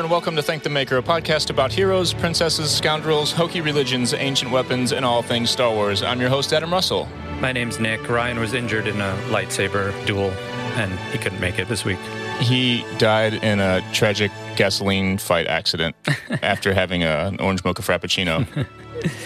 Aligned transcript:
There, 0.00 0.06
and 0.06 0.10
welcome 0.10 0.34
to 0.34 0.42
Thank 0.42 0.62
the 0.62 0.70
Maker, 0.70 0.96
a 0.96 1.02
podcast 1.02 1.50
about 1.50 1.70
heroes, 1.70 2.14
princesses, 2.14 2.70
scoundrels, 2.74 3.32
hokey 3.32 3.60
religions, 3.60 4.14
ancient 4.14 4.50
weapons, 4.50 4.92
and 4.92 5.04
all 5.04 5.20
things 5.20 5.50
Star 5.50 5.74
Wars. 5.74 6.02
I'm 6.02 6.18
your 6.18 6.30
host, 6.30 6.54
Adam 6.54 6.72
Russell. 6.72 7.06
My 7.38 7.52
name's 7.52 7.78
Nick. 7.78 8.08
Ryan 8.08 8.38
was 8.38 8.54
injured 8.54 8.86
in 8.86 8.98
a 8.98 9.14
lightsaber 9.28 9.92
duel, 10.06 10.30
and 10.80 10.90
he 11.12 11.18
couldn't 11.18 11.40
make 11.40 11.58
it 11.58 11.68
this 11.68 11.84
week. 11.84 11.98
He 12.40 12.82
died 12.96 13.34
in 13.34 13.60
a 13.60 13.82
tragic 13.92 14.32
gasoline 14.56 15.18
fight 15.18 15.46
accident 15.48 15.94
after 16.42 16.72
having 16.72 17.02
a, 17.02 17.26
an 17.26 17.38
orange 17.38 17.62
mocha 17.62 17.82
frappuccino. 17.82 18.46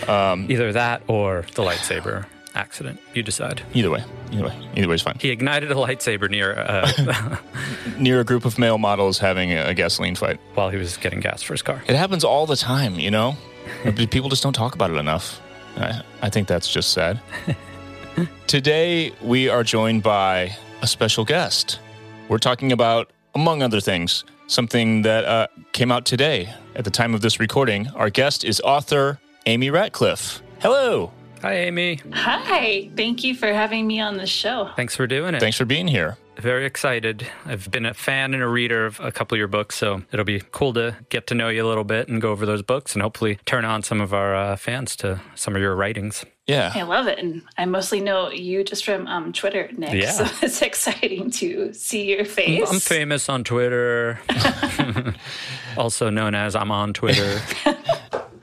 Um, 0.07 0.47
Either 0.49 0.73
that 0.73 1.03
or 1.09 1.45
the 1.57 1.63
lightsaber 1.65 2.27
accident. 2.55 3.01
You 3.15 3.23
decide. 3.23 3.63
Either 3.75 3.91
way, 3.91 4.05
either 4.33 4.45
way, 4.45 4.69
either 4.77 4.89
way 4.89 4.95
is 4.95 5.03
fine. 5.03 5.17
He 5.21 5.31
ignited 5.31 5.71
a 5.71 5.75
lightsaber 5.75 6.31
near 6.31 6.55
uh, 6.57 7.37
Near 7.99 8.21
a 8.21 8.25
group 8.25 8.45
of 8.45 8.59
male 8.59 8.79
models 8.79 9.19
having 9.19 9.53
a, 9.53 9.75
gasoline 9.75 10.15
fight. 10.15 10.39
while 10.55 10.71
he 10.71 10.77
was 10.77 10.97
getting 10.97 11.21
gas 11.21 11.43
for 11.43 11.53
his 11.55 11.63
car. 11.63 11.83
It 11.87 11.97
happens 11.97 12.25
all 12.25 12.47
the 12.47 12.57
time, 12.57 12.99
you 12.99 13.11
know? 13.11 13.37
People 14.11 14.29
just 14.29 14.43
don't 14.43 14.53
talk 14.53 14.75
about 14.75 14.91
it 14.91 14.97
enough. 14.97 15.41
I, 15.77 16.03
I 16.23 16.31
think 16.31 16.49
that's 16.49 16.71
just 16.71 16.93
sad. 16.93 17.21
Today, 18.47 19.13
we 19.23 19.49
are 19.49 19.65
joined 19.65 20.03
by 20.03 20.57
a 20.83 20.87
special 20.87 21.25
guest. 21.25 21.81
We're 22.29 22.39
talking 22.39 22.73
about, 22.73 23.11
among 23.35 23.63
other 23.63 23.81
things, 23.81 24.25
something 24.47 25.03
that 25.03 25.25
uh, 25.25 25.47
came 25.73 25.91
out 25.91 26.05
today 26.05 26.53
at 26.77 26.85
the 26.85 26.91
time 26.91 27.15
of 27.15 27.21
this 27.21 27.41
recording. 27.41 27.89
Our 27.89 28.11
guest 28.11 28.45
is 28.45 28.61
author 28.61 29.19
Amy 29.47 29.71
Ratcliffe. 29.71 30.43
Hello. 30.61 31.13
Hi, 31.45 31.57
Amy. 31.57 32.01
Hi, 32.15 32.89
thank 32.97 33.23
you 33.23 33.35
for 33.35 33.53
having 33.53 33.87
me 33.87 34.01
on 34.01 34.17
the 34.17 34.27
show. 34.27 34.71
Thanks 34.77 34.97
for 34.97 35.07
doing 35.07 35.35
it. 35.35 35.41
Thanks 35.41 35.59
for 35.59 35.67
being 35.67 35.87
here. 35.87 36.17
Very 36.39 36.65
excited. 36.65 37.27
I've 37.45 37.71
been 37.71 37.85
a 37.85 37.93
fan 37.93 38.33
and 38.33 38.43
a 38.43 38.49
reader 38.49 38.87
of 38.87 38.99
a 38.99 39.13
couple 39.13 39.35
of 39.35 39.39
your 39.39 39.47
books, 39.47 39.77
so 39.77 40.01
it'll 40.11 40.25
be 40.25 40.41
cool 40.53 40.73
to 40.73 40.97
get 41.11 41.27
to 41.27 41.35
know 41.35 41.51
you 41.51 41.67
a 41.67 41.69
little 41.69 41.85
bit 41.85 42.09
and 42.09 42.23
go 42.23 42.31
over 42.31 42.47
those 42.47 42.63
books 42.63 42.95
and 42.95 43.03
hopefully 43.03 43.39
turn 43.45 43.67
on 43.67 43.83
some 43.83 44.01
of 44.01 44.15
our 44.15 44.35
uh, 44.35 44.57
fans 44.57 44.97
to 44.97 45.21
some 45.35 45.55
of 45.55 45.61
your 45.61 45.77
writings. 45.77 46.25
Yeah. 46.47 46.73
I 46.75 46.81
love 46.81 47.09
it. 47.09 47.19
And 47.19 47.43
I 47.59 47.67
mostly 47.67 48.01
know 48.01 48.31
you 48.31 48.65
just 48.65 48.83
from 48.83 49.07
um, 49.07 49.31
Twitter, 49.35 49.69
Nick. 49.77 50.03
Yeah. 50.03 50.13
So 50.13 50.27
it's 50.47 50.63
exciting 50.63 51.31
to 51.33 51.75
see 51.75 52.11
your 52.11 52.25
face. 52.25 52.71
I'm 52.71 52.81
famous 52.81 53.29
on 53.29 53.45
Twitter, 53.45 54.19
also 55.77 56.09
known 56.09 56.35
as 56.35 56.57
I'm 56.57 56.71
on 56.71 56.95
Twitter. 56.95 57.43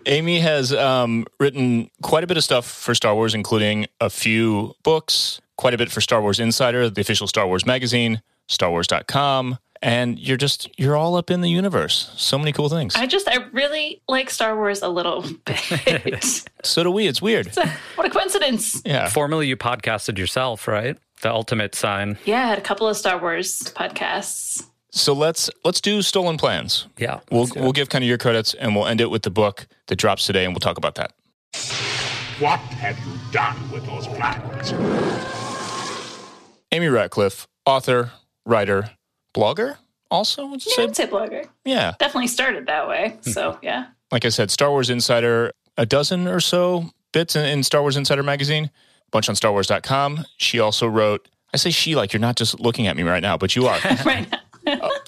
Amy 0.05 0.39
has 0.39 0.73
um, 0.73 1.25
written 1.39 1.89
quite 2.01 2.23
a 2.23 2.27
bit 2.27 2.37
of 2.37 2.43
stuff 2.43 2.65
for 2.65 2.95
Star 2.95 3.15
Wars, 3.15 3.33
including 3.33 3.85
a 3.99 4.09
few 4.09 4.73
books, 4.83 5.39
quite 5.57 5.73
a 5.73 5.77
bit 5.77 5.91
for 5.91 6.01
Star 6.01 6.21
Wars 6.21 6.39
Insider, 6.39 6.89
the 6.89 7.01
official 7.01 7.27
Star 7.27 7.47
Wars 7.47 7.65
magazine, 7.65 8.21
StarWars.com. 8.49 9.57
And 9.83 10.19
you're 10.19 10.37
just, 10.37 10.69
you're 10.79 10.95
all 10.95 11.15
up 11.15 11.31
in 11.31 11.41
the 11.41 11.49
universe. 11.49 12.11
So 12.15 12.37
many 12.37 12.51
cool 12.51 12.69
things. 12.69 12.95
I 12.95 13.07
just, 13.07 13.27
I 13.27 13.37
really 13.51 13.99
like 14.07 14.29
Star 14.29 14.55
Wars 14.55 14.83
a 14.83 14.89
little 14.89 15.21
bit. 15.45 16.47
So 16.63 16.83
do 16.83 16.91
we. 16.91 17.07
It's 17.07 17.23
weird. 17.23 17.51
what 17.95 18.05
a 18.05 18.09
coincidence. 18.11 18.83
Yeah. 18.85 19.09
Formerly, 19.09 19.47
you 19.47 19.57
podcasted 19.57 20.19
yourself, 20.19 20.67
right? 20.67 20.95
The 21.23 21.31
ultimate 21.31 21.73
sign. 21.73 22.19
Yeah, 22.23 22.43
I 22.43 22.47
had 22.49 22.59
a 22.59 22.61
couple 22.61 22.87
of 22.87 22.95
Star 22.95 23.17
Wars 23.19 23.61
podcasts. 23.75 24.63
So 24.91 25.13
let's 25.13 25.49
let's 25.63 25.79
do 25.81 26.01
stolen 26.01 26.37
plans. 26.37 26.87
Yeah. 26.97 27.19
We'll 27.31 27.41
let's 27.41 27.53
do 27.53 27.59
it. 27.59 27.63
we'll 27.63 27.71
give 27.71 27.89
kind 27.89 28.03
of 28.03 28.09
your 28.09 28.17
credits, 28.17 28.53
and 28.53 28.75
we'll 28.75 28.87
end 28.87 29.01
it 29.01 29.09
with 29.09 29.23
the 29.23 29.29
book 29.29 29.67
that 29.87 29.95
drops 29.95 30.25
today, 30.25 30.43
and 30.45 30.53
we'll 30.53 30.59
talk 30.59 30.77
about 30.77 30.95
that. 30.95 31.13
What 32.39 32.59
have 32.59 32.97
you 32.99 33.13
done 33.31 33.55
with 33.71 33.85
those 33.85 34.07
plans? 34.07 34.73
Amy 36.71 36.87
Ratcliffe, 36.87 37.47
author, 37.65 38.11
writer, 38.45 38.91
blogger, 39.35 39.77
also. 40.09 40.45
Would 40.47 40.65
you 40.65 40.71
Yeah, 40.71 40.75
say? 40.75 40.83
I'd 40.83 40.95
say 40.95 41.07
blogger. 41.07 41.47
Yeah. 41.65 41.93
Definitely 41.99 42.27
started 42.27 42.65
that 42.67 42.87
way. 42.87 43.17
Hmm. 43.23 43.29
So, 43.31 43.59
yeah. 43.61 43.87
Like 44.11 44.25
I 44.25 44.29
said, 44.29 44.51
Star 44.51 44.69
Wars 44.71 44.89
Insider, 44.89 45.51
a 45.77 45.85
dozen 45.85 46.27
or 46.27 46.39
so 46.39 46.89
bits 47.13 47.35
in, 47.35 47.45
in 47.45 47.63
Star 47.63 47.81
Wars 47.81 47.95
Insider 47.97 48.23
magazine, 48.23 48.65
a 48.65 49.09
bunch 49.11 49.29
on 49.29 49.35
StarWars.com. 49.35 50.25
She 50.37 50.59
also 50.59 50.87
wrote. 50.87 51.27
I 51.53 51.57
say 51.57 51.69
she 51.69 51.95
like 51.95 52.13
you're 52.13 52.21
not 52.21 52.37
just 52.37 52.59
looking 52.61 52.87
at 52.87 52.95
me 52.95 53.03
right 53.03 53.21
now, 53.21 53.37
but 53.37 53.55
you 53.55 53.67
are. 53.67 53.77
Right 54.05 54.29
now. 54.31 54.39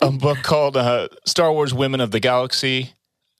A 0.01 0.11
book 0.11 0.39
called 0.43 0.77
uh, 0.77 1.07
Star 1.25 1.51
Wars 1.51 1.73
Women 1.73 2.01
of 2.01 2.11
the 2.11 2.19
Galaxy, 2.19 2.93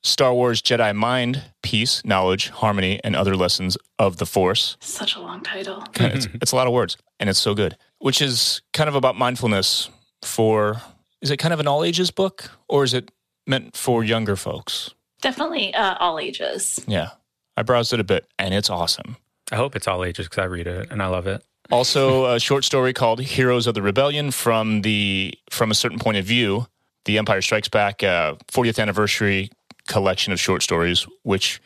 Star 0.04 0.34
Wars 0.34 0.62
Jedi 0.62 0.96
Mind, 0.96 1.44
Peace, 1.62 2.04
Knowledge, 2.06 2.50
Harmony, 2.50 3.00
and 3.04 3.16
Other 3.16 3.36
Lessons 3.36 3.78
of 4.00 4.18
the 4.18 4.26
Force. 4.26 4.78
Such 4.80 5.16
a 5.16 5.20
long 5.20 5.42
title. 5.42 5.84
it's, 5.96 6.28
it's 6.42 6.52
a 6.52 6.56
lot 6.56 6.68
of 6.68 6.74
words, 6.74 6.98
and 7.20 7.30
it's 7.30 7.40
so 7.40 7.54
good. 7.54 7.78
Which 8.00 8.22
is 8.22 8.62
kind 8.74 8.90
of 8.90 8.96
about 8.96 9.16
mindfulness 9.18 9.90
for. 10.24 10.82
Is 11.22 11.32
it 11.32 11.38
kind 11.38 11.54
of 11.54 11.60
an 11.60 11.68
all 11.68 11.84
ages 11.84 12.12
book, 12.12 12.52
or 12.68 12.84
is 12.84 12.94
it 12.94 13.12
meant 13.48 13.78
for 13.78 14.04
younger 14.04 14.36
folks? 14.36 14.94
Definitely 15.22 15.74
uh, 15.74 15.96
all 16.00 16.20
ages. 16.20 16.84
Yeah, 16.86 17.12
I 17.56 17.64
browsed 17.64 17.94
it 17.94 18.02
a 18.02 18.04
bit, 18.04 18.28
and 18.38 18.54
it's 18.54 18.70
awesome. 18.70 19.16
I 19.52 19.56
hope 19.56 19.76
it's 19.76 19.88
all 19.88 20.04
ages 20.04 20.28
because 20.28 20.42
I 20.42 20.46
read 20.46 20.68
it 20.68 20.88
and 20.90 21.02
I 21.02 21.08
love 21.08 21.28
it. 21.28 21.44
Also, 21.72 22.26
a 22.26 22.40
short 22.40 22.64
story 22.64 22.94
called 22.94 23.22
"Heroes 23.22 23.68
of 23.68 23.74
the 23.74 23.82
Rebellion" 23.82 24.32
from 24.32 24.82
the 24.82 25.34
from 25.50 25.72
a 25.72 25.76
certain 25.76 26.00
point 26.00 26.18
of 26.18 26.26
view. 26.26 26.68
The 27.06 27.18
Empire 27.18 27.42
Strikes 27.42 27.68
Back 27.68 28.02
uh, 28.04 28.36
40th 28.52 28.80
anniversary 28.80 29.50
collection 29.88 30.32
of 30.32 30.40
short 30.40 30.64
stories, 30.64 31.06
which 31.24 31.62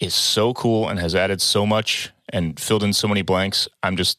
is 0.00 0.14
so 0.14 0.54
cool 0.54 0.88
and 0.88 0.98
has 0.98 1.14
added 1.14 1.40
so 1.40 1.66
much 1.66 2.10
and 2.30 2.58
filled 2.58 2.82
in 2.82 2.92
so 2.92 3.06
many 3.06 3.22
blanks. 3.22 3.68
I'm 3.82 3.96
just 3.96 4.18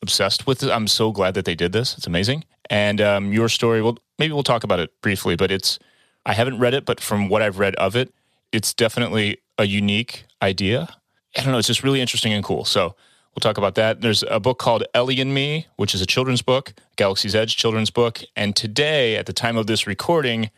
obsessed 0.00 0.46
with 0.46 0.62
it. 0.62 0.70
I'm 0.70 0.88
so 0.88 1.12
glad 1.12 1.34
that 1.34 1.44
they 1.44 1.54
did 1.54 1.72
this. 1.72 1.96
It's 1.96 2.06
amazing. 2.06 2.44
And 2.70 3.00
um, 3.00 3.32
your 3.32 3.48
story, 3.48 3.82
well, 3.82 3.98
maybe 4.18 4.32
we'll 4.32 4.42
talk 4.42 4.64
about 4.64 4.80
it 4.80 4.90
briefly, 5.02 5.36
but 5.36 5.50
it's 5.50 5.78
I 6.24 6.34
haven't 6.34 6.58
read 6.58 6.74
it, 6.74 6.84
but 6.84 7.00
from 7.00 7.28
what 7.28 7.42
I've 7.42 7.58
read 7.58 7.74
of 7.76 7.96
it, 7.96 8.12
it's 8.52 8.72
definitely 8.72 9.38
a 9.58 9.64
unique 9.64 10.24
idea. 10.40 10.88
I 11.36 11.42
don't 11.42 11.52
know. 11.52 11.58
It's 11.58 11.68
just 11.68 11.82
really 11.82 12.00
interesting 12.00 12.32
and 12.32 12.44
cool. 12.44 12.64
So 12.64 12.94
we'll 13.34 13.40
talk 13.40 13.58
about 13.58 13.74
that. 13.76 14.00
There's 14.00 14.22
a 14.24 14.40
book 14.40 14.58
called 14.58 14.84
Ellie 14.94 15.20
and 15.20 15.34
Me, 15.34 15.66
which 15.76 15.94
is 15.94 16.00
a 16.00 16.06
children's 16.06 16.42
book, 16.42 16.74
Galaxy's 16.96 17.34
Edge 17.34 17.56
children's 17.56 17.90
book. 17.90 18.22
And 18.36 18.54
today, 18.54 19.16
at 19.16 19.26
the 19.26 19.32
time 19.32 19.56
of 19.56 19.66
this 19.66 19.86
recording, 19.86 20.50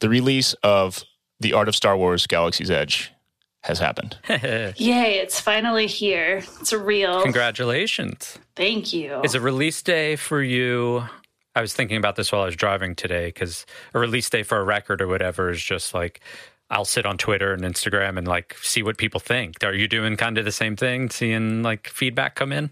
the 0.00 0.08
release 0.08 0.54
of 0.62 1.04
The 1.40 1.52
Art 1.52 1.68
of 1.68 1.76
Star 1.76 1.96
Wars 1.96 2.26
Galaxy's 2.26 2.70
Edge 2.70 3.12
has 3.62 3.78
happened. 3.78 4.18
Yay, 4.28 5.18
it's 5.18 5.38
finally 5.40 5.86
here. 5.86 6.42
It's 6.60 6.72
real. 6.72 7.22
Congratulations. 7.22 8.38
Thank 8.56 8.92
you. 8.92 9.20
Is 9.22 9.34
a 9.34 9.40
release 9.40 9.82
day 9.82 10.16
for 10.16 10.42
you? 10.42 11.04
I 11.54 11.60
was 11.60 11.74
thinking 11.74 11.96
about 11.96 12.16
this 12.16 12.32
while 12.32 12.42
I 12.42 12.46
was 12.46 12.56
driving 12.56 12.94
today 12.94 13.26
because 13.26 13.66
a 13.94 13.98
release 13.98 14.28
day 14.30 14.42
for 14.42 14.58
a 14.58 14.64
record 14.64 15.02
or 15.02 15.06
whatever 15.06 15.50
is 15.50 15.62
just 15.62 15.94
like 15.94 16.20
I'll 16.72 16.86
sit 16.86 17.04
on 17.04 17.18
Twitter 17.18 17.52
and 17.52 17.62
Instagram 17.62 18.16
and 18.16 18.26
like 18.26 18.56
see 18.62 18.82
what 18.82 18.96
people 18.96 19.20
think. 19.20 19.62
Are 19.62 19.74
you 19.74 19.86
doing 19.86 20.16
kind 20.16 20.38
of 20.38 20.46
the 20.46 20.52
same 20.52 20.74
thing, 20.74 21.10
seeing 21.10 21.62
like 21.62 21.88
feedback 21.88 22.34
come 22.34 22.50
in? 22.50 22.70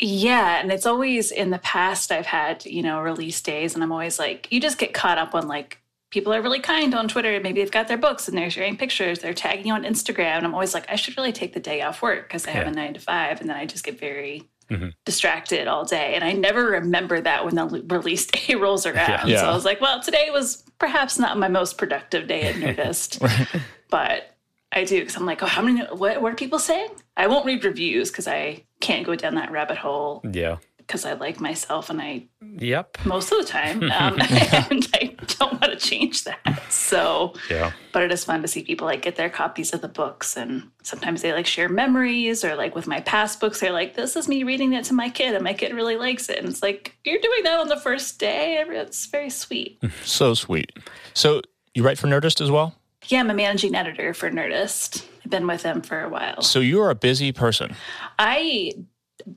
Yeah, 0.00 0.58
and 0.58 0.72
it's 0.72 0.86
always 0.86 1.30
in 1.30 1.50
the 1.50 1.58
past 1.58 2.10
I've 2.10 2.26
had, 2.26 2.64
you 2.64 2.82
know, 2.82 3.00
release 3.00 3.40
days 3.42 3.74
and 3.74 3.84
I'm 3.84 3.92
always 3.92 4.18
like 4.18 4.48
you 4.50 4.58
just 4.58 4.78
get 4.78 4.94
caught 4.94 5.18
up 5.18 5.34
on 5.34 5.46
like 5.46 5.78
people 6.10 6.32
are 6.32 6.40
really 6.40 6.60
kind 6.60 6.94
on 6.94 7.08
Twitter. 7.08 7.38
Maybe 7.40 7.60
they've 7.60 7.70
got 7.70 7.88
their 7.88 7.98
books 7.98 8.26
and 8.26 8.36
they're 8.36 8.50
sharing 8.50 8.78
pictures, 8.78 9.18
they're 9.18 9.34
tagging 9.34 9.66
you 9.66 9.74
on 9.74 9.84
Instagram. 9.84 10.38
And 10.38 10.46
I'm 10.46 10.54
always 10.54 10.72
like, 10.72 10.90
I 10.90 10.96
should 10.96 11.16
really 11.18 11.32
take 11.32 11.52
the 11.52 11.60
day 11.60 11.82
off 11.82 12.00
work 12.00 12.28
because 12.28 12.46
I 12.46 12.50
have 12.50 12.66
a 12.66 12.70
nine 12.70 12.94
to 12.94 13.00
five 13.00 13.40
and 13.40 13.50
then 13.50 13.56
I 13.56 13.66
just 13.66 13.84
get 13.84 14.00
very 14.00 14.48
Mhm. 14.72 14.92
distracted 15.04 15.68
all 15.68 15.84
day. 15.84 16.14
And 16.14 16.24
I 16.24 16.32
never 16.32 16.64
remember 16.66 17.20
that 17.20 17.44
when 17.44 17.54
the 17.54 17.66
release 17.88 18.26
day 18.36 18.54
rolls 18.54 18.86
around. 18.86 19.28
Yeah. 19.28 19.40
So 19.40 19.50
I 19.50 19.54
was 19.54 19.64
like, 19.64 19.80
well, 19.80 20.00
today 20.02 20.28
was 20.32 20.64
perhaps 20.78 21.18
not 21.18 21.38
my 21.38 21.48
most 21.48 21.78
productive 21.78 22.26
day 22.26 22.42
at 22.42 22.54
Nerdist, 22.62 23.20
but 23.90 24.34
I 24.72 24.84
do 24.84 25.00
because 25.00 25.16
I'm 25.16 25.26
like, 25.26 25.42
oh, 25.42 25.46
how 25.46 25.60
many, 25.62 25.80
what, 25.82 26.22
what 26.22 26.32
are 26.32 26.36
people 26.36 26.58
saying? 26.58 26.88
I 27.16 27.26
won't 27.26 27.44
read 27.44 27.62
reviews 27.64 28.10
because 28.10 28.26
I 28.26 28.64
can't 28.80 29.04
go 29.04 29.14
down 29.14 29.34
that 29.34 29.50
rabbit 29.52 29.76
hole 29.78 30.22
Yeah. 30.32 30.56
Because 30.92 31.06
I 31.06 31.14
like 31.14 31.40
myself 31.40 31.88
and 31.88 32.02
I 32.02 32.26
Yep. 32.58 32.98
most 33.06 33.32
of 33.32 33.38
the 33.38 33.44
time. 33.44 33.82
Um, 33.92 34.18
and 34.20 34.86
I 34.94 35.16
don't 35.38 35.58
want 35.60 35.72
to 35.72 35.76
change 35.76 36.24
that. 36.24 36.62
So, 36.70 37.32
Yeah. 37.48 37.72
but 37.92 38.02
it 38.02 38.12
is 38.12 38.24
fun 38.24 38.42
to 38.42 38.48
see 38.48 38.62
people 38.62 38.86
like 38.86 39.00
get 39.00 39.16
their 39.16 39.30
copies 39.30 39.72
of 39.72 39.80
the 39.80 39.88
books. 39.88 40.36
And 40.36 40.70
sometimes 40.82 41.22
they 41.22 41.32
like 41.32 41.46
share 41.46 41.70
memories 41.70 42.44
or 42.44 42.56
like 42.56 42.74
with 42.74 42.86
my 42.86 43.00
past 43.00 43.40
books, 43.40 43.60
they're 43.60 43.72
like, 43.72 43.94
this 43.94 44.16
is 44.16 44.28
me 44.28 44.44
reading 44.44 44.74
it 44.74 44.84
to 44.86 44.94
my 44.94 45.08
kid 45.08 45.34
and 45.34 45.42
my 45.42 45.54
kid 45.54 45.72
really 45.74 45.96
likes 45.96 46.28
it. 46.28 46.38
And 46.38 46.48
it's 46.48 46.62
like, 46.62 46.94
you're 47.04 47.20
doing 47.20 47.42
that 47.44 47.58
on 47.58 47.68
the 47.68 47.78
first 47.80 48.18
day. 48.18 48.62
It's 48.68 49.06
very 49.06 49.30
sweet. 49.30 49.78
So 50.04 50.34
sweet. 50.34 50.72
So 51.14 51.40
you 51.74 51.82
write 51.82 51.96
for 51.98 52.06
Nerdist 52.06 52.42
as 52.42 52.50
well? 52.50 52.74
yeah, 53.08 53.20
I'm 53.20 53.30
a 53.30 53.34
managing 53.34 53.74
editor 53.74 54.12
for 54.14 54.30
Nerdist. 54.30 55.04
I've 55.24 55.30
been 55.30 55.46
with 55.46 55.62
them 55.62 55.80
for 55.80 56.02
a 56.02 56.08
while. 56.08 56.42
So 56.42 56.60
you're 56.60 56.90
a 56.90 56.94
busy 56.94 57.32
person. 57.32 57.74
I 58.18 58.72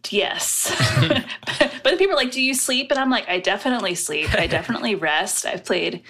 yes. 0.10 0.72
but 1.84 1.98
people 1.98 2.14
are 2.14 2.16
like, 2.16 2.32
"Do 2.32 2.42
you 2.42 2.54
sleep?" 2.54 2.92
And 2.92 3.00
I'm 3.00 3.10
like, 3.10 3.28
"I 3.28 3.40
definitely 3.40 3.96
sleep. 3.96 4.34
I 4.34 4.48
definitely 4.48 4.96
rest. 5.12 5.46
I've 5.46 5.66
played 5.66 6.04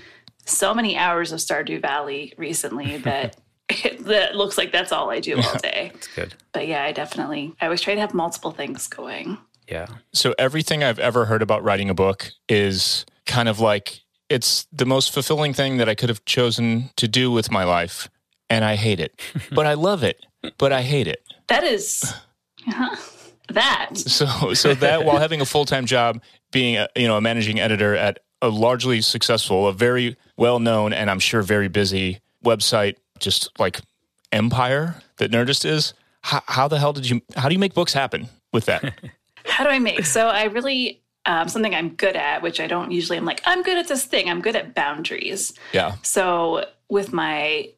so 0.45 0.74
many 0.74 0.98
hours 0.98 1.31
of 1.31 1.39
Stardew 1.39 1.81
Valley 1.81 2.33
recently 2.38 2.98
that 3.00 3.38
that 4.01 4.36
looks 4.36 4.57
like 4.57 4.72
that's 4.72 4.92
all 4.92 5.10
I 5.10 5.19
do 5.19 5.38
all 5.38 5.57
day." 5.60 5.92
It's 5.95 6.07
good. 6.07 6.36
But 6.51 6.68
yeah, 6.68 6.83
I 6.83 6.92
definitely 6.92 7.54
I 7.62 7.66
always 7.66 7.81
try 7.81 7.95
to 7.95 8.01
have 8.01 8.13
multiple 8.13 8.51
things 8.51 8.88
going. 8.88 9.38
Yeah. 9.68 9.88
So 10.13 10.36
everything 10.38 10.83
I've 10.83 11.00
ever 11.00 11.25
heard 11.25 11.42
about 11.42 11.63
writing 11.63 11.89
a 11.89 11.95
book 11.95 12.31
is 12.48 13.06
kind 13.25 13.50
of 13.50 13.60
like 13.60 14.01
it's 14.30 14.68
the 14.72 14.86
most 14.86 15.13
fulfilling 15.13 15.54
thing 15.54 15.77
that 15.77 15.89
I 15.89 15.95
could 15.95 16.10
have 16.10 16.24
chosen 16.25 16.89
to 16.98 17.07
do 17.07 17.31
with 17.31 17.51
my 17.51 17.63
life. 17.63 18.10
And 18.50 18.63
I 18.63 18.75
hate 18.75 19.00
it. 19.00 19.19
but 19.51 19.66
I 19.66 19.74
love 19.74 20.04
it. 20.04 20.24
But 20.57 20.72
I 20.72 20.83
hate 20.83 21.07
it. 21.07 21.24
That 21.48 21.63
is 21.63 22.04
uh-huh. 22.68 22.95
That. 23.50 23.97
So 23.97 24.53
so 24.53 24.74
that 24.75 25.06
while 25.06 25.18
having 25.18 25.42
a 25.42 25.45
full 25.45 25.65
time 25.65 25.86
job, 25.86 26.21
being 26.51 26.77
a 26.77 26.88
you 26.95 27.07
know 27.07 27.18
a 27.18 27.21
managing 27.21 27.59
editor 27.59 27.95
at 27.95 28.19
a 28.42 28.50
largely 28.50 29.01
successful, 29.01 29.68
a 29.68 29.74
very 29.74 30.15
well 30.38 30.59
known, 30.59 30.94
and 30.94 31.09
I'm 31.09 31.19
sure 31.19 31.42
very 31.42 31.68
busy 31.68 32.19
website, 32.44 32.97
just 33.19 33.57
like 33.59 33.81
empire 34.31 35.01
that 35.18 35.31
Nerdist 35.31 35.65
is. 35.65 35.94
How, 36.21 36.42
how 36.47 36.68
the 36.68 36.80
hell 36.80 36.94
did 36.94 37.09
you? 37.09 37.21
How 37.36 37.50
do 37.50 37.53
you 37.53 37.59
make 37.59 37.74
books 37.74 37.94
happen 37.94 38.27
with 38.51 38.65
that? 38.65 38.94
How 39.45 39.63
do 39.63 39.69
I 39.69 39.77
make? 39.77 40.07
So 40.07 40.27
I 40.27 40.45
really 40.45 41.03
um, 41.27 41.48
something 41.50 41.75
I'm 41.75 41.89
good 41.89 42.15
at, 42.15 42.41
which 42.41 42.59
I 42.59 42.68
don't 42.68 42.91
usually. 42.91 43.18
I'm 43.18 43.25
like 43.25 43.41
I'm 43.45 43.62
good 43.63 43.77
at 43.77 43.88
this 43.88 44.06
thing. 44.06 44.30
I'm 44.30 44.41
good 44.41 44.56
at 44.56 44.74
boundaries. 44.74 45.53
yeah. 45.71 45.95
So 46.01 46.65
with 46.89 47.13
my 47.13 47.69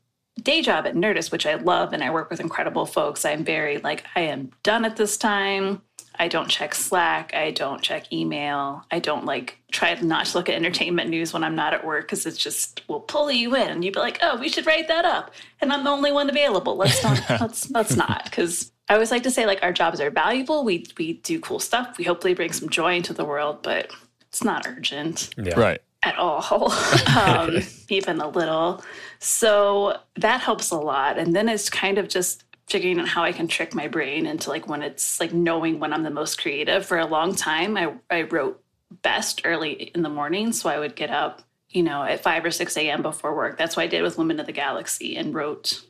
day 0.42 0.62
job 0.62 0.86
at 0.86 0.96
Nerdist, 0.96 1.32
which 1.32 1.46
I 1.46 1.56
love 1.56 1.94
and 1.94 2.04
I 2.04 2.10
work 2.10 2.30
with 2.30 2.40
incredible 2.40 2.86
folks, 2.86 3.26
I'm 3.26 3.44
very 3.44 3.78
like, 3.80 4.04
I 4.16 4.22
am 4.22 4.52
done 4.64 4.86
at 4.86 4.96
this 4.96 5.18
time. 5.18 5.82
I 6.20 6.28
don't 6.28 6.50
check 6.50 6.74
Slack. 6.74 7.34
I 7.36 7.52
don't 7.52 7.82
check 7.82 8.12
email. 8.12 8.84
I 8.90 9.00
don't 9.00 9.26
like 9.26 9.60
try 9.72 9.94
not 9.96 10.26
to 10.28 10.38
look 10.38 10.50
at 10.50 10.56
entertainment 10.56 11.10
news 11.10 11.32
when 11.32 11.44
I'm 11.44 11.56
not 11.56 11.74
at 11.74 11.86
work 11.86 12.06
because 12.06 12.26
it's 12.26 12.38
just 12.38 12.82
will 12.88 13.02
pull 13.02 13.32
you 13.32 13.56
in 13.56 13.70
and 13.70 13.84
you'd 13.84 13.94
be 13.94 14.00
like, 14.00 14.20
oh, 14.22 14.38
we 14.38 14.50
should 14.50 14.66
write 14.66 14.88
that 14.88 15.06
up. 15.06 15.32
And 15.62 15.72
I'm 15.72 15.84
the 15.84 15.92
only 15.92 16.12
one 16.12 16.30
available. 16.30 16.76
Let's 16.76 17.04
not 17.04 17.24
let's 17.42 17.70
let's 17.70 17.96
not. 17.96 18.26
Because 18.26 18.72
I 18.90 18.94
always 18.94 19.12
like 19.12 19.24
to 19.24 19.32
say 19.32 19.46
like 19.46 19.62
our 19.62 19.74
jobs 19.74 20.02
are 20.02 20.10
valuable. 20.10 20.64
We 20.64 20.86
we 20.98 21.14
do 21.14 21.40
cool 21.40 21.60
stuff. 21.60 21.98
We 21.98 22.04
hopefully 22.04 22.34
bring 22.34 22.52
some 22.52 22.70
joy 22.70 22.96
into 22.96 23.14
the 23.14 23.26
world, 23.26 23.62
but 23.62 23.92
it's 24.30 24.44
not 24.44 24.66
urgent 24.68 25.30
Yeah. 25.38 25.60
Right. 25.60 25.82
At 26.04 26.18
all, 26.18 26.72
um, 27.18 27.60
even 27.90 28.20
a 28.20 28.28
little. 28.28 28.84
So 29.20 29.98
that 30.16 30.42
helps 30.42 30.72
a 30.72 30.78
lot. 30.78 31.18
And 31.18 31.36
then 31.36 31.50
it's 31.50 31.70
kind 31.70 31.98
of 31.98 32.08
just 32.08 32.44
figuring 32.68 33.00
out 33.00 33.08
how 33.08 33.24
I 33.24 33.32
can 33.32 33.48
trick 33.48 33.74
my 33.74 33.88
brain 33.88 34.26
into 34.26 34.50
like 34.50 34.68
when 34.68 34.84
it's 34.84 35.20
like 35.20 35.34
knowing 35.34 35.80
when 35.80 35.94
I'm 35.94 36.04
the 36.04 36.10
most 36.10 36.40
creative. 36.40 36.86
For 36.86 37.00
a 37.00 37.06
long 37.06 37.34
time, 37.34 37.78
I, 37.78 37.94
I 38.10 38.24
wrote 38.24 38.62
best 39.02 39.42
early 39.46 39.92
in 39.96 40.02
the 40.02 40.10
morning. 40.10 40.52
So 40.52 40.70
I 40.70 40.80
would 40.80 40.96
get 40.96 41.10
up, 41.10 41.42
you 41.70 41.84
know, 41.84 42.04
at 42.04 42.22
5 42.22 42.46
or 42.46 42.52
6 42.52 42.78
a.m. 42.78 43.02
before 43.02 43.36
work. 43.36 43.58
That's 43.58 43.76
what 43.76 43.84
I 43.84 43.88
did 43.88 44.04
with 44.04 44.18
Women 44.18 44.40
of 44.40 44.46
the 44.46 44.52
Galaxy 44.52 45.16
and 45.16 45.34
wrote 45.34 45.82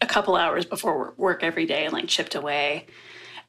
a 0.00 0.06
couple 0.06 0.36
hours 0.36 0.64
before 0.64 1.14
work 1.16 1.42
every 1.42 1.66
day 1.66 1.84
and 1.84 1.92
like 1.92 2.08
chipped 2.08 2.34
away. 2.34 2.86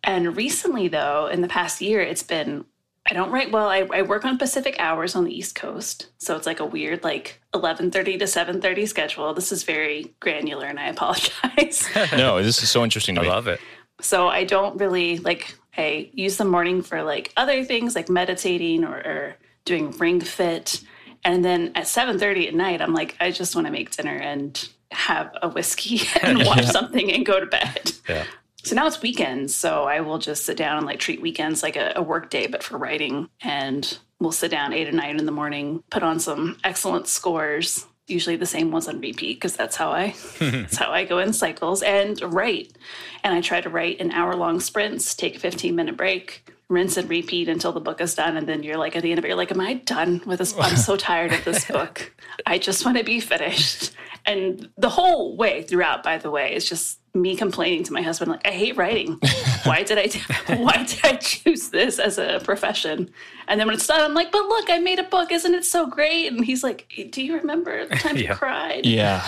And 0.03 0.35
recently, 0.35 0.89
though, 0.89 1.27
in 1.27 1.41
the 1.41 1.47
past 1.47 1.81
year, 1.81 2.01
it's 2.01 2.23
been 2.23 2.65
I 3.09 3.13
don't 3.13 3.31
write 3.31 3.51
well. 3.51 3.67
I, 3.67 3.79
I 3.93 4.01
work 4.03 4.23
on 4.23 4.37
Pacific 4.37 4.77
hours 4.79 5.13
on 5.15 5.25
the 5.25 5.37
East 5.37 5.55
Coast, 5.55 6.07
so 6.19 6.35
it's 6.37 6.45
like 6.45 6.61
a 6.61 6.65
weird 6.65 7.03
like 7.03 7.41
eleven 7.53 7.91
thirty 7.91 8.17
to 8.17 8.27
seven 8.27 8.61
thirty 8.61 8.85
schedule. 8.85 9.33
This 9.33 9.51
is 9.51 9.63
very 9.63 10.13
granular, 10.21 10.65
and 10.67 10.79
I 10.79 10.87
apologize. 10.87 11.87
No, 12.13 12.41
this 12.41 12.63
is 12.63 12.69
so 12.69 12.83
interesting 12.83 13.15
to 13.15 13.21
I 13.21 13.23
me. 13.25 13.29
love 13.29 13.47
it. 13.47 13.59
so 13.99 14.27
I 14.29 14.45
don't 14.45 14.77
really 14.79 15.17
like. 15.17 15.55
I 15.77 16.09
use 16.13 16.37
the 16.37 16.45
morning 16.45 16.81
for 16.81 17.03
like 17.03 17.33
other 17.35 17.65
things 17.65 17.95
like 17.95 18.07
meditating 18.09 18.83
or, 18.85 18.95
or 18.95 19.35
doing 19.65 19.91
ring 19.97 20.21
fit, 20.21 20.81
and 21.25 21.43
then 21.43 21.71
at 21.75 21.87
seven 21.87 22.17
thirty 22.17 22.47
at 22.47 22.53
night, 22.55 22.81
I'm 22.81 22.93
like, 22.93 23.17
I 23.19 23.31
just 23.31 23.53
want 23.53 23.67
to 23.67 23.73
make 23.73 23.91
dinner 23.91 24.15
and 24.15 24.69
have 24.91 25.35
a 25.41 25.49
whiskey 25.49 26.01
and 26.21 26.37
watch 26.45 26.65
something 26.67 27.11
and 27.11 27.25
go 27.25 27.39
to 27.41 27.47
bed. 27.47 27.91
Yeah. 28.07 28.23
So 28.63 28.75
now 28.75 28.87
it's 28.87 29.01
weekends. 29.01 29.53
So 29.53 29.83
I 29.83 29.99
will 30.01 30.17
just 30.17 30.45
sit 30.45 30.57
down 30.57 30.77
and 30.77 30.85
like 30.85 30.99
treat 30.99 31.21
weekends 31.21 31.63
like 31.63 31.75
a, 31.75 31.93
a 31.95 32.01
work 32.01 32.29
day, 32.29 32.47
but 32.47 32.63
for 32.63 32.77
writing. 32.77 33.29
And 33.41 33.97
we'll 34.19 34.31
sit 34.31 34.51
down 34.51 34.73
eight 34.73 34.87
or 34.87 34.93
nine 34.93 35.19
in 35.19 35.25
the 35.25 35.31
morning, 35.31 35.83
put 35.89 36.01
on 36.01 36.19
some 36.19 36.57
excellent 36.63 37.07
scores, 37.07 37.85
usually 38.07 38.35
the 38.35 38.45
same 38.45 38.71
ones 38.71 38.87
on 38.87 38.99
repeat, 39.01 39.35
because 39.35 39.55
that's 39.55 39.75
how 39.75 39.91
I 39.91 40.15
that's 40.39 40.77
how 40.77 40.91
I 40.91 41.03
go 41.03 41.19
in 41.19 41.33
cycles 41.33 41.83
and 41.83 42.19
write. 42.33 42.77
And 43.23 43.33
I 43.33 43.41
try 43.41 43.61
to 43.61 43.69
write 43.69 43.99
in 43.99 44.11
hour 44.11 44.35
long 44.35 44.59
sprints, 44.59 45.13
take 45.13 45.35
a 45.35 45.39
15 45.39 45.75
minute 45.75 45.97
break, 45.97 46.49
rinse 46.69 46.95
and 46.95 47.09
repeat 47.09 47.49
until 47.49 47.73
the 47.73 47.81
book 47.81 47.99
is 47.99 48.15
done. 48.15 48.37
And 48.37 48.47
then 48.47 48.63
you're 48.63 48.77
like 48.77 48.95
at 48.95 49.03
the 49.03 49.11
end 49.11 49.19
of 49.19 49.25
it, 49.25 49.27
you're 49.27 49.37
like, 49.37 49.51
Am 49.51 49.59
I 49.59 49.75
done 49.75 50.21
with 50.25 50.39
this? 50.39 50.55
I'm 50.57 50.77
so 50.77 50.95
tired 50.95 51.33
of 51.33 51.43
this 51.43 51.65
book. 51.69 52.13
I 52.45 52.57
just 52.57 52.85
want 52.85 52.97
to 52.97 53.03
be 53.03 53.19
finished. 53.19 53.93
And 54.25 54.69
the 54.77 54.89
whole 54.89 55.35
way 55.35 55.63
throughout, 55.63 56.01
by 56.01 56.17
the 56.17 56.31
way, 56.31 56.55
is 56.55 56.67
just 56.67 56.99
me 57.13 57.35
complaining 57.35 57.83
to 57.83 57.93
my 57.93 58.01
husband, 58.01 58.31
like, 58.31 58.45
I 58.47 58.51
hate 58.51 58.75
writing. 58.75 59.19
Why 59.63 59.83
did 59.83 59.97
I 59.97 60.55
why 60.57 60.83
did 60.83 60.99
I 61.05 61.15
choose 61.15 61.69
this 61.69 61.97
as 61.99 62.17
a 62.17 62.41
profession? 62.43 63.09
And 63.47 63.59
then 63.59 63.67
when 63.67 63.75
it's 63.75 63.87
done, 63.87 64.01
I'm 64.01 64.13
like, 64.13 64.31
but 64.31 64.43
look, 64.45 64.69
I 64.69 64.79
made 64.79 64.99
a 64.99 65.03
book, 65.03 65.31
isn't 65.31 65.53
it 65.53 65.63
so 65.63 65.85
great? 65.87 66.27
And 66.33 66.43
he's 66.43 66.63
like, 66.63 66.91
Do 67.11 67.21
you 67.23 67.35
remember 67.37 67.85
the 67.85 67.95
time 67.95 68.17
Yeah. 68.17 68.31
you 68.31 68.35
cried? 68.35 68.85
Yeah. 68.85 69.25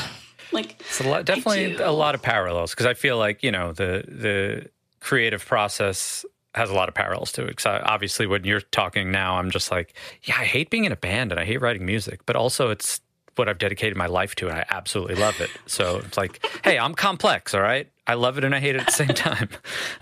Like 0.51 0.75
It's 0.81 0.99
a 0.99 1.07
lot, 1.09 1.23
definitely 1.25 1.75
a 1.75 1.91
lot 1.91 2.15
of 2.15 2.21
parallels 2.21 2.71
because 2.71 2.85
I 2.85 2.95
feel 2.95 3.17
like 3.17 3.43
you 3.43 3.51
know 3.51 3.71
the 3.71 4.03
the 4.07 4.69
creative 4.99 5.45
process 5.45 6.25
has 6.53 6.69
a 6.69 6.73
lot 6.73 6.89
of 6.89 6.95
parallels 6.95 7.31
to 7.33 7.43
it. 7.43 7.47
Because 7.55 7.81
obviously, 7.85 8.27
when 8.27 8.43
you're 8.43 8.61
talking 8.61 9.11
now, 9.11 9.37
I'm 9.37 9.51
just 9.51 9.71
like, 9.71 9.93
yeah, 10.23 10.35
I 10.37 10.45
hate 10.45 10.69
being 10.69 10.85
in 10.85 10.91
a 10.91 10.95
band 10.97 11.31
and 11.31 11.39
I 11.39 11.45
hate 11.45 11.61
writing 11.61 11.85
music, 11.85 12.25
but 12.25 12.35
also 12.35 12.69
it's 12.71 12.99
what 13.35 13.49
I've 13.49 13.57
dedicated 13.57 13.97
my 13.97 14.05
life 14.07 14.35
to, 14.35 14.47
and 14.47 14.57
I 14.57 14.65
absolutely 14.69 15.15
love 15.15 15.39
it. 15.41 15.49
So 15.65 15.97
it's 16.05 16.17
like, 16.17 16.45
hey, 16.63 16.77
I'm 16.77 16.93
complex, 16.93 17.53
all 17.53 17.61
right. 17.61 17.89
I 18.07 18.13
love 18.13 18.37
it 18.37 18.43
and 18.43 18.53
I 18.53 18.59
hate 18.59 18.75
it 18.75 18.81
at 18.81 18.85
the 18.87 18.91
same 18.91 19.07
time. 19.15 19.49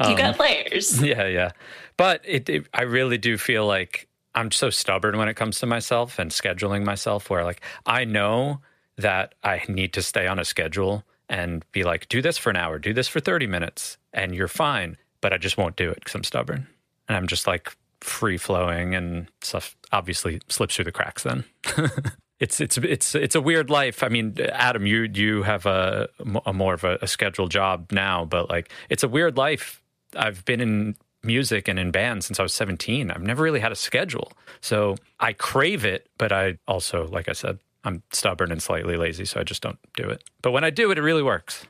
you 0.01 0.07
Um, 0.07 0.15
got 0.15 0.39
layers. 0.39 1.01
yeah, 1.01 1.27
yeah. 1.27 1.51
But 1.97 2.21
it, 2.25 2.49
it, 2.49 2.67
I 2.73 2.81
really 2.83 3.17
do 3.17 3.37
feel 3.37 3.65
like 3.65 4.07
I'm 4.35 4.51
so 4.51 4.69
stubborn 4.69 5.17
when 5.17 5.29
it 5.29 5.35
comes 5.35 5.59
to 5.59 5.65
myself 5.65 6.19
and 6.19 6.31
scheduling 6.31 6.83
myself, 6.83 7.29
where 7.29 7.43
like 7.43 7.61
I 7.85 8.03
know 8.05 8.59
that 8.97 9.35
I 9.43 9.61
need 9.67 9.93
to 9.93 10.01
stay 10.01 10.27
on 10.27 10.37
a 10.39 10.45
schedule 10.45 11.03
and 11.29 11.63
be 11.71 11.83
like, 11.83 12.09
do 12.09 12.21
this 12.21 12.37
for 12.37 12.49
an 12.49 12.57
hour, 12.57 12.77
do 12.77 12.93
this 12.93 13.07
for 13.07 13.19
30 13.19 13.47
minutes, 13.47 13.97
and 14.11 14.35
you're 14.35 14.47
fine. 14.47 14.97
But 15.21 15.33
I 15.33 15.37
just 15.37 15.57
won't 15.57 15.75
do 15.77 15.89
it 15.89 15.95
because 15.95 16.13
I'm 16.15 16.23
stubborn. 16.23 16.67
And 17.07 17.15
I'm 17.17 17.27
just 17.27 17.47
like 17.47 17.75
free 18.01 18.37
flowing 18.37 18.93
and 18.95 19.27
stuff 19.41 19.77
obviously 19.93 20.41
slips 20.49 20.75
through 20.75 20.85
the 20.85 20.91
cracks 20.91 21.23
then. 21.23 21.45
It's 22.43 22.59
it's 22.59 22.77
it's 22.77 23.15
it's 23.15 23.35
a 23.35 23.41
weird 23.41 23.69
life. 23.69 24.03
I 24.03 24.09
mean, 24.09 24.35
Adam, 24.51 24.85
you 24.85 25.03
you 25.03 25.43
have 25.43 25.65
a, 25.65 26.09
a 26.45 26.51
more 26.51 26.73
of 26.73 26.83
a, 26.83 26.97
a 27.01 27.07
scheduled 27.07 27.51
job 27.51 27.89
now, 27.93 28.25
but 28.25 28.49
like 28.49 28.69
it's 28.89 29.01
a 29.01 29.07
weird 29.07 29.37
life. 29.37 29.81
I've 30.13 30.43
been 30.43 30.59
in 30.59 30.97
music 31.23 31.69
and 31.69 31.79
in 31.79 31.89
bands 31.91 32.25
since 32.25 32.41
I 32.41 32.43
was 32.43 32.53
17. 32.53 33.11
I've 33.11 33.21
never 33.21 33.43
really 33.43 33.61
had 33.61 33.71
a 33.71 33.77
schedule. 33.77 34.33
So 34.59 34.97
I 35.21 35.31
crave 35.31 35.85
it, 35.85 36.09
but 36.17 36.33
I 36.33 36.57
also, 36.67 37.07
like 37.07 37.29
I 37.29 37.31
said, 37.31 37.59
I'm 37.85 38.03
stubborn 38.11 38.51
and 38.51 38.61
slightly 38.61 38.97
lazy, 38.97 39.23
so 39.23 39.39
I 39.39 39.43
just 39.43 39.61
don't 39.61 39.79
do 39.95 40.09
it. 40.09 40.25
But 40.41 40.51
when 40.51 40.65
I 40.65 40.69
do 40.69 40.91
it, 40.91 40.97
it 40.97 41.01
really 41.01 41.23
works. 41.23 41.65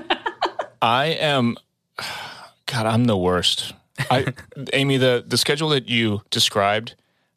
I 0.82 1.06
am 1.18 1.56
God, 2.66 2.84
I'm 2.84 3.06
the 3.06 3.16
worst. 3.16 3.72
I 4.10 4.34
Amy, 4.74 4.98
the 4.98 5.24
the 5.26 5.38
schedule 5.38 5.70
that 5.70 5.88
you 5.88 6.20
described, 6.28 6.94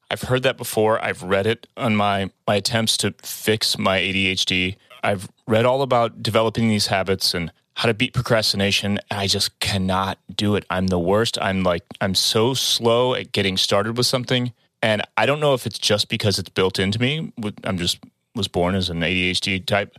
I've 0.10 0.24
heard 0.24 0.44
that 0.44 0.58
before. 0.58 1.04
I've 1.04 1.24
read 1.24 1.48
it 1.48 1.68
on 1.76 1.96
my 1.96 2.32
my 2.48 2.56
attempts 2.56 2.98
to 2.98 3.14
fix 3.22 3.78
my 3.78 4.00
ADHD. 4.00 4.78
I've 5.04 5.30
read 5.48 5.66
all 5.66 5.82
about 5.82 6.24
developing 6.24 6.70
these 6.70 6.88
habits 6.88 7.34
and 7.34 7.52
how 7.76 7.88
to 7.88 7.94
beat 7.94 8.14
procrastination, 8.14 9.00
and 9.10 9.20
I 9.20 9.28
just 9.28 9.60
cannot 9.60 10.18
do 10.34 10.56
it. 10.56 10.66
I'm 10.70 10.88
the 10.88 11.00
worst. 11.00 11.38
I'm 11.42 11.64
like 11.64 11.84
I'm 12.02 12.16
so 12.16 12.54
slow 12.54 13.14
at 13.14 13.32
getting 13.32 13.58
started 13.58 13.98
with 13.98 14.08
something, 14.08 14.54
and 14.82 15.02
I 15.18 15.26
don't 15.26 15.40
know 15.40 15.54
if 15.54 15.66
it's 15.66 15.80
just 15.80 16.10
because 16.10 16.40
it's 16.40 16.50
built 16.50 16.80
into 16.80 17.00
me. 17.00 17.32
I'm 17.64 17.78
just 17.78 18.00
was 18.36 18.48
born 18.48 18.76
as 18.76 18.90
an 18.90 19.02
ADHD 19.02 19.66
type, 19.66 19.98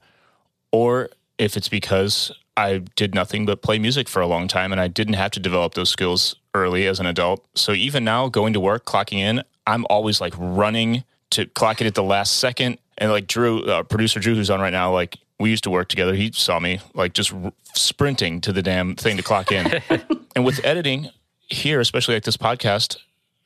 or 0.72 1.10
if 1.38 1.56
it's 1.56 1.68
because 1.68 2.32
I 2.56 2.78
did 2.96 3.14
nothing 3.14 3.46
but 3.46 3.62
play 3.62 3.78
music 3.78 4.08
for 4.08 4.20
a 4.20 4.26
long 4.26 4.48
time 4.48 4.72
and 4.72 4.80
I 4.80 4.88
didn't 4.88 5.14
have 5.14 5.30
to 5.32 5.40
develop 5.40 5.74
those 5.74 5.90
skills 5.90 6.34
early 6.54 6.88
as 6.88 6.98
an 6.98 7.06
adult. 7.06 7.46
So 7.54 7.72
even 7.72 8.02
now, 8.02 8.28
going 8.28 8.52
to 8.52 8.58
work, 8.58 8.84
clocking 8.84 9.18
in, 9.18 9.44
I'm 9.68 9.84
always 9.90 10.18
like 10.20 10.32
running 10.38 11.04
to 11.30 11.44
clock 11.44 11.82
it 11.82 11.86
at 11.86 11.94
the 11.94 12.02
last 12.02 12.38
second. 12.38 12.78
And 12.96 13.10
like 13.12 13.26
Drew, 13.26 13.62
uh, 13.64 13.82
producer 13.82 14.18
Drew, 14.18 14.34
who's 14.34 14.50
on 14.50 14.60
right 14.60 14.72
now, 14.72 14.92
like 14.92 15.18
we 15.38 15.50
used 15.50 15.64
to 15.64 15.70
work 15.70 15.88
together. 15.88 16.14
He 16.14 16.32
saw 16.32 16.58
me 16.58 16.80
like 16.94 17.12
just 17.12 17.32
r- 17.32 17.52
sprinting 17.74 18.40
to 18.40 18.52
the 18.52 18.62
damn 18.62 18.96
thing 18.96 19.18
to 19.18 19.22
clock 19.22 19.52
in. 19.52 19.80
and 20.34 20.44
with 20.44 20.64
editing 20.64 21.10
here, 21.48 21.80
especially 21.80 22.14
like 22.14 22.24
this 22.24 22.38
podcast, 22.38 22.96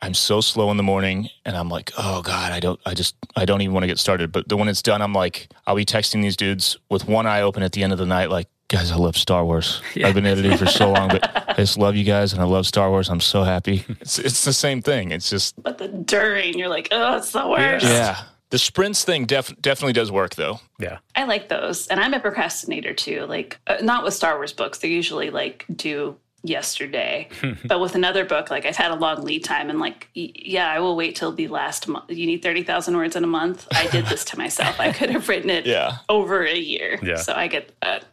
I'm 0.01 0.15
so 0.15 0.41
slow 0.41 0.71
in 0.71 0.77
the 0.77 0.83
morning 0.85 1.29
and 1.45 1.57
I'm 1.57 1.69
like, 1.69 1.91
oh 1.99 2.23
God, 2.23 2.53
I 2.53 2.61
don't, 2.61 2.81
I 2.87 2.95
just, 2.95 3.17
I 3.37 3.45
don't 3.45 3.61
even 3.61 3.75
want 3.75 3.83
to 3.83 3.89
get 3.89 3.99
started. 3.99 4.31
But 4.31 4.49
the, 4.49 4.57
when 4.57 4.69
it's 4.69 4.83
done, 4.83 5.03
I'm 5.03 5.13
like, 5.13 5.49
I'll 5.67 5.77
be 5.77 5.85
texting 5.85 6.23
these 6.23 6.37
dudes 6.37 6.79
with 6.89 7.09
one 7.09 7.27
eye 7.27 7.43
open 7.43 7.65
at 7.65 7.73
the 7.73 7.83
end 7.83 7.93
of 7.93 7.99
the 7.99 8.07
night, 8.07 8.31
like, 8.31 8.49
guys, 8.69 8.91
I 8.91 8.97
love 8.97 9.17
Star 9.17 9.45
Wars. 9.45 9.83
Yeah. 9.95 10.09
I've 10.09 10.15
been 10.15 10.27
editing 10.27 10.57
for 10.57 10.67
so 10.67 10.91
long, 10.91 11.09
but 11.09 11.49
I 11.51 11.55
just 11.55 11.77
love 11.79 11.95
you 11.97 12.05
guys 12.05 12.33
and 12.33 12.41
I 12.41 12.45
love 12.45 12.67
Star 12.67 12.89
Wars. 12.91 13.11
I'm 13.11 13.21
so 13.21 13.43
happy. 13.43 13.85
It's, 14.01 14.19
it's 14.19 14.45
the 14.45 14.53
same 14.55 14.81
thing. 14.81 15.11
It's 15.11 15.29
just, 15.29 15.61
But 15.63 15.79
the 15.79 15.89
during, 15.89 16.59
you're 16.59 16.69
like, 16.69 16.89
oh, 16.91 17.17
it's 17.19 17.33
the 17.33 17.47
worst. 17.47 17.85
yeah. 17.85 18.23
The 18.51 18.59
sprints 18.59 19.05
thing 19.05 19.25
def- 19.27 19.55
definitely 19.61 19.93
does 19.95 20.11
work 20.13 20.35
though. 20.35 20.61
Yeah. 20.79 20.99
I 21.17 21.25
like 21.25 21.49
those. 21.49 21.87
And 21.89 21.99
I'm 22.01 22.13
a 22.15 22.21
procrastinator 22.21 22.93
too. 22.95 23.25
Like, 23.27 23.59
uh, 23.67 23.77
not 23.83 24.05
with 24.05 24.15
Star 24.15 24.37
Wars 24.37 24.53
books. 24.53 24.79
They're 24.79 24.91
usually 24.91 25.31
like 25.31 25.65
due 25.75 26.17
yesterday. 26.43 27.29
but 27.65 27.81
with 27.81 27.95
another 27.95 28.25
book, 28.25 28.51
like 28.51 28.67
I've 28.67 28.77
had 28.77 28.91
a 28.91 28.95
long 28.97 29.23
lead 29.25 29.45
time 29.45 29.71
and 29.71 29.79
like, 29.79 30.09
y- 30.17 30.33
yeah, 30.35 30.71
I 30.71 30.81
will 30.81 30.97
wait 30.97 31.17
till 31.17 31.33
the 31.33 31.49
last 31.49 31.89
month. 31.89 32.11
You 32.11 32.27
need 32.27 32.43
30,000 32.43 32.95
words 32.97 33.17
in 33.17 33.25
a 33.25 33.29
month. 33.29 33.67
I 33.73 33.87
did 33.89 34.07
this 34.07 34.25
to 34.27 34.39
myself. 34.39 34.79
I 34.81 34.93
could 34.93 35.09
have 35.11 35.29
written 35.29 35.49
it 35.51 35.65
Yeah. 35.67 35.99
over 36.11 36.45
a 36.45 36.57
year. 36.59 36.99
Yeah. 37.03 37.17
So 37.17 37.33
I 37.35 37.47
get 37.49 37.75
that. 37.83 38.05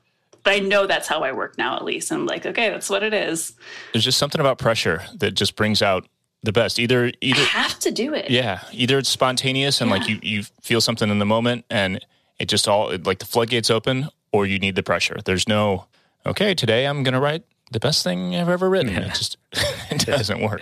But 0.44 0.54
I 0.54 0.60
know 0.60 0.88
that's 0.88 1.08
how 1.08 1.24
I 1.24 1.32
work 1.32 1.58
now, 1.58 1.76
at 1.76 1.84
least. 1.84 2.12
And 2.12 2.22
I'm 2.22 2.28
like, 2.28 2.46
okay, 2.46 2.70
that's 2.70 2.90
what 2.90 3.04
it 3.04 3.14
is. 3.14 3.54
There's 3.94 4.06
just 4.06 4.18
something 4.18 4.40
about 4.40 4.58
pressure 4.58 5.04
that 5.16 5.32
just 5.32 5.56
brings 5.56 5.82
out 5.82 6.08
the 6.44 6.52
best. 6.52 6.80
Either, 6.80 7.12
either, 7.22 7.42
I 7.42 7.46
have 7.46 7.80
to 7.80 7.92
do 7.92 8.14
it. 8.14 8.30
Yeah, 8.30 8.62
either 8.72 8.98
it's 8.98 9.10
spontaneous 9.10 9.82
and 9.82 9.92
like 9.92 10.08
you 10.08 10.20
you 10.22 10.44
feel 10.62 10.82
something 10.82 11.10
in 11.10 11.20
the 11.20 11.26
moment 11.26 11.66
and 11.70 12.06
it 12.40 12.48
just 12.48 12.68
all 12.68 12.96
like 13.04 13.20
the 13.20 13.26
floodgates 13.26 13.70
open, 13.70 14.10
or 14.32 14.46
you 14.46 14.60
need 14.60 14.76
the 14.76 14.84
pressure. 14.84 15.18
There's 15.26 15.48
no 15.48 15.86
okay 16.26 16.54
today 16.54 16.86
I'm 16.86 17.04
gonna 17.04 17.20
write 17.20 17.44
the 17.72 17.80
best 17.80 18.04
thing 18.04 18.36
I've 18.36 18.50
ever 18.50 18.70
written. 18.70 18.96
It 18.96 19.14
just 19.14 19.38
it 19.92 20.06
doesn't 20.06 20.42
work. 20.42 20.62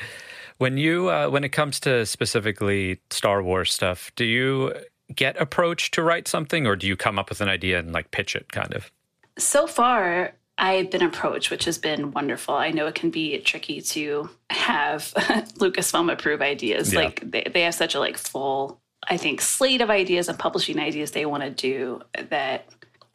When 0.58 0.78
you 0.78 1.10
uh, 1.10 1.30
when 1.30 1.44
it 1.44 1.50
comes 1.50 1.80
to 1.82 2.06
specifically 2.06 3.00
Star 3.12 3.44
Wars 3.44 3.72
stuff, 3.72 4.12
do 4.16 4.26
you 4.26 4.74
get 5.16 5.40
approached 5.40 5.94
to 5.94 6.04
write 6.04 6.28
something, 6.28 6.66
or 6.66 6.76
do 6.76 6.88
you 6.88 6.96
come 6.96 7.20
up 7.20 7.30
with 7.30 7.42
an 7.42 7.50
idea 7.50 7.80
and 7.80 7.94
like 7.94 8.12
pitch 8.12 8.36
it, 8.36 8.52
kind 8.52 8.74
of? 8.74 8.92
So 9.38 9.68
far 9.68 10.34
i've 10.58 10.90
been 10.90 11.04
approached 11.04 11.52
which 11.52 11.66
has 11.66 11.78
been 11.78 12.12
wonderful. 12.12 12.56
I 12.56 12.72
know 12.72 12.88
it 12.88 12.96
can 12.96 13.12
be 13.12 13.38
tricky 13.40 13.82
to 13.82 14.30
have 14.50 15.02
lucasfilm 15.60 16.12
approve 16.12 16.42
ideas. 16.42 16.94
Yeah. 16.94 17.00
like 17.00 17.32
they, 17.32 17.48
they 17.54 17.62
have 17.62 17.76
such 17.76 17.96
a 17.96 18.00
like 18.00 18.18
full 18.18 18.82
i 19.08 19.18
think 19.18 19.42
slate 19.42 19.82
of 19.82 19.90
ideas 19.90 20.28
and 20.28 20.40
publishing 20.40 20.80
ideas 20.80 21.12
they 21.12 21.26
want 21.26 21.44
to 21.44 21.50
do 21.50 22.02
that 22.30 22.68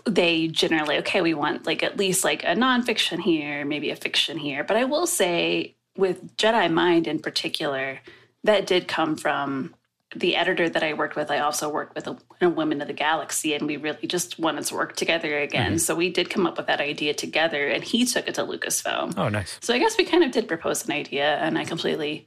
they 0.04 0.48
generally 0.48 0.98
okay 0.98 1.20
we 1.20 1.34
want 1.34 1.66
like 1.66 1.82
at 1.82 1.96
least 1.96 2.24
like 2.24 2.42
a 2.44 2.54
nonfiction 2.54 3.20
here 3.20 3.64
maybe 3.64 3.90
a 3.90 3.96
fiction 3.96 4.38
here. 4.38 4.64
But 4.64 4.76
i 4.76 4.84
will 4.84 5.06
say 5.06 5.76
with 5.96 6.36
jedi 6.36 6.72
mind 6.72 7.06
in 7.06 7.18
particular 7.18 8.00
that 8.44 8.66
did 8.66 8.88
come 8.88 9.16
from 9.16 9.74
the 10.14 10.36
editor 10.36 10.68
that 10.68 10.82
I 10.82 10.92
worked 10.94 11.16
with, 11.16 11.30
I 11.30 11.38
also 11.38 11.68
worked 11.68 11.94
with 11.94 12.06
a, 12.06 12.16
a 12.40 12.48
Women 12.48 12.80
of 12.80 12.88
the 12.88 12.94
Galaxy, 12.94 13.54
and 13.54 13.66
we 13.66 13.76
really 13.76 14.06
just 14.06 14.38
wanted 14.38 14.64
to 14.66 14.74
work 14.74 14.96
together 14.96 15.38
again. 15.38 15.72
Mm-hmm. 15.72 15.78
So 15.78 15.94
we 15.94 16.10
did 16.10 16.30
come 16.30 16.46
up 16.46 16.56
with 16.56 16.66
that 16.66 16.80
idea 16.80 17.14
together, 17.14 17.68
and 17.68 17.82
he 17.82 18.04
took 18.04 18.28
it 18.28 18.34
to 18.36 18.42
Lucasfilm. 18.42 19.16
Oh, 19.16 19.28
nice. 19.28 19.58
So 19.62 19.74
I 19.74 19.78
guess 19.78 19.96
we 19.96 20.04
kind 20.04 20.24
of 20.24 20.30
did 20.30 20.48
propose 20.48 20.84
an 20.84 20.92
idea, 20.92 21.36
and 21.36 21.58
I 21.58 21.64
completely 21.64 22.26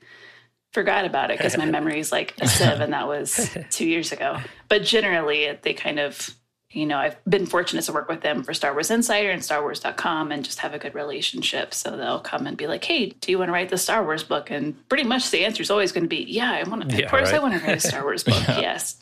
forgot 0.74 1.06
about 1.06 1.32
it 1.32 1.38
because 1.38 1.58
my 1.58 1.66
memory 1.78 2.00
is 2.00 2.12
like 2.12 2.34
a 2.42 2.48
sieve, 2.48 2.82
and 2.82 2.94
that 2.94 3.08
was 3.08 3.56
two 3.70 3.88
years 3.88 4.12
ago. 4.12 4.38
But 4.68 4.84
generally, 4.84 5.58
they 5.62 5.74
kind 5.74 6.00
of, 6.00 6.36
you 6.76 6.86
know, 6.86 6.98
I've 6.98 7.24
been 7.26 7.46
fortunate 7.46 7.84
to 7.84 7.94
work 7.94 8.10
with 8.10 8.22
them 8.22 8.44
for 8.44 8.54
Star 8.54 8.74
Wars 8.74 8.92
Insider 8.92 9.32
and 9.32 9.42
StarWars.com 9.42 10.32
and 10.32 10.44
just 10.44 10.60
have 10.60 10.74
a 10.74 10.78
good 10.78 10.94
relationship. 10.94 11.74
So 11.74 11.96
they'll 11.96 12.20
come 12.20 12.46
and 12.48 12.58
be 12.58 12.68
like, 12.68 12.84
hey, 12.84 13.08
do 13.22 13.32
you 13.32 13.40
want 13.40 13.50
to 13.50 13.54
write 13.54 13.70
the 13.70 13.78
Star 13.78 14.04
Wars 14.04 14.24
book? 14.24 14.52
And 14.52 14.76
pretty 14.90 15.06
much 15.06 15.32
the 15.32 15.46
answer 15.46 15.62
is 15.62 15.72
always 15.72 15.92
going 15.92 16.04
to 16.04 16.10
be, 16.10 16.26
yeah, 16.28 16.52
I 16.52 16.68
want 16.68 16.90
to, 16.90 16.98
Yeah, 16.98 17.06
of 17.06 17.12
course, 17.12 17.32
I 17.32 17.40
want 17.40 17.54
to 17.54 17.66
write 17.66 17.78
a 17.78 17.80
Star 17.80 18.04
Wars 18.04 18.24
book. 18.24 18.36
Yes. 18.48 18.98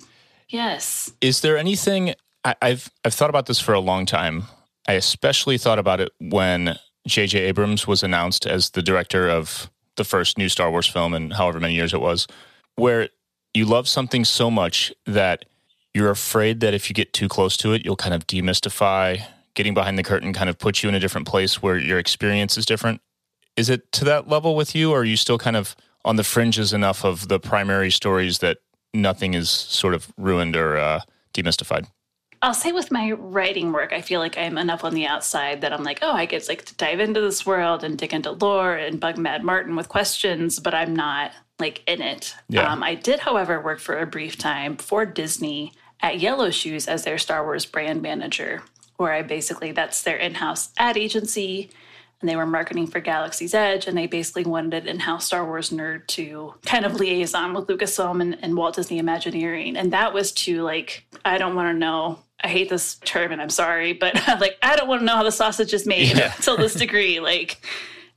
Yes. 0.50 1.12
Is 1.20 1.42
there 1.42 1.58
anything 1.58 2.14
I, 2.44 2.56
I've 2.62 2.92
I've 3.04 3.14
thought 3.14 3.30
about 3.30 3.46
this 3.46 3.60
for 3.60 3.74
a 3.74 3.80
long 3.80 4.06
time. 4.06 4.44
I 4.88 4.94
especially 4.94 5.58
thought 5.58 5.80
about 5.80 6.00
it 6.00 6.12
when 6.20 6.78
J.J. 7.08 7.40
Abrams 7.40 7.88
was 7.88 8.04
announced 8.04 8.46
as 8.46 8.72
the 8.72 8.82
director 8.82 9.30
of 9.30 9.70
the 9.96 10.04
first 10.04 10.38
new 10.38 10.50
Star 10.50 10.70
Wars 10.70 10.88
film 10.88 11.14
in 11.14 11.32
however 11.32 11.60
many 11.60 11.74
years 11.74 11.94
it 11.94 12.02
was, 12.02 12.28
where 12.76 13.10
you 13.54 13.66
love 13.66 13.88
something 13.88 14.26
so 14.26 14.50
much 14.52 14.92
that 15.06 15.46
you're 15.94 16.10
afraid 16.10 16.60
that 16.62 16.74
if 16.74 16.90
you 16.90 16.94
get 16.94 17.14
too 17.14 17.28
close 17.28 17.56
to 17.58 17.74
it, 17.74 17.86
you'll 17.86 17.96
kind 17.96 18.14
of 18.14 18.26
demystify. 18.28 19.22
Getting 19.54 19.74
behind 19.74 20.00
the 20.00 20.04
curtain 20.04 20.34
kind 20.34 20.50
of 20.50 20.58
puts 20.58 20.82
you 20.82 20.90
in 20.90 20.96
a 20.96 21.00
different 21.00 21.28
place 21.28 21.62
where 21.62 21.78
your 21.78 22.00
experience 22.00 22.58
is 22.58 22.66
different. 22.66 23.02
Is 23.56 23.70
it 23.70 23.92
to 23.94 24.06
that 24.06 24.28
level 24.28 24.56
with 24.56 24.74
you, 24.74 24.92
or 24.92 25.02
are 25.02 25.06
you 25.06 25.18
still 25.18 25.38
kind 25.38 25.56
of 25.56 25.76
on 26.04 26.16
the 26.16 26.24
fringes 26.24 26.74
enough 26.74 27.06
of 27.06 27.28
the 27.28 27.40
primary 27.40 27.92
stories 27.92 28.40
that 28.40 28.58
nothing 28.94 29.36
is 29.36 29.50
sort 29.50 29.94
of 29.94 30.12
ruined 30.18 30.56
or 30.56 30.78
uh, 30.78 31.02
demystified? 31.34 31.86
I'll 32.42 32.54
say 32.54 32.74
with 32.74 32.92
my 32.92 33.12
writing 33.12 33.72
work, 33.72 33.94
I 33.94 34.02
feel 34.02 34.20
like 34.20 34.38
I'm 34.38 34.58
enough 34.58 34.84
on 34.84 34.94
the 34.96 35.06
outside 35.06 35.62
that 35.62 35.72
I'm 35.72 35.84
like, 35.84 36.00
oh, 36.02 36.12
I 36.12 36.26
get 36.26 36.50
like 36.50 36.66
to 36.66 36.76
dive 36.76 37.00
into 37.00 37.22
this 37.22 37.46
world 37.46 37.86
and 37.86 37.98
dig 37.98 38.14
into 38.14 38.32
lore 38.32 38.76
and 38.76 39.00
bug 39.00 39.18
Matt 39.18 39.46
Martin 39.46 39.78
with 39.78 39.88
questions, 39.88 40.60
but 40.60 40.74
I'm 40.74 40.94
not 40.94 41.32
like 41.60 41.84
in 41.88 42.02
it. 42.02 42.36
Yeah. 42.50 42.70
Um, 42.70 42.84
I 42.84 42.96
did, 42.96 43.20
however, 43.20 43.62
work 43.62 43.80
for 43.80 43.98
a 43.98 44.06
brief 44.06 44.38
time 44.38 44.76
for 44.76 45.06
Disney 45.06 45.72
at 46.04 46.20
Yellow 46.20 46.52
Shoes 46.52 46.88
as 46.88 47.04
their 47.06 47.18
Star 47.18 47.44
Wars 47.44 47.66
brand 47.66 48.02
manager, 48.02 48.62
where 48.98 49.14
I 49.14 49.24
basically 49.24 49.72
that's 49.72 50.04
their 50.04 50.18
in-house 50.18 50.70
ad 50.78 50.98
agency. 50.98 51.72
And 52.20 52.30
they 52.30 52.36
were 52.38 52.46
marketing 52.46 52.88
for 52.88 53.02
Galaxy's 53.02 53.54
Edge, 53.54 53.86
and 53.86 53.98
they 53.98 54.08
basically 54.08 54.46
wanted 54.46 54.84
an 54.84 54.88
in-house 54.88 55.26
Star 55.26 55.46
Wars 55.46 55.72
nerd 55.72 56.08
to 56.08 56.54
kind 56.66 56.86
of 56.86 56.96
liaison 56.96 57.54
with 57.54 57.68
Lucasfilm 57.68 58.22
and, 58.22 58.38
and 58.42 58.56
Walt 58.56 58.76
Disney 58.76 58.98
Imagineering, 59.00 59.76
and 59.76 59.92
that 59.92 60.14
was 60.14 60.32
to 60.34 60.62
like, 60.62 61.06
I 61.26 61.38
don't 61.38 61.56
want 61.56 61.74
to 61.74 61.78
know. 61.78 62.20
I 62.42 62.48
hate 62.48 62.70
this 62.70 62.96
term, 62.96 63.34
and 63.34 63.42
I'm 63.42 63.50
sorry, 63.50 63.92
but 63.92 64.16
like, 64.40 64.58
I 64.62 64.78
don't 64.78 64.88
want 64.88 65.02
to 65.02 65.06
know 65.06 65.18
how 65.18 65.24
the 65.24 65.32
sausage 65.32 65.74
is 65.74 65.86
made 65.86 66.16
till 66.42 66.58
this 66.58 66.76
degree, 66.76 67.20
like. 67.20 67.66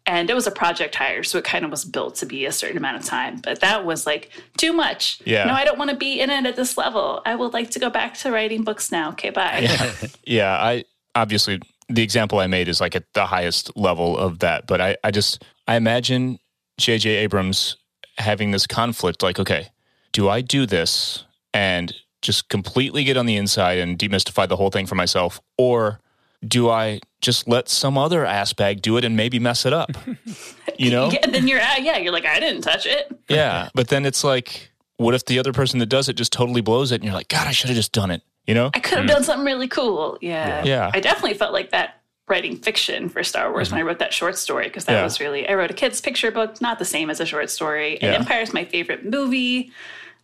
And 0.07 0.31
it 0.31 0.35
was 0.35 0.47
a 0.47 0.53
project 0.53 0.95
hire, 0.95 1.25
so 1.25 1.39
it 1.39 1.45
kind 1.45 1.65
of 1.65 1.71
was 1.71 1.85
built 1.85 2.15
to 2.17 2.27
be 2.27 2.47
a 2.47 2.53
certain 2.53 2.77
amount 2.77 2.99
of 2.99 3.05
time. 3.05 3.41
But 3.43 3.61
that 3.61 3.85
was 3.85 4.07
like 4.07 4.31
too 4.57 4.73
much. 4.73 5.21
Yeah. 5.25 5.45
No, 5.47 5.53
I 5.53 5.65
don't 5.65 5.79
want 5.79 5.91
to 5.91 5.97
be 5.97 6.21
in 6.21 6.31
it 6.31 6.47
at 6.47 6.55
this 6.55 6.79
level. 6.79 7.23
I 7.27 7.35
would 7.35 7.53
like 7.53 7.71
to 7.71 7.79
go 7.81 7.91
back 7.91 8.15
to 8.19 8.31
writing 8.31 8.63
books 8.63 8.93
now. 8.93 9.11
Okay, 9.11 9.31
bye. 9.31 9.69
Yeah, 10.25 10.53
I 10.53 10.85
obviously 11.15 11.61
the 11.89 12.03
example 12.03 12.39
I 12.39 12.47
made 12.47 12.69
is 12.69 12.81
like 12.81 12.95
at 12.97 13.05
the 13.15 13.27
highest 13.27 13.77
level 13.77 14.17
of 14.17 14.41
that, 14.41 14.67
but 14.67 14.81
I, 14.81 14.97
I 15.05 15.11
just 15.11 15.45
I 15.67 15.77
imagine 15.77 16.39
J.J. 16.79 17.11
Abrams 17.11 17.77
having 18.19 18.51
this 18.51 18.67
conflict 18.67 19.23
like, 19.23 19.39
okay, 19.39 19.69
do 20.13 20.29
I 20.29 20.41
do 20.41 20.67
this 20.67 21.25
and 21.53 21.95
just 22.23 22.49
completely 22.49 23.05
get 23.05 23.17
on 23.17 23.27
the 23.27 23.37
inside 23.37 23.79
and 23.79 23.99
demystify 23.99 24.49
the 24.49 24.57
whole 24.57 24.71
thing 24.71 24.87
for 24.87 24.95
myself, 24.95 25.41
or 25.59 26.01
do 26.47 26.69
I 26.71 27.01
just 27.21 27.49
let 27.49 27.69
some 27.69 27.97
other 27.99 28.25
ass 28.25 28.53
bag 28.53 28.83
do 28.83 28.97
it 28.97 29.05
and 29.05 29.17
maybe 29.17 29.39
mess 29.39 29.65
it 29.67 29.73
up? 29.73 29.93
You 30.79 30.91
know? 30.91 31.11
Yeah, 31.11 31.27
then 31.31 31.49
you're, 31.49 31.59
uh, 31.61 31.77
yeah, 31.79 31.97
you're 31.97 32.13
like, 32.13 32.27
I 32.27 32.39
didn't 32.39 32.61
touch 32.61 32.85
it. 32.85 33.11
Yeah. 33.31 33.71
But 33.75 33.89
then 33.89 34.05
it's 34.05 34.23
like, 34.23 34.71
what 34.99 35.15
if 35.15 35.25
the 35.25 35.39
other 35.39 35.55
person 35.55 35.79
that 35.79 35.87
does 35.87 36.11
it 36.11 36.15
just 36.17 36.35
totally 36.35 36.61
blows 36.61 36.93
it 36.93 36.97
and 36.97 37.05
you're 37.05 37.15
like, 37.15 37.29
God, 37.29 37.47
I 37.47 37.53
should 37.53 37.71
have 37.71 37.77
just 37.77 37.93
done 37.93 38.11
it, 38.11 38.21
you 38.47 38.53
know? 38.53 38.71
I 38.75 38.81
could 38.81 38.99
have 38.99 39.07
done 39.07 39.25
something 39.25 39.47
really 39.47 39.69
cool. 39.69 40.19
Yeah. 40.21 40.65
Yeah. 40.65 40.91
I 40.93 41.01
definitely 41.01 41.33
felt 41.33 41.55
like 41.55 41.71
that 41.71 42.03
writing 42.29 42.57
fiction 42.59 43.09
for 43.09 43.25
Star 43.25 43.51
Wars 43.53 43.71
when 43.73 43.81
I 43.81 43.85
wrote 43.85 44.01
that 44.01 44.13
short 44.13 44.37
story 44.37 44.65
because 44.67 44.85
that 44.85 44.93
Yeah. 44.93 45.05
was 45.05 45.19
really 45.19 45.49
I 45.49 45.55
wrote 45.55 45.71
a 45.71 45.75
kid's 45.75 46.03
picture 46.03 46.31
book, 46.31 46.61
not 46.61 46.79
the 46.79 46.85
same 46.85 47.09
as 47.09 47.21
a 47.21 47.25
short 47.27 47.49
story. 47.49 47.95
And 48.03 48.13
Yeah. 48.13 48.19
Empire's 48.19 48.53
my 48.53 48.67
favorite 48.67 49.07
movie. 49.07 49.71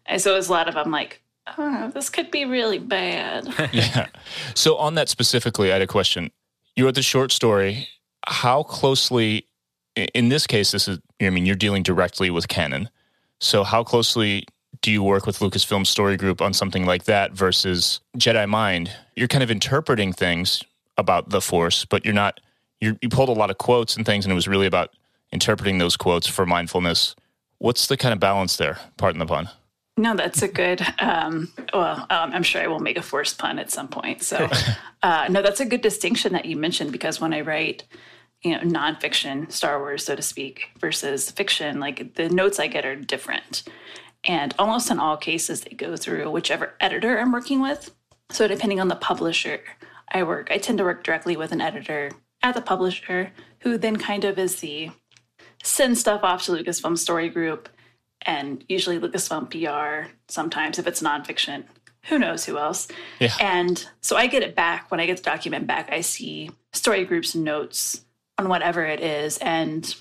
And 0.05 0.21
so 0.21 0.33
it 0.35 0.37
was 0.37 0.49
a 0.51 0.53
lot 0.53 0.69
of 0.69 0.77
I'm 0.77 0.91
like, 0.91 1.23
oh, 1.59 1.91
this 1.95 2.11
could 2.11 2.31
be 2.31 2.45
really 2.45 2.79
bad. 2.79 3.47
Yeah. 3.73 4.07
So 4.55 4.77
on 4.77 4.95
that 4.95 5.09
specifically, 5.09 5.71
I 5.71 5.75
had 5.75 5.83
a 5.83 5.87
question. 5.87 6.31
You 6.77 6.85
wrote 6.85 6.95
the 6.95 7.03
short 7.03 7.33
story. 7.33 7.89
How 8.27 8.63
closely, 8.63 9.47
in 9.97 10.29
this 10.29 10.47
case, 10.47 10.71
this 10.71 10.89
is, 10.89 10.99
I 11.21 11.31
mean, 11.31 11.47
you're 11.47 11.57
dealing 11.57 11.83
directly 11.83 12.31
with 12.31 12.49
canon. 12.49 12.89
So 13.41 13.65
how 13.65 13.83
closely 13.83 14.47
do 14.81 14.91
you 14.91 15.03
work 15.03 15.27
with 15.27 15.39
Lucasfilm 15.41 15.87
Story 15.87 16.17
Group 16.17 16.41
on 16.41 16.53
something 16.53 16.87
like 16.87 17.05
that 17.05 17.33
versus 17.33 18.01
Jedi 18.17 18.49
Mind? 18.49 18.91
You're 19.17 19.29
kind 19.29 19.43
of 19.43 19.51
interpreting 19.51 20.13
things 20.13 20.63
about 20.97 21.31
the 21.31 21.41
Force, 21.41 21.85
but 21.85 22.05
you're 22.05 22.15
not, 22.15 22.41
you're, 22.81 22.97
you 23.01 23.09
pulled 23.09 23.29
a 23.29 23.33
lot 23.33 23.51
of 23.51 23.59
quotes 23.59 23.97
and 23.97 24.07
things, 24.07 24.25
and 24.25 24.33
it 24.33 24.35
was 24.35 24.49
really 24.49 24.67
about 24.67 24.91
interpreting 25.33 25.79
those 25.79 25.97
quotes 25.97 26.27
for 26.27 26.47
mindfulness. 26.47 27.17
What's 27.59 27.87
the 27.87 27.97
kind 27.97 28.13
of 28.13 28.21
balance 28.21 28.57
there? 28.57 28.79
Pardon 28.97 29.19
the 29.19 29.27
pun. 29.27 29.49
No, 29.97 30.17
that's 30.17 30.43
a 30.43 30.49
good. 30.49 30.81
Um, 30.99 31.53
well, 31.73 32.07
um, 32.09 32.33
I'm 32.33 32.43
sure 32.43 32.63
I 32.63 32.67
will 32.67 32.81
make 32.81 32.97
a 32.97 33.03
forced 33.03 33.39
pun 33.39 33.59
at 33.59 33.71
some 33.71 33.89
point. 33.89 34.23
So, 34.23 34.49
uh, 35.03 35.27
no, 35.29 35.43
that's 35.43 35.61
a 35.61 35.67
good 35.67 35.83
distinction 35.83 36.33
that 36.33 36.47
you 36.47 36.57
mentioned 36.57 36.93
because 36.93 37.21
when 37.21 37.35
I 37.35 37.43
write, 37.43 37.85
you 38.43 38.53
know, 38.53 38.61
nonfiction 38.61 39.53
Star 39.53 39.79
Wars, 39.79 40.05
so 40.05 40.17
to 40.17 40.23
speak, 40.23 40.71
versus 40.81 41.31
fiction, 41.31 41.79
like 41.79 42.15
the 42.15 42.31
notes 42.31 42.59
I 42.59 42.69
get 42.69 42.87
are 42.87 42.97
different. 42.97 43.65
And 44.25 44.55
almost 44.59 44.91
in 44.91 44.99
all 44.99 45.17
cases, 45.17 45.63
they 45.63 45.77
go 45.77 45.97
through 45.97 46.31
whichever 46.31 46.75
editor 46.81 47.19
I'm 47.19 47.33
working 47.33 47.61
with. 47.61 47.95
So 48.31 48.49
depending 48.49 48.81
on 48.81 48.89
the 48.89 48.97
publisher 48.97 49.61
I 50.11 50.23
work, 50.23 50.51
I 50.51 50.59
tend 50.59 50.79
to 50.79 50.85
work 50.85 51.05
directly 51.05 51.37
with 51.37 51.53
an 51.53 51.61
editor 51.61 52.13
at 52.43 52.55
the 52.55 52.63
publisher 52.63 53.33
who 53.61 53.77
then 53.77 53.97
kind 53.97 54.25
of 54.25 54.39
is 54.39 54.57
the 54.57 54.91
send 55.63 55.99
stuff 55.99 56.23
off 56.23 56.45
to 56.45 56.53
Lucasfilm 56.53 56.97
Story 56.97 57.29
Group 57.29 57.69
and 58.27 58.65
usually 58.69 58.99
Lucas 58.99 59.29
Lucasfilm 59.29 59.51
PR 59.51 60.11
sometimes 60.29 60.79
if 60.79 60.87
it's 60.87 61.03
nonfiction. 61.03 61.65
Who 62.07 62.19
knows 62.19 62.45
who 62.45 62.59
else? 62.59 62.89
Yeah. 63.21 63.35
And 63.41 63.87
so 64.01 64.17
I 64.17 64.27
get 64.27 64.43
it 64.43 64.57
back. 64.57 64.91
When 64.91 64.99
I 64.99 65.07
get 65.07 65.19
the 65.19 65.23
document 65.23 65.67
back, 65.67 65.93
I 65.93 66.01
see 66.01 66.51
Story 66.73 67.05
Group's 67.05 67.35
notes 67.35 68.05
on 68.39 68.49
whatever 68.49 68.85
it 68.85 69.01
is. 69.01 69.39
And 69.39 69.95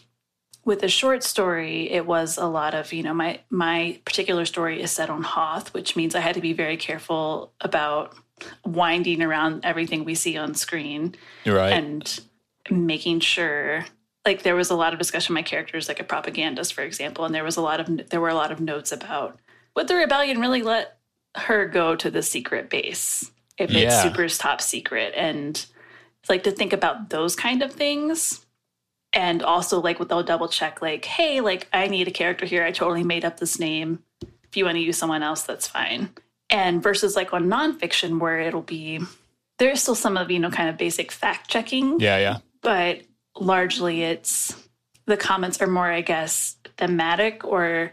with 0.66 0.84
a 0.84 0.88
short 0.88 1.24
story, 1.24 1.92
it 1.92 2.06
was 2.06 2.38
a 2.38 2.46
lot 2.46 2.74
of, 2.74 2.92
you 2.94 3.04
know, 3.04 3.14
my 3.14 3.40
my 3.50 4.00
particular 4.06 4.46
story 4.46 4.82
is 4.82 4.92
set 4.92 5.10
on 5.10 5.24
Hoth, 5.24 5.74
which 5.74 5.96
means 5.96 6.16
I 6.16 6.20
had 6.20 6.36
to 6.36 6.42
be 6.42 6.54
very 6.54 6.78
careful 6.78 7.52
about 7.62 8.16
winding 8.66 9.22
around 9.22 9.64
everything 9.64 10.04
we 10.04 10.16
see 10.16 10.38
on 10.38 10.56
screen 10.56 11.16
right. 11.46 11.74
and 11.74 12.20
making 12.70 13.20
sure 13.20 13.86
like 14.26 14.44
there 14.44 14.56
was 14.56 14.70
a 14.70 14.76
lot 14.76 14.94
of 14.94 15.00
discussion 15.00 15.34
my 15.34 15.42
characters 15.42 15.88
like 15.88 16.00
a 16.00 16.04
propagandist 16.04 16.74
for 16.74 16.82
example 16.82 17.26
and 17.26 17.34
there 17.34 17.44
was 17.44 17.58
a 17.58 17.62
lot 17.62 17.80
of 17.80 18.10
there 18.10 18.22
were 18.22 18.30
a 18.30 18.36
lot 18.36 18.52
of 18.52 18.60
notes 18.60 18.92
about 18.92 19.40
would 19.76 19.88
the 19.88 19.96
rebellion 19.96 20.40
really 20.40 20.62
let 20.64 20.98
her 21.36 21.68
go 21.68 21.96
to 21.96 22.12
the 22.12 22.22
secret 22.22 22.70
base 22.70 23.32
if 23.58 23.70
it's 23.72 23.80
Yeah. 23.80 24.02
super 24.04 24.28
top 24.28 24.62
secret 24.62 25.14
and 25.16 25.66
like 26.30 26.44
to 26.44 26.52
think 26.52 26.74
about 26.74 27.10
those 27.10 27.36
kind 27.36 27.62
of 27.64 27.72
things 27.74 28.46
and 29.14 29.42
also 29.44 29.82
like 29.82 29.98
they'll 30.08 30.24
double 30.24 30.48
check 30.48 30.82
like 30.82 31.06
hey 31.06 31.42
like 31.42 31.68
i 31.74 31.88
need 31.88 32.08
a 32.08 32.12
character 32.12 32.46
here 32.46 32.64
i 32.64 32.72
totally 32.72 33.04
made 33.04 33.26
up 33.26 33.40
this 33.40 33.60
name 33.60 34.04
if 34.22 34.56
you 34.58 34.66
want 34.66 34.76
to 34.76 34.82
use 34.82 34.98
someone 34.98 35.24
else 35.24 35.44
that's 35.44 35.68
fine 35.68 36.10
and 36.50 36.84
versus 36.84 37.16
like 37.16 37.34
on 37.34 37.46
nonfiction 37.46 38.20
where 38.20 38.40
it'll 38.40 38.62
be 38.62 39.00
there's 39.58 39.82
still 39.82 39.96
some 39.96 40.18
of 40.18 40.30
you 40.32 40.40
know 40.40 40.50
kind 40.50 40.70
of 40.70 40.78
basic 40.78 41.12
fact 41.12 41.50
checking 41.50 42.00
yeah, 42.00 42.18
yeah. 42.18 42.38
but 42.62 43.02
largely 43.40 44.04
it's 44.04 44.56
the 45.06 45.18
comments 45.18 45.62
are 45.62 45.68
more 45.68 45.90
i 45.92 46.02
guess 46.02 46.56
thematic 46.78 47.44
or 47.46 47.92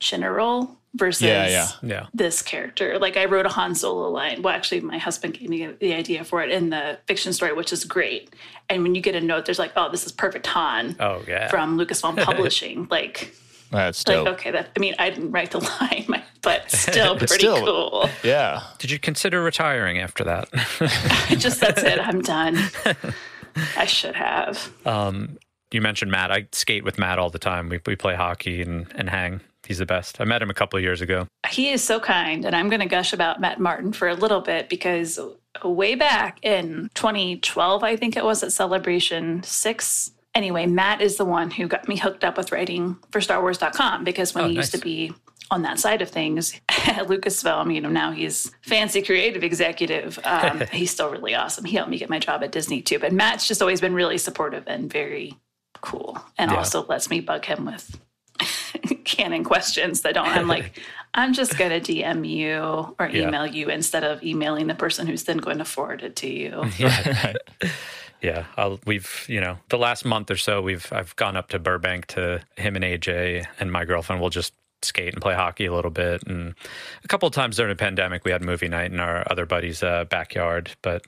general 0.00 0.76
versus 0.94 1.22
Yeah, 1.22 1.48
yeah. 1.48 1.68
Yeah. 1.82 2.06
this 2.12 2.42
character 2.42 2.98
like 2.98 3.16
i 3.16 3.24
wrote 3.24 3.46
a 3.46 3.48
han 3.48 3.74
solo 3.74 4.10
line 4.10 4.42
well 4.42 4.54
actually 4.54 4.80
my 4.82 4.98
husband 4.98 5.34
gave 5.38 5.48
me 5.48 5.66
the 5.80 5.94
idea 5.94 6.22
for 6.24 6.42
it 6.42 6.50
in 6.50 6.70
the 6.70 6.98
fiction 7.06 7.32
story 7.32 7.52
which 7.54 7.72
is 7.72 7.84
great 7.84 8.34
and 8.68 8.82
when 8.82 8.94
you 8.94 9.00
get 9.00 9.14
a 9.14 9.20
note 9.20 9.46
there's 9.46 9.58
like 9.58 9.72
oh 9.76 9.90
this 9.90 10.04
is 10.04 10.12
perfect 10.12 10.46
han 10.46 10.96
Oh 11.00 11.22
yeah. 11.26 11.48
from 11.48 11.78
lucasfilm 11.78 12.22
publishing 12.24 12.88
like 12.90 13.34
That's 13.70 14.06
like 14.06 14.18
okay 14.26 14.50
that 14.50 14.70
i 14.76 14.80
mean 14.80 14.94
i 14.98 15.08
didn't 15.08 15.30
write 15.30 15.52
the 15.52 15.60
line 15.80 16.04
my- 16.08 16.22
but 16.42 16.70
still 16.70 17.16
pretty 17.16 17.34
still- 17.34 17.64
cool 17.64 18.10
Yeah. 18.24 18.62
Did 18.78 18.90
you 18.90 18.98
consider 18.98 19.42
retiring 19.42 19.98
after 19.98 20.24
that? 20.24 20.48
just 21.38 21.60
that's 21.60 21.82
it 21.82 21.98
i'm 22.00 22.20
done 22.20 22.58
i 23.76 23.84
should 23.84 24.14
have 24.14 24.72
um, 24.86 25.38
you 25.72 25.80
mentioned 25.80 26.10
Matt. 26.10 26.30
I 26.30 26.46
skate 26.52 26.84
with 26.84 26.98
Matt 26.98 27.18
all 27.18 27.30
the 27.30 27.38
time. 27.38 27.68
We 27.68 27.80
we 27.86 27.96
play 27.96 28.14
hockey 28.14 28.62
and 28.62 28.86
and 28.94 29.08
hang. 29.08 29.40
He's 29.66 29.78
the 29.78 29.86
best. 29.86 30.20
I 30.20 30.24
met 30.24 30.42
him 30.42 30.50
a 30.50 30.54
couple 30.54 30.76
of 30.76 30.82
years 30.82 31.00
ago. 31.00 31.26
He 31.48 31.70
is 31.70 31.84
so 31.84 32.00
kind, 32.00 32.44
and 32.44 32.54
I'm 32.54 32.68
going 32.68 32.80
to 32.80 32.86
gush 32.86 33.12
about 33.12 33.40
Matt 33.40 33.60
Martin 33.60 33.92
for 33.92 34.08
a 34.08 34.14
little 34.14 34.40
bit 34.40 34.68
because 34.68 35.20
way 35.64 35.94
back 35.94 36.38
in 36.42 36.90
2012, 36.94 37.84
I 37.84 37.96
think 37.96 38.16
it 38.16 38.24
was 38.24 38.42
at 38.42 38.52
Celebration 38.52 39.42
6. 39.44 40.11
Anyway, 40.34 40.64
Matt 40.66 41.00
is 41.02 41.16
the 41.16 41.24
one 41.24 41.50
who 41.50 41.66
got 41.66 41.88
me 41.88 41.96
hooked 41.96 42.24
up 42.24 42.36
with 42.38 42.52
writing 42.52 42.96
for 43.10 43.20
StarWars.com 43.20 44.02
because 44.04 44.34
when 44.34 44.44
Oh, 44.44 44.48
he 44.48 44.54
used 44.54 44.72
to 44.72 44.78
be 44.78 45.12
on 45.50 45.60
that 45.62 45.78
side 45.78 46.00
of 46.00 46.08
things 46.08 46.58
at 46.70 47.06
Lucasfilm, 47.06 47.74
you 47.74 47.80
know, 47.82 47.90
now 47.90 48.12
he's 48.12 48.50
fancy 48.62 49.02
creative 49.02 49.44
executive. 49.44 50.18
Um, 50.24 50.60
he's 50.72 50.90
still 50.90 51.10
really 51.10 51.34
awesome. 51.34 51.66
He 51.66 51.76
helped 51.76 51.90
me 51.90 51.98
get 51.98 52.08
my 52.08 52.18
job 52.18 52.42
at 52.42 52.50
Disney 52.52 52.80
too. 52.80 52.98
But 52.98 53.12
Matt's 53.12 53.46
just 53.46 53.60
always 53.60 53.80
been 53.82 53.92
really 53.94 54.16
supportive 54.16 54.64
and 54.66 54.90
very 54.90 55.36
cool, 55.82 56.18
and 56.38 56.50
Yeah. 56.50 56.56
also 56.56 56.86
lets 56.86 57.10
me 57.10 57.20
bug 57.20 57.44
him 57.44 57.66
with 57.66 58.00
canon 59.04 59.44
questions 59.44 60.00
that 60.02 60.14
don't. 60.14 60.28
I'm 60.28 60.48
like, 60.48 60.80
I'm 61.12 61.34
just 61.34 61.58
gonna 61.58 61.80
DM 61.80 62.26
you 62.26 62.94
or 62.98 63.08
Yeah. 63.12 63.28
email 63.28 63.46
you 63.46 63.68
instead 63.68 64.04
of 64.04 64.22
emailing 64.22 64.66
the 64.68 64.74
person 64.74 65.06
who's 65.06 65.24
then 65.24 65.36
going 65.38 65.58
to 65.58 65.64
forward 65.66 66.02
it 66.02 66.16
to 66.16 66.26
you. 66.32 66.64
Yeah. 66.78 67.34
Yeah, 68.22 68.46
I'll, 68.56 68.78
we've 68.86 69.26
you 69.28 69.40
know 69.40 69.58
the 69.68 69.78
last 69.78 70.04
month 70.04 70.30
or 70.30 70.36
so 70.36 70.62
we've 70.62 70.90
I've 70.92 71.14
gone 71.16 71.36
up 71.36 71.48
to 71.48 71.58
Burbank 71.58 72.06
to 72.06 72.40
him 72.56 72.76
and 72.76 72.84
AJ 72.84 73.46
and 73.58 73.72
my 73.72 73.84
girlfriend 73.84 74.22
will 74.22 74.30
just 74.30 74.54
skate 74.82 75.12
and 75.12 75.20
play 75.20 75.34
hockey 75.34 75.66
a 75.66 75.74
little 75.74 75.90
bit. 75.90 76.22
And 76.26 76.54
a 77.04 77.08
couple 77.08 77.26
of 77.26 77.34
times 77.34 77.56
during 77.56 77.70
the 77.70 77.76
pandemic 77.76 78.24
we 78.24 78.30
had 78.30 78.42
movie 78.42 78.68
night 78.68 78.92
in 78.92 79.00
our 79.00 79.24
other 79.30 79.44
buddy's 79.44 79.82
uh, 79.82 80.04
backyard 80.04 80.70
but 80.82 81.04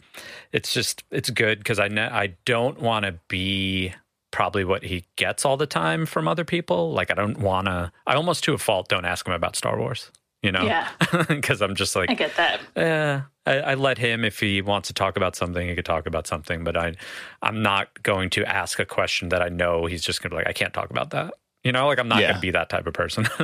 it's 0.53 0.75
just 0.75 1.05
it's 1.13 1.31
good 1.31 1.59
because 1.59 1.79
I 1.79 1.89
ne- 1.89 2.03
I 2.03 2.35
don't 2.45 2.81
want 2.81 3.05
to 3.05 3.19
be 3.29 3.95
probably 4.33 4.65
what 4.65 4.83
he 4.83 5.05
gets 5.15 5.45
all 5.45 5.57
the 5.57 5.67
time 5.67 6.07
from 6.07 6.27
other 6.27 6.45
people. 6.45 6.93
Like 6.93 7.13
I 7.13 7.15
don't 7.15 7.39
want 7.39 7.69
to 7.69 7.93
I 8.09 8.15
almost 8.15 8.43
to 8.45 8.55
a 8.55 8.59
fault 8.59 8.89
don't 8.89 9.05
ask 9.05 9.25
him 9.25 9.33
about 9.35 9.55
Star 9.55 9.79
Wars 9.79 10.11
you 10.45 10.53
know 10.53 10.63
Yeah. 10.65 10.89
because 11.29 11.61
I'm 11.63 11.75
just 11.75 11.97
like 11.97 12.11
I 12.11 12.15
get 12.15 12.37
that. 12.37 12.61
yeah, 12.77 13.23
I, 13.47 13.55
I 13.61 13.75
let 13.75 13.99
him 13.99 14.25
if 14.25 14.39
he 14.41 14.61
wants 14.63 14.89
to 14.89 14.95
talk 14.95 15.17
about 15.17 15.35
something, 15.37 15.67
he 15.69 15.75
could 15.75 15.85
talk 15.85 16.07
about 16.07 16.27
something. 16.27 16.63
But 16.65 16.77
I, 16.77 16.95
I'm 17.43 17.63
not 17.63 18.03
going 18.03 18.31
to 18.31 18.45
ask 18.47 18.79
a 18.79 18.85
question 18.85 19.31
that 19.31 19.43
I 19.43 19.49
know 19.49 19.87
he's 19.87 20.03
just 20.03 20.23
gonna 20.23 20.31
be 20.35 20.37
like, 20.37 20.49
I 20.49 20.53
can't 20.53 20.73
talk 20.75 20.91
about 20.91 21.11
that. 21.11 21.35
You 21.65 21.73
know, 21.73 21.87
like 21.87 21.99
I'm 21.99 22.09
not 22.09 22.21
Yeah. 22.21 22.29
gonna 22.33 22.41
be 22.41 22.51
that 22.53 22.69
type 22.69 22.87
of 22.87 22.93
person. 22.95 23.27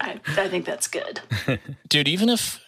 I, 0.00 0.20
I 0.36 0.48
think 0.48 0.64
that's 0.64 0.86
good. 0.88 1.20
Dude, 1.88 2.08
even 2.08 2.28
if 2.28 2.60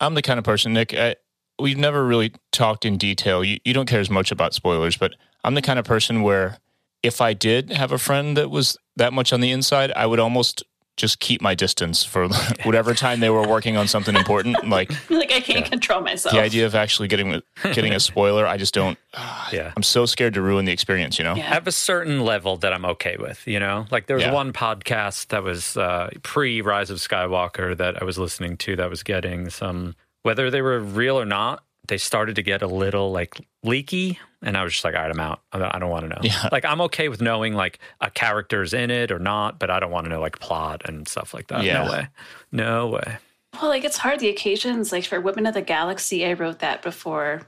I'm 0.00 0.14
the 0.14 0.22
kind 0.22 0.38
of 0.38 0.44
person, 0.44 0.72
Nick, 0.72 0.92
I, 0.94 1.16
we've 1.60 1.78
never 1.78 2.04
really 2.04 2.32
talked 2.50 2.84
in 2.84 2.98
detail. 2.98 3.44
You, 3.44 3.58
you 3.64 3.72
don't 3.72 3.86
care 3.88 4.00
as 4.00 4.10
much 4.10 4.32
about 4.32 4.52
spoilers, 4.54 4.96
but 4.96 5.14
I'm 5.44 5.54
the 5.54 5.62
kind 5.62 5.78
of 5.78 5.84
person 5.84 6.22
where 6.22 6.58
if 7.02 7.20
I 7.20 7.32
did 7.32 7.70
have 7.70 7.92
a 7.92 7.98
friend 7.98 8.36
that 8.36 8.50
was 8.50 8.76
that 8.96 9.12
much 9.12 9.32
on 9.32 9.40
the 9.40 9.50
inside, 9.52 9.92
I 9.94 10.06
would 10.06 10.18
almost 10.18 10.64
just 10.96 11.18
keep 11.20 11.42
my 11.42 11.54
distance 11.54 12.04
for 12.04 12.28
whatever 12.62 12.94
time 12.94 13.20
they 13.20 13.30
were 13.30 13.46
working 13.46 13.76
on 13.76 13.88
something 13.88 14.14
important. 14.14 14.68
Like 14.68 14.90
Like 15.10 15.32
I 15.32 15.40
can't 15.40 15.64
control 15.64 16.00
myself. 16.02 16.34
the 16.34 16.40
idea 16.40 16.66
of 16.66 16.74
actually 16.74 17.08
getting 17.08 17.42
getting 17.72 17.92
a 17.94 18.00
spoiler, 18.00 18.46
I 18.46 18.56
just 18.56 18.74
don't. 18.74 18.96
yeah. 19.52 19.72
I'm 19.76 19.82
so 19.82 20.06
scared 20.06 20.34
to 20.34 20.42
ruin 20.42 20.64
the 20.64 20.72
experience. 20.72 21.18
You 21.18 21.24
know? 21.24 21.32
I 21.34 21.38
have 21.40 21.66
a 21.66 21.72
certain 21.72 22.20
level 22.20 22.56
that 22.58 22.72
I'm 22.72 22.84
okay 22.84 23.16
with, 23.18 23.46
you 23.46 23.58
know? 23.60 23.86
Like 23.90 24.06
there 24.06 24.16
was 24.16 24.24
Yeah. 24.24 24.32
one 24.32 24.52
podcast 24.52 25.28
that 25.28 25.42
was 25.42 25.76
uh, 25.76 26.10
pre 26.22 26.60
Rise 26.60 26.90
of 26.90 26.98
Skywalker 26.98 27.76
that 27.76 28.00
I 28.00 28.04
was 28.04 28.18
listening 28.18 28.56
to 28.58 28.76
that 28.76 28.88
was 28.90 29.02
getting 29.02 29.50
some, 29.50 29.96
whether 30.22 30.50
they 30.50 30.62
were 30.62 30.78
real 30.80 31.18
or 31.18 31.24
not, 31.26 31.64
they 31.88 31.98
started 31.98 32.36
to 32.36 32.42
get 32.42 32.62
a 32.62 32.66
little 32.66 33.10
like 33.12 33.34
leaky. 33.62 34.18
And 34.44 34.58
I 34.58 34.62
was 34.62 34.74
just 34.74 34.84
like, 34.84 34.94
all 34.94 35.00
right, 35.00 35.10
I'm 35.10 35.18
out. 35.18 35.40
I 35.52 35.78
don't, 35.78 35.88
want 35.88 36.04
to 36.04 36.08
know. 36.10 36.18
Yeah. 36.22 36.50
Like 36.52 36.64
I'm 36.66 36.82
okay 36.82 37.08
with 37.08 37.22
knowing 37.22 37.54
like 37.54 37.78
a 38.00 38.10
character's 38.10 38.74
in 38.74 38.90
it 38.90 39.10
or 39.10 39.18
not, 39.18 39.58
but 39.58 39.70
I 39.70 39.80
don't 39.80 39.90
want 39.90 40.04
to 40.04 40.10
know 40.10 40.20
like 40.20 40.38
plot 40.38 40.82
and 40.84 41.08
stuff 41.08 41.32
like 41.32 41.48
that. 41.48 41.64
Yeah. 41.64 41.84
No 41.84 41.90
way. 41.90 42.08
No 42.52 42.86
way. 42.88 43.16
Well, 43.54 43.70
like 43.70 43.84
it's 43.84 43.96
hard. 43.96 44.20
The 44.20 44.28
occasions, 44.28 44.92
like 44.92 45.06
for 45.06 45.20
Women 45.20 45.46
of 45.46 45.54
the 45.54 45.62
Galaxy, 45.62 46.26
I 46.26 46.34
wrote 46.34 46.58
that 46.58 46.82
before 46.82 47.42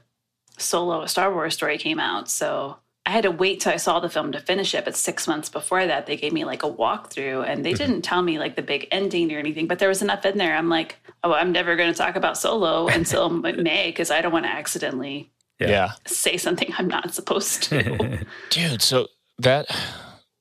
Solo, 0.57 1.01
a 1.01 1.07
Star 1.07 1.31
Wars 1.31 1.53
story 1.53 1.77
came 1.77 1.99
out. 1.99 2.29
So 2.29 2.77
I 3.05 3.11
had 3.11 3.23
to 3.23 3.31
wait 3.31 3.61
till 3.61 3.71
I 3.71 3.77
saw 3.77 3.99
the 3.99 4.09
film 4.09 4.31
to 4.31 4.39
finish 4.39 4.73
it. 4.73 4.83
But 4.83 4.95
six 4.95 5.27
months 5.27 5.49
before 5.49 5.85
that, 5.85 6.07
they 6.07 6.17
gave 6.17 6.33
me 6.33 6.45
like 6.45 6.63
a 6.63 6.69
walkthrough 6.71 7.47
and 7.47 7.63
they 7.63 7.71
mm-hmm. 7.71 7.77
didn't 7.77 8.01
tell 8.01 8.21
me 8.21 8.39
like 8.39 8.55
the 8.55 8.61
big 8.61 8.87
ending 8.91 9.31
or 9.33 9.37
anything, 9.37 9.67
but 9.67 9.79
there 9.79 9.87
was 9.87 10.01
enough 10.01 10.25
in 10.25 10.37
there. 10.37 10.55
I'm 10.55 10.67
like, 10.67 10.97
oh, 11.23 11.33
I'm 11.33 11.51
never 11.51 11.75
going 11.75 11.91
to 11.91 11.97
talk 11.97 12.15
about 12.15 12.37
Solo 12.37 12.87
until 12.93 13.29
May 13.29 13.89
because 13.89 14.11
I 14.11 14.21
don't 14.21 14.33
want 14.33 14.45
to 14.45 14.51
accidentally 14.51 15.31
Yeah. 15.59 15.69
yeah. 15.69 15.91
say 16.05 16.37
something 16.37 16.71
I'm 16.77 16.87
not 16.87 17.13
supposed 17.13 17.63
to. 17.63 18.25
dude 18.49 18.81
so 18.81 19.07
that 19.39 19.67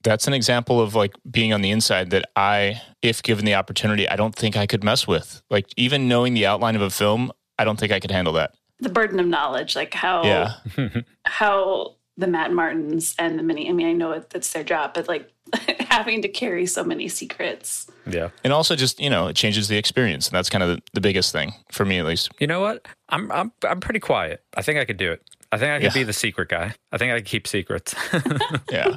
that's 0.02 0.26
an 0.26 0.34
example 0.34 0.80
of 0.80 0.94
like 0.94 1.14
being 1.30 1.52
on 1.52 1.62
the 1.62 1.70
inside 1.70 2.10
that 2.10 2.24
i 2.36 2.80
if 3.02 3.22
given 3.22 3.44
the 3.44 3.54
opportunity 3.54 4.08
i 4.08 4.16
don't 4.16 4.34
think 4.34 4.56
i 4.56 4.66
could 4.66 4.84
mess 4.84 5.06
with 5.06 5.42
like 5.50 5.66
even 5.76 6.06
knowing 6.06 6.34
the 6.34 6.46
outline 6.46 6.76
of 6.76 6.82
a 6.82 6.90
film 6.90 7.32
i 7.58 7.64
don't 7.64 7.78
think 7.78 7.92
i 7.92 7.98
could 7.98 8.10
handle 8.10 8.32
that 8.32 8.52
the 8.80 8.88
burden 8.88 9.18
of 9.20 9.26
knowledge, 9.26 9.74
like 9.74 9.94
how 9.94 10.24
yeah 10.24 10.54
how 11.24 11.96
the 12.16 12.26
Matt 12.26 12.52
Martins 12.52 13.14
and 13.18 13.38
the 13.38 13.42
mini. 13.42 13.68
I 13.68 13.72
mean, 13.72 13.86
I 13.86 13.92
know 13.92 14.12
it, 14.12 14.30
that's 14.30 14.52
their 14.52 14.64
job, 14.64 14.94
but 14.94 15.08
like 15.08 15.32
having 15.80 16.22
to 16.22 16.28
carry 16.28 16.66
so 16.66 16.82
many 16.84 17.08
secrets. 17.08 17.86
Yeah. 18.06 18.30
and 18.44 18.52
also 18.52 18.76
just 18.76 19.00
you 19.00 19.10
know 19.10 19.26
it 19.28 19.36
changes 19.36 19.68
the 19.68 19.76
experience 19.76 20.28
and 20.28 20.34
that's 20.36 20.48
kind 20.50 20.62
of 20.62 20.76
the, 20.76 20.82
the 20.94 21.00
biggest 21.00 21.32
thing 21.32 21.52
for 21.72 21.84
me 21.84 21.98
at 21.98 22.06
least 22.06 22.30
You 22.38 22.46
know 22.46 22.60
what? 22.60 22.86
I'm 23.08 23.30
I'm 23.32 23.52
I'm 23.68 23.80
pretty 23.80 24.00
quiet. 24.00 24.42
I 24.56 24.62
think 24.62 24.78
I 24.78 24.84
could 24.84 24.96
do 24.96 25.12
it. 25.12 25.22
I 25.52 25.58
think 25.58 25.70
I 25.70 25.76
could 25.78 25.94
Yeah. 25.94 26.00
be 26.00 26.04
the 26.04 26.12
secret 26.12 26.48
guy. 26.48 26.74
I 26.92 26.98
think 26.98 27.12
I 27.12 27.16
could 27.18 27.26
keep 27.26 27.46
secrets. 27.46 27.94
yeah 28.70 28.96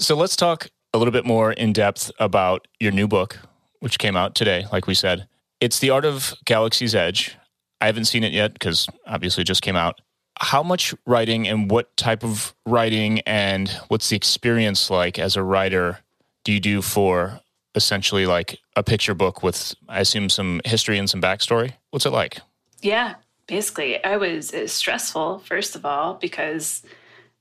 So 0.00 0.16
let's 0.16 0.34
talk 0.34 0.68
a 0.94 0.98
little 0.98 1.12
bit 1.12 1.26
more 1.26 1.52
in 1.52 1.74
depth 1.74 2.10
about 2.18 2.66
your 2.80 2.90
new 2.90 3.06
book, 3.06 3.38
which 3.80 3.98
came 3.98 4.16
out 4.16 4.34
today, 4.34 4.64
like 4.72 4.86
we 4.86 4.94
said. 4.94 5.28
It's 5.60 5.78
The 5.78 5.90
Art 5.90 6.06
of 6.06 6.32
Galaxy's 6.46 6.94
Edge. 6.94 7.36
I 7.82 7.86
haven't 7.86 8.06
seen 8.06 8.24
it 8.24 8.32
yet 8.32 8.54
because 8.54 8.88
obviously 9.06 9.42
it 9.42 9.46
just 9.46 9.60
came 9.60 9.76
out. 9.76 10.00
How 10.38 10.62
much 10.62 10.94
writing 11.04 11.46
and 11.46 11.70
what 11.70 11.94
type 11.98 12.24
of 12.24 12.54
writing 12.64 13.20
and 13.20 13.68
what's 13.88 14.08
the 14.08 14.16
experience 14.16 14.88
like 14.88 15.18
as 15.18 15.36
a 15.36 15.42
writer 15.42 15.98
do 16.44 16.52
you 16.52 16.60
do 16.60 16.80
for 16.80 17.38
essentially 17.74 18.24
like 18.24 18.58
a 18.76 18.82
picture 18.82 19.14
book 19.14 19.42
with, 19.42 19.74
I 19.86 20.00
assume, 20.00 20.30
some 20.30 20.62
history 20.64 20.96
and 20.96 21.10
some 21.10 21.20
backstory? 21.20 21.74
What's 21.90 22.06
it 22.06 22.10
like? 22.10 22.40
Yeah, 22.80 23.16
basically, 23.46 24.02
I 24.02 24.16
was 24.16 24.54
stressful, 24.64 25.40
first 25.40 25.76
of 25.76 25.84
all, 25.84 26.14
because 26.14 26.82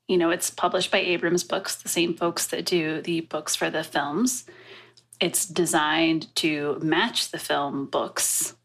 you 0.09 0.17
know, 0.17 0.31
it's 0.31 0.49
published 0.49 0.89
by 0.89 0.97
Abrams 0.97 1.43
Books, 1.43 1.75
the 1.75 1.87
same 1.87 2.15
folks 2.15 2.47
that 2.47 2.65
do 2.65 2.99
the 2.99 3.21
books 3.21 3.55
for 3.55 3.69
the 3.69 3.83
films. 3.83 4.43
It's 5.21 5.45
designed 5.45 6.35
to 6.37 6.79
match 6.81 7.29
the 7.29 7.37
film 7.37 7.85
books. 7.85 8.55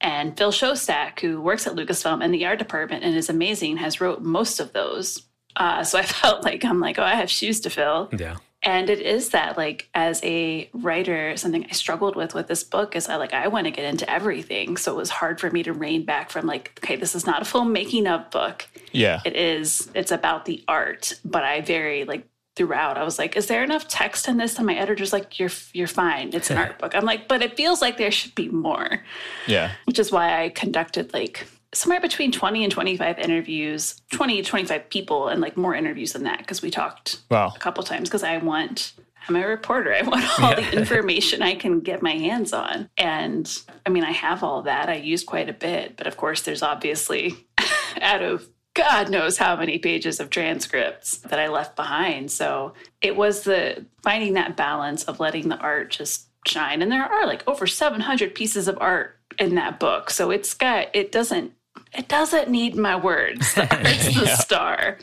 And 0.00 0.38
Phil 0.38 0.52
Szostak, 0.52 1.18
who 1.18 1.40
works 1.40 1.66
at 1.66 1.74
Lucasfilm 1.74 2.22
in 2.22 2.30
the 2.30 2.46
art 2.46 2.60
department 2.60 3.02
and 3.02 3.16
is 3.16 3.28
amazing, 3.28 3.78
has 3.78 4.00
wrote 4.00 4.22
most 4.22 4.60
of 4.60 4.72
those. 4.72 5.22
Uh, 5.56 5.82
so 5.82 5.98
I 5.98 6.02
felt 6.04 6.44
like 6.44 6.64
I'm 6.64 6.78
like, 6.78 6.98
oh, 7.00 7.02
I 7.02 7.16
have 7.16 7.30
shoes 7.30 7.60
to 7.62 7.70
fill. 7.70 8.08
Yeah. 8.16 8.36
And 8.64 8.88
it 8.88 9.00
is 9.00 9.30
that, 9.30 9.58
like, 9.58 9.88
as 9.94 10.22
a 10.24 10.70
writer, 10.72 11.36
something 11.36 11.66
I 11.68 11.72
struggled 11.72 12.16
with 12.16 12.34
with 12.34 12.46
this 12.46 12.64
book 12.64 12.96
is 12.96 13.08
I 13.08 13.16
like 13.16 13.34
I 13.34 13.48
want 13.48 13.66
to 13.66 13.70
get 13.70 13.84
into 13.84 14.08
everything, 14.10 14.78
so 14.78 14.92
it 14.92 14.96
was 14.96 15.10
hard 15.10 15.38
for 15.38 15.50
me 15.50 15.62
to 15.64 15.72
rein 15.72 16.04
back 16.04 16.30
from 16.30 16.46
like, 16.46 16.78
okay, 16.82 16.96
this 16.96 17.14
is 17.14 17.26
not 17.26 17.42
a 17.42 17.44
full 17.44 17.66
making 17.66 18.06
of 18.06 18.30
book. 18.30 18.66
Yeah, 18.92 19.20
it 19.24 19.36
is. 19.36 19.90
It's 19.94 20.10
about 20.10 20.46
the 20.46 20.64
art, 20.66 21.12
but 21.24 21.44
I 21.44 21.60
very 21.60 22.04
like 22.04 22.26
throughout. 22.56 22.96
I 22.96 23.04
was 23.04 23.18
like, 23.18 23.36
is 23.36 23.48
there 23.48 23.62
enough 23.62 23.86
text 23.86 24.28
in 24.28 24.38
this? 24.38 24.56
And 24.56 24.66
my 24.66 24.74
editor's 24.74 25.12
like, 25.12 25.38
you're 25.38 25.50
you're 25.74 25.86
fine. 25.86 26.30
It's 26.32 26.50
an 26.50 26.56
art 26.64 26.78
book. 26.78 26.94
I'm 26.94 27.04
like, 27.04 27.28
but 27.28 27.42
it 27.42 27.56
feels 27.56 27.82
like 27.82 27.98
there 27.98 28.10
should 28.10 28.34
be 28.34 28.48
more. 28.48 29.02
Yeah, 29.46 29.72
which 29.84 29.98
is 29.98 30.10
why 30.10 30.42
I 30.42 30.48
conducted 30.48 31.12
like 31.12 31.46
somewhere 31.74 32.00
between 32.00 32.32
20 32.32 32.64
and 32.64 32.72
25 32.72 33.18
interviews 33.18 34.00
20 34.12 34.42
to 34.42 34.48
25 34.48 34.88
people 34.90 35.28
and 35.28 35.40
like 35.40 35.56
more 35.56 35.74
interviews 35.74 36.12
than 36.12 36.22
that 36.24 36.38
because 36.38 36.62
we 36.62 36.70
talked 36.70 37.20
wow. 37.30 37.52
a 37.54 37.58
couple 37.58 37.82
times 37.82 38.08
because 38.08 38.22
i 38.22 38.36
want 38.38 38.92
i'm 39.28 39.36
a 39.36 39.46
reporter 39.46 39.92
i 39.92 40.02
want 40.02 40.24
all 40.40 40.50
yeah. 40.58 40.70
the 40.70 40.78
information 40.78 41.42
i 41.42 41.54
can 41.54 41.80
get 41.80 42.02
my 42.02 42.12
hands 42.12 42.52
on 42.52 42.88
and 42.96 43.62
i 43.86 43.90
mean 43.90 44.04
i 44.04 44.12
have 44.12 44.42
all 44.42 44.62
that 44.62 44.88
i 44.88 44.94
use 44.94 45.24
quite 45.24 45.48
a 45.48 45.54
bit 45.54 45.96
but 45.96 46.06
of 46.06 46.16
course 46.16 46.42
there's 46.42 46.62
obviously 46.62 47.46
out 48.00 48.22
of 48.22 48.48
God 48.74 49.08
knows 49.08 49.38
how 49.38 49.54
many 49.54 49.78
pages 49.78 50.18
of 50.18 50.30
transcripts 50.30 51.18
that 51.18 51.38
I 51.38 51.46
left 51.46 51.76
behind. 51.76 52.30
So 52.32 52.74
it 53.00 53.14
was 53.14 53.42
the 53.42 53.86
finding 54.02 54.34
that 54.34 54.56
balance 54.56 55.04
of 55.04 55.20
letting 55.20 55.48
the 55.48 55.56
art 55.58 55.90
just 55.90 56.26
shine. 56.46 56.82
And 56.82 56.90
there 56.90 57.04
are 57.04 57.26
like 57.26 57.46
over 57.48 57.68
700 57.68 58.34
pieces 58.34 58.66
of 58.66 58.76
art 58.80 59.16
in 59.38 59.54
that 59.54 59.78
book. 59.78 60.10
So 60.10 60.30
it's 60.30 60.54
got, 60.54 60.88
it 60.92 61.12
doesn't 61.12 61.52
it 61.94 62.08
doesn't 62.08 62.48
need 62.48 62.76
my 62.76 62.96
words. 62.96 63.54
It's 63.56 64.14
the 64.14 64.26
yeah. 64.26 64.36
star. 64.36 64.98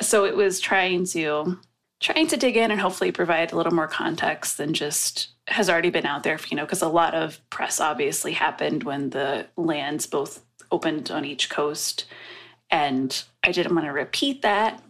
So 0.00 0.24
it 0.24 0.36
was 0.36 0.60
trying 0.60 1.06
to 1.06 1.58
trying 2.00 2.26
to 2.26 2.36
dig 2.36 2.56
in 2.56 2.70
and 2.70 2.80
hopefully 2.80 3.12
provide 3.12 3.52
a 3.52 3.56
little 3.56 3.72
more 3.72 3.86
context 3.86 4.58
than 4.58 4.74
just 4.74 5.28
has 5.48 5.70
already 5.70 5.90
been 5.90 6.06
out 6.06 6.22
there, 6.22 6.38
you 6.50 6.56
know, 6.56 6.64
because 6.64 6.82
a 6.82 6.88
lot 6.88 7.14
of 7.14 7.40
press 7.50 7.80
obviously 7.80 8.32
happened 8.32 8.84
when 8.84 9.10
the 9.10 9.46
lands 9.56 10.06
both 10.06 10.44
opened 10.70 11.10
on 11.10 11.24
each 11.24 11.48
coast. 11.48 12.04
And 12.70 13.24
I 13.42 13.52
didn't 13.52 13.74
want 13.74 13.86
to 13.86 13.92
repeat 13.92 14.42
that. 14.42 14.82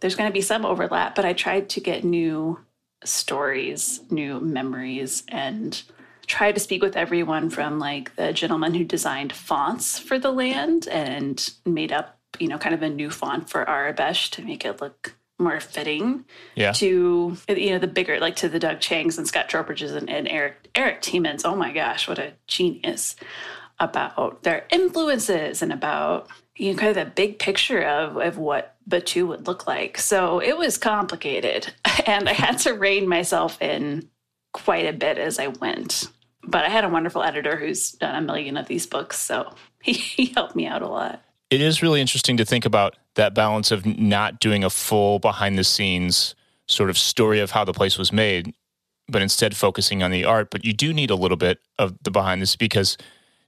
There's 0.00 0.16
going 0.16 0.28
to 0.28 0.34
be 0.34 0.40
some 0.42 0.66
overlap, 0.66 1.14
but 1.14 1.24
I 1.24 1.32
tried 1.32 1.68
to 1.70 1.80
get 1.80 2.04
new 2.04 2.58
stories, 3.04 4.00
new 4.10 4.40
memories, 4.40 5.22
and 5.28 5.80
tried 6.26 6.52
to 6.52 6.60
speak 6.60 6.82
with 6.82 6.96
everyone 6.96 7.50
from 7.50 7.78
like 7.78 8.14
the 8.16 8.32
gentleman 8.32 8.74
who 8.74 8.84
designed 8.84 9.32
fonts 9.32 9.98
for 9.98 10.18
the 10.18 10.32
land 10.32 10.88
and 10.88 11.52
made 11.64 11.92
up, 11.92 12.18
you 12.38 12.48
know, 12.48 12.58
kind 12.58 12.74
of 12.74 12.82
a 12.82 12.88
new 12.88 13.10
font 13.10 13.48
for 13.50 13.64
Aurebesh 13.64 14.30
to 14.30 14.42
make 14.42 14.64
it 14.64 14.80
look 14.80 15.14
more 15.38 15.60
fitting. 15.60 16.24
Yeah. 16.54 16.72
To 16.72 17.36
you 17.48 17.70
know 17.70 17.78
the 17.78 17.86
bigger 17.86 18.20
like 18.20 18.36
to 18.36 18.48
the 18.48 18.58
Doug 18.58 18.78
Chiangs 18.78 19.18
and 19.18 19.26
Scott 19.26 19.48
Trowbridges 19.48 19.94
and, 19.94 20.08
and 20.08 20.28
Erik 20.28 20.68
Erik 20.74 21.02
Tiemens. 21.02 21.44
Oh 21.44 21.56
my 21.56 21.72
gosh, 21.72 22.08
what 22.08 22.18
a 22.18 22.34
genius 22.46 23.16
about 23.80 24.44
their 24.44 24.66
influences 24.70 25.60
and 25.60 25.72
about 25.72 26.28
you 26.56 26.72
know 26.72 26.78
kind 26.78 26.96
of 26.96 27.04
the 27.04 27.10
big 27.10 27.38
picture 27.38 27.82
of 27.82 28.16
of 28.16 28.38
what 28.38 28.76
Batuu 28.88 29.26
would 29.26 29.46
look 29.46 29.66
like. 29.66 29.98
So 29.98 30.40
it 30.40 30.56
was 30.56 30.78
complicated, 30.78 31.72
and 32.06 32.28
I 32.28 32.32
had 32.32 32.58
to 32.60 32.72
rein 32.72 33.08
myself 33.08 33.60
in 33.60 34.08
quite 34.52 34.86
a 34.86 34.92
bit 34.92 35.18
as 35.18 35.38
I 35.38 35.48
went. 35.48 36.08
But 36.46 36.64
I 36.64 36.68
had 36.68 36.84
a 36.84 36.88
wonderful 36.88 37.22
editor 37.22 37.56
who's 37.56 37.92
done 37.92 38.14
a 38.14 38.20
million 38.20 38.56
of 38.56 38.66
these 38.66 38.86
books, 38.86 39.18
so 39.18 39.54
he, 39.82 39.92
he 39.92 40.26
helped 40.26 40.56
me 40.56 40.66
out 40.66 40.82
a 40.82 40.88
lot. 40.88 41.22
It 41.50 41.60
is 41.60 41.82
really 41.82 42.00
interesting 42.00 42.36
to 42.38 42.44
think 42.44 42.64
about 42.64 42.96
that 43.14 43.34
balance 43.34 43.70
of 43.70 43.86
not 43.86 44.40
doing 44.40 44.64
a 44.64 44.70
full 44.70 45.18
behind 45.18 45.58
the 45.58 45.64
scenes 45.64 46.34
sort 46.66 46.90
of 46.90 46.98
story 46.98 47.40
of 47.40 47.50
how 47.50 47.64
the 47.64 47.72
place 47.72 47.98
was 47.98 48.12
made, 48.12 48.54
but 49.08 49.22
instead 49.22 49.56
focusing 49.56 50.02
on 50.02 50.10
the 50.10 50.24
art. 50.24 50.50
But 50.50 50.64
you 50.64 50.72
do 50.72 50.92
need 50.92 51.10
a 51.10 51.14
little 51.14 51.36
bit 51.36 51.60
of 51.78 51.96
the 52.02 52.10
behind 52.10 52.42
this 52.42 52.56
because 52.56 52.96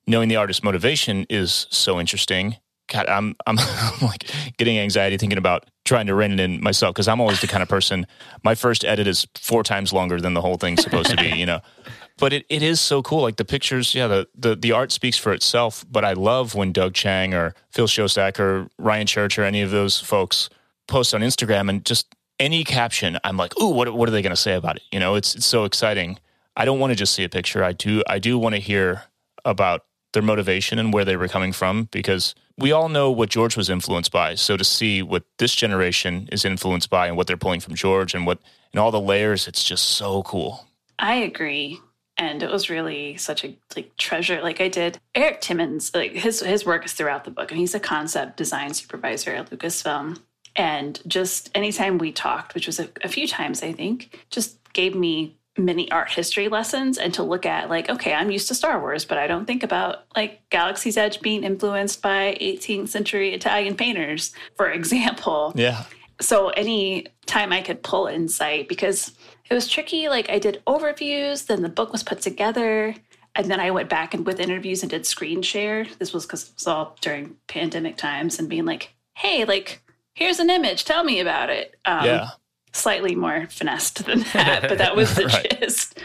knowing 0.07 0.29
the 0.29 0.37
artist's 0.37 0.63
motivation 0.63 1.27
is 1.29 1.67
so 1.71 1.99
interesting. 1.99 2.57
God, 2.89 3.09
I'm 3.09 3.35
I'm 3.47 3.57
like 4.03 4.31
getting 4.59 4.79
anxiety 4.79 5.17
thinking 5.17 5.39
about 5.39 5.67
trying 5.85 6.07
to 6.07 6.15
rein 6.15 6.33
it 6.33 6.41
in 6.41 6.63
myself 6.63 6.95
because 6.95 7.09
I'm 7.09 7.21
always 7.21 7.41
the 7.41 7.47
kind 7.47 7.63
of 7.63 7.69
person. 7.69 8.07
My 8.45 8.55
first 8.55 8.85
edit 8.85 9.07
is 9.07 9.27
four 9.35 9.63
times 9.63 9.93
longer 9.93 10.21
than 10.21 10.35
the 10.35 10.43
whole 10.43 10.57
thing's 10.57 10.83
supposed 10.83 11.11
to 11.11 11.17
be, 11.17 11.31
you 11.31 11.47
know. 11.47 11.61
But 12.18 12.33
it, 12.33 12.46
it 12.48 12.62
is 12.62 12.81
so 12.81 13.02
cool. 13.02 13.22
Like 13.22 13.37
the 13.37 13.44
pictures, 13.44 13.94
yeah, 13.94 14.07
the, 14.07 14.29
the 14.35 14.57
the 14.57 14.72
art 14.72 14.90
speaks 14.90 15.18
for 15.18 15.33
itself. 15.33 15.85
But 15.90 16.05
I 16.05 16.14
love 16.14 16.55
when 16.55 16.72
Doug 16.72 16.94
Chiang 16.94 17.35
or 17.35 17.55
Phil 17.70 17.87
Szostak 17.87 18.40
or 18.40 18.68
Ryan 18.79 19.07
Church 19.07 19.38
or 19.38 19.44
any 19.44 19.61
of 19.61 19.70
those 19.70 20.00
folks 20.00 20.48
post 20.88 21.14
on 21.14 21.20
Instagram 21.20 21.68
and 21.68 21.85
just 21.85 22.14
any 22.38 22.64
caption, 22.64 23.18
I'm 23.24 23.37
like, 23.37 23.59
ooh, 23.61 23.68
what 23.68 23.92
what 23.94 24.09
are 24.09 24.12
they 24.12 24.22
going 24.22 24.35
to 24.35 24.40
say 24.40 24.55
about 24.55 24.76
it? 24.76 24.83
You 24.90 25.00
know, 25.00 25.14
it's 25.14 25.35
it's 25.35 25.46
so 25.46 25.64
exciting. 25.64 26.18
I 26.57 26.64
don't 26.64 26.79
want 26.79 26.90
to 26.90 26.96
just 26.96 27.14
see 27.14 27.24
a 27.24 27.29
picture. 27.29 27.62
I 27.62 27.72
do 27.72 28.02
I 28.09 28.18
do 28.18 28.38
want 28.38 28.55
to 28.55 28.61
hear 28.61 29.02
about 29.44 29.85
their 30.12 30.22
motivation 30.22 30.79
and 30.79 30.94
where 30.94 31.05
they 31.05 31.16
were 31.16 31.29
coming 31.29 31.52
from 31.52 31.85
because 31.92 32.35
we 32.57 32.72
all 32.72 32.88
know 32.88 33.11
what 33.11 33.29
George 33.29 33.57
was 33.57 33.68
influenced 33.68 34.11
by. 34.11 34.35
So 34.35 34.57
to 34.57 34.64
see 34.64 35.02
what 35.02 35.24
this 35.38 35.55
generation 35.55 36.26
is 36.33 36.44
influenced 36.44 36.88
by 36.88 37.07
and 37.07 37.16
what 37.16 37.26
they're 37.26 37.37
pulling 37.37 37.61
from 37.61 37.74
George 37.74 38.14
and 38.14 38.26
what 38.26 38.38
and 38.72 38.81
all 38.81 38.90
the 38.90 39.00
layers, 39.00 39.46
it's 39.46 39.62
just 39.62 39.85
so 39.90 40.22
cool. 40.22 40.66
I 40.98 41.16
agree. 41.16 41.79
And 42.18 42.42
it 42.42 42.50
was 42.50 42.70
really 42.70 43.16
such 43.16 43.44
a 43.44 43.55
like 43.74 43.96
treasure. 43.96 44.40
Like 44.42 44.61
I 44.61 44.68
did 44.68 44.98
Erik 45.14 45.40
Tiemens 45.40 45.94
like 45.94 46.12
his 46.12 46.40
his 46.40 46.64
work 46.64 46.85
is 46.85 46.92
throughout 46.92 47.24
the 47.24 47.31
book, 47.31 47.50
and 47.50 47.61
he's 47.61 47.74
a 47.74 47.81
concept 47.81 48.37
design 48.37 48.72
supervisor 48.74 49.33
at 49.33 49.50
Lucasfilm. 49.50 50.18
And 50.57 51.00
just 51.07 51.50
anytime 51.55 51.98
we 51.98 52.12
talked, 52.12 52.55
which 52.55 52.66
was 52.66 52.81
a, 52.81 52.88
a 53.05 53.09
few 53.09 53.29
times, 53.29 53.62
I 53.62 53.72
think, 53.72 54.18
just 54.31 54.59
gave 54.72 54.94
me 54.94 55.37
mini 55.59 55.90
art 55.90 56.11
history 56.11 56.48
lessons 56.48 56.98
and 56.98 57.14
to 57.14 57.22
look 57.22 57.46
at 57.46 57.70
like 57.70 57.88
okay 57.88 58.12
i'm 58.12 58.31
used 58.31 58.48
to 58.48 58.55
star 58.55 58.79
wars 58.79 59.05
but 59.05 59.16
i 59.16 59.26
don't 59.26 59.46
think 59.46 59.62
about 59.62 60.05
like 60.14 60.40
galaxy's 60.50 60.96
edge 60.96 61.20
being 61.20 61.44
influenced 61.44 62.02
by 62.02 62.37
18th 62.40 62.88
century 62.88 63.33
italian 63.33 63.74
painters 63.74 64.33
for 64.55 64.70
example 64.70 65.52
yeah 65.55 65.85
so 66.20 66.50
any 66.50 67.07
time 67.24 67.52
i 67.52 67.62
could 67.62 67.83
pull 67.83 68.07
insight 68.07 68.68
because 68.68 69.12
it 69.49 69.55
was 69.55 69.69
tricky 69.69 70.09
like 70.09 70.31
i 70.31 70.39
did 70.39 70.63
overviews 70.67 71.47
then 71.47 71.63
the 71.63 71.69
book 71.69 71.93
was 71.93 72.03
put 72.03 72.21
together 72.21 72.95
and 73.35 73.51
then 73.51 73.61
i 73.61 73.71
went 73.71 73.89
back 73.89 74.15
and 74.15 74.27
with 74.27 74.41
interviews 74.41 74.83
and 74.83 74.91
did 74.91 75.07
screen 75.07 75.43
share 75.43 75.87
this 75.99 76.13
was 76.13 76.27
because 76.27 76.49
it 76.49 76.55
was 76.55 76.67
all 76.67 76.97
during 77.01 77.37
pandemic 77.47 77.97
times 77.97 78.39
and 78.39 78.49
being 78.49 78.65
like 78.65 78.95
hey 79.15 79.45
like 79.45 79.83
here's 80.15 80.39
an 80.41 80.51
image 80.51 80.85
tell 80.85 81.05
me 81.05 81.21
about 81.21 81.51
it 81.51 81.77
um, 81.85 82.05
yeah 82.05 82.29
slightly 82.77 83.15
more 83.15 83.47
finessed 83.51 84.05
than 84.05 84.21
that, 84.33 84.67
but 84.69 84.79
that 84.79 84.95
was 84.95 85.15
the 85.17 85.27
right. 85.27 85.59
gist. 85.59 85.99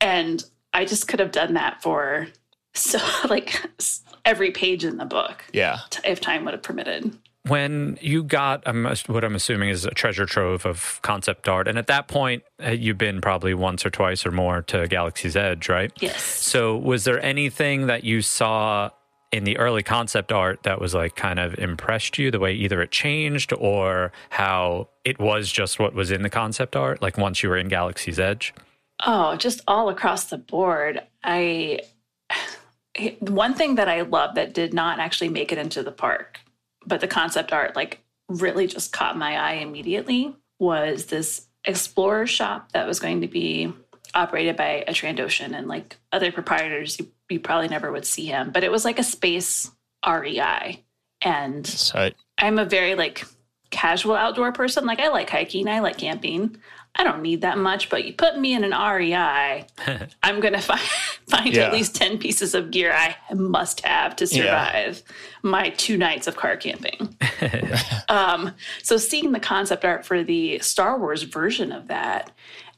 And 0.00 0.44
I 0.72 0.84
just 0.84 1.08
could 1.08 1.20
have 1.20 1.32
done 1.32 1.54
that 1.54 1.82
for 1.82 2.28
so 2.74 2.98
like 3.28 3.60
every 4.24 4.50
page 4.50 4.84
in 4.84 4.98
the 4.98 5.04
book. 5.04 5.44
Yeah. 5.52 5.78
If 6.04 6.20
time 6.20 6.44
would 6.44 6.54
have 6.54 6.62
permitted. 6.62 7.18
When 7.48 7.98
you 8.00 8.22
got 8.22 8.64
what 9.08 9.24
I'm 9.24 9.34
assuming 9.34 9.70
is 9.70 9.84
a 9.84 9.90
treasure 9.90 10.26
trove 10.26 10.64
of 10.64 11.00
concept 11.02 11.48
art, 11.48 11.66
and 11.66 11.76
at 11.76 11.88
that 11.88 12.06
point, 12.06 12.44
uh, 12.64 12.70
you've 12.70 12.98
been 12.98 13.20
probably 13.20 13.52
once 13.52 13.84
or 13.84 13.90
twice 13.90 14.24
or 14.24 14.30
more 14.30 14.62
to 14.62 14.86
Galaxy's 14.86 15.36
Edge, 15.36 15.68
right? 15.68 15.92
Yes. 16.00 16.22
So, 16.22 16.76
was 16.76 17.04
there 17.04 17.22
anything 17.22 17.86
that 17.86 18.04
you 18.04 18.22
saw 18.22 18.90
in 19.32 19.44
the 19.44 19.56
early 19.58 19.82
concept 19.82 20.30
art 20.30 20.62
that 20.62 20.80
was 20.80 20.94
like 20.94 21.16
kind 21.16 21.40
of 21.40 21.58
impressed 21.58 22.18
you, 22.18 22.30
the 22.30 22.38
way 22.38 22.52
either 22.52 22.80
it 22.82 22.92
changed 22.92 23.52
or 23.58 24.12
how 24.30 24.88
it 25.04 25.18
was 25.18 25.50
just 25.50 25.78
what 25.78 25.94
was 25.94 26.10
in 26.10 26.22
the 26.22 26.30
concept 26.30 26.76
art, 26.76 27.02
like 27.02 27.18
once 27.18 27.42
you 27.42 27.48
were 27.48 27.56
in 27.56 27.68
Galaxy's 27.68 28.20
Edge? 28.20 28.54
Oh, 29.04 29.34
just 29.36 29.62
all 29.66 29.88
across 29.88 30.26
the 30.26 30.38
board. 30.38 31.02
I 31.24 31.80
one 33.18 33.54
thing 33.54 33.74
that 33.76 33.88
I 33.88 34.02
love 34.02 34.36
that 34.36 34.54
did 34.54 34.72
not 34.72 35.00
actually 35.00 35.30
make 35.30 35.50
it 35.50 35.58
into 35.58 35.82
the 35.82 35.90
park 35.90 36.38
but 36.86 37.00
the 37.00 37.08
concept 37.08 37.52
art 37.52 37.76
like 37.76 38.02
really 38.28 38.66
just 38.66 38.92
caught 38.92 39.16
my 39.16 39.36
eye 39.36 39.54
immediately 39.54 40.34
was 40.58 41.06
this 41.06 41.46
explorer 41.64 42.26
shop 42.26 42.72
that 42.72 42.86
was 42.86 43.00
going 43.00 43.20
to 43.20 43.28
be 43.28 43.72
operated 44.14 44.56
by 44.56 44.84
a 44.86 44.92
Trandoshan 44.92 45.56
and 45.56 45.68
like 45.68 45.96
other 46.12 46.32
proprietors. 46.32 46.98
You, 46.98 47.10
you 47.28 47.40
probably 47.40 47.68
never 47.68 47.90
would 47.90 48.06
see 48.06 48.26
him 48.26 48.50
but 48.50 48.64
it 48.64 48.70
was 48.70 48.84
like 48.84 48.98
a 48.98 49.04
space 49.04 49.70
REI 50.06 50.84
and 51.22 51.66
So, 51.66 52.10
I'm 52.38 52.58
a 52.58 52.64
very 52.64 52.94
like 52.94 53.24
casual 53.70 54.14
outdoor 54.14 54.52
person. 54.52 54.84
Like 54.84 55.00
I 55.00 55.08
like 55.08 55.30
hiking. 55.30 55.68
I 55.68 55.80
like 55.80 55.98
camping 55.98 56.56
I 56.94 57.04
don't 57.04 57.22
need 57.22 57.40
that 57.40 57.56
much, 57.56 57.88
but 57.88 58.04
you 58.04 58.12
put 58.12 58.38
me 58.38 58.52
in 58.54 58.64
an 58.64 58.72
REI, 58.72 59.66
I'm 60.22 60.40
going 60.40 60.52
to 60.54 60.60
find, 60.60 60.80
find 61.26 61.54
Yeah. 61.54 61.62
at 61.66 61.72
least 61.72 61.94
10 61.94 62.18
pieces 62.18 62.54
of 62.54 62.70
gear 62.70 62.92
I 62.92 63.16
must 63.34 63.80
have 63.86 64.14
to 64.16 64.26
survive 64.26 65.02
my 65.42 65.70
two 65.70 65.96
nights 65.96 66.26
of 66.26 66.36
car 66.36 66.56
camping. 66.56 67.16
um, 68.08 68.54
so, 68.82 68.96
seeing 68.98 69.32
the 69.32 69.40
concept 69.40 69.84
art 69.84 70.04
for 70.04 70.22
the 70.22 70.58
Star 70.58 70.98
Wars 70.98 71.22
version 71.22 71.72
of 71.72 71.88
that, 71.88 72.30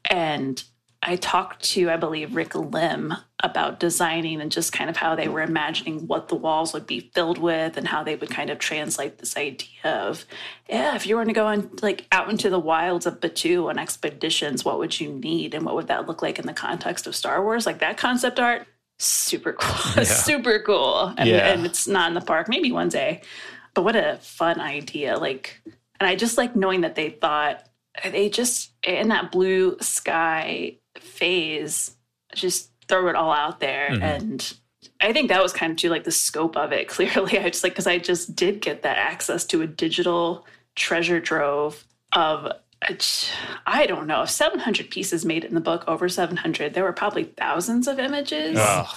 and 0.04 0.62
I 1.06 1.16
talked 1.16 1.62
to, 1.72 1.90
I 1.90 1.96
believe, 1.96 2.34
Rick 2.34 2.54
Lim 2.54 3.12
about 3.42 3.78
designing 3.78 4.40
and 4.40 4.50
just 4.50 4.72
kind 4.72 4.88
of 4.88 4.96
how 4.96 5.14
they 5.14 5.28
were 5.28 5.42
imagining 5.42 6.06
what 6.06 6.28
the 6.28 6.34
walls 6.34 6.72
would 6.72 6.86
be 6.86 7.10
filled 7.14 7.36
with 7.36 7.76
and 7.76 7.86
how 7.86 8.02
they 8.02 8.16
would 8.16 8.30
kind 8.30 8.48
of 8.48 8.58
translate 8.58 9.18
this 9.18 9.36
idea 9.36 9.68
of, 9.84 10.24
yeah, 10.68 10.94
if 10.96 11.06
you 11.06 11.16
were 11.16 11.24
to 11.24 11.32
go 11.32 11.46
on 11.46 11.70
like 11.82 12.06
out 12.10 12.30
into 12.30 12.48
the 12.48 12.58
wilds 12.58 13.04
of 13.04 13.20
Batuu 13.20 13.68
on 13.68 13.78
expeditions, 13.78 14.64
what 14.64 14.78
would 14.78 14.98
you 14.98 15.12
need 15.12 15.52
and 15.54 15.66
what 15.66 15.74
would 15.74 15.88
that 15.88 16.06
look 16.08 16.22
like 16.22 16.38
in 16.38 16.46
the 16.46 16.54
context 16.54 17.06
of 17.06 17.14
Star 17.14 17.42
Wars? 17.44 17.66
Like 17.66 17.80
that 17.80 17.98
concept 17.98 18.40
art, 18.40 18.66
super 18.98 19.52
cool, 19.52 20.04
super 20.06 20.58
cool. 20.60 21.12
And, 21.18 21.28
Yeah. 21.28 21.52
and 21.52 21.66
it's 21.66 21.86
not 21.86 22.08
in 22.08 22.14
the 22.14 22.22
park, 22.22 22.48
maybe 22.48 22.72
one 22.72 22.88
day, 22.88 23.20
but 23.74 23.82
what 23.84 23.94
a 23.96 24.18
fun 24.22 24.58
idea! 24.58 25.18
Like, 25.18 25.60
and 26.00 26.08
I 26.08 26.16
just 26.16 26.38
like 26.38 26.56
knowing 26.56 26.80
that 26.80 26.94
they 26.94 27.10
thought 27.10 27.62
they 28.04 28.28
just 28.30 28.70
in 28.84 29.08
that 29.08 29.30
blue 29.30 29.76
sky 29.80 30.78
phase 30.98 31.96
just 32.34 32.70
throw 32.88 33.08
it 33.08 33.16
all 33.16 33.32
out 33.32 33.60
there. 33.60 33.88
And 34.00 34.54
i 35.00 35.12
think 35.12 35.28
that 35.28 35.42
was 35.42 35.52
kind 35.52 35.70
of 35.70 35.78
too 35.78 35.88
like 35.88 36.04
the 36.04 36.10
scope 36.10 36.56
of 36.56 36.72
it 36.72 36.88
clearly. 36.94 37.38
I 37.38 37.48
just 37.48 37.64
like 37.64 37.72
because 37.72 37.86
i 37.86 37.98
just 37.98 38.36
did 38.36 38.60
get 38.60 38.82
that 38.82 38.98
access 38.98 39.44
to 39.46 39.62
a 39.62 39.66
digital 39.66 40.46
treasure 40.76 41.20
trove 41.20 41.84
of 42.12 42.46
uh, 42.46 42.94
i 43.66 43.86
don't 43.86 44.06
know 44.06 44.22
if 44.22 44.30
700 44.30 44.90
pieces 44.90 45.24
made 45.24 45.44
it 45.44 45.48
in 45.48 45.54
the 45.54 45.60
book 45.60 45.84
over 45.86 46.08
700 46.08 46.74
there 46.74 46.84
were 46.84 46.92
probably 46.92 47.24
thousands 47.24 47.88
of 47.88 47.98
images. 47.98 48.58
Ugh. 48.60 48.96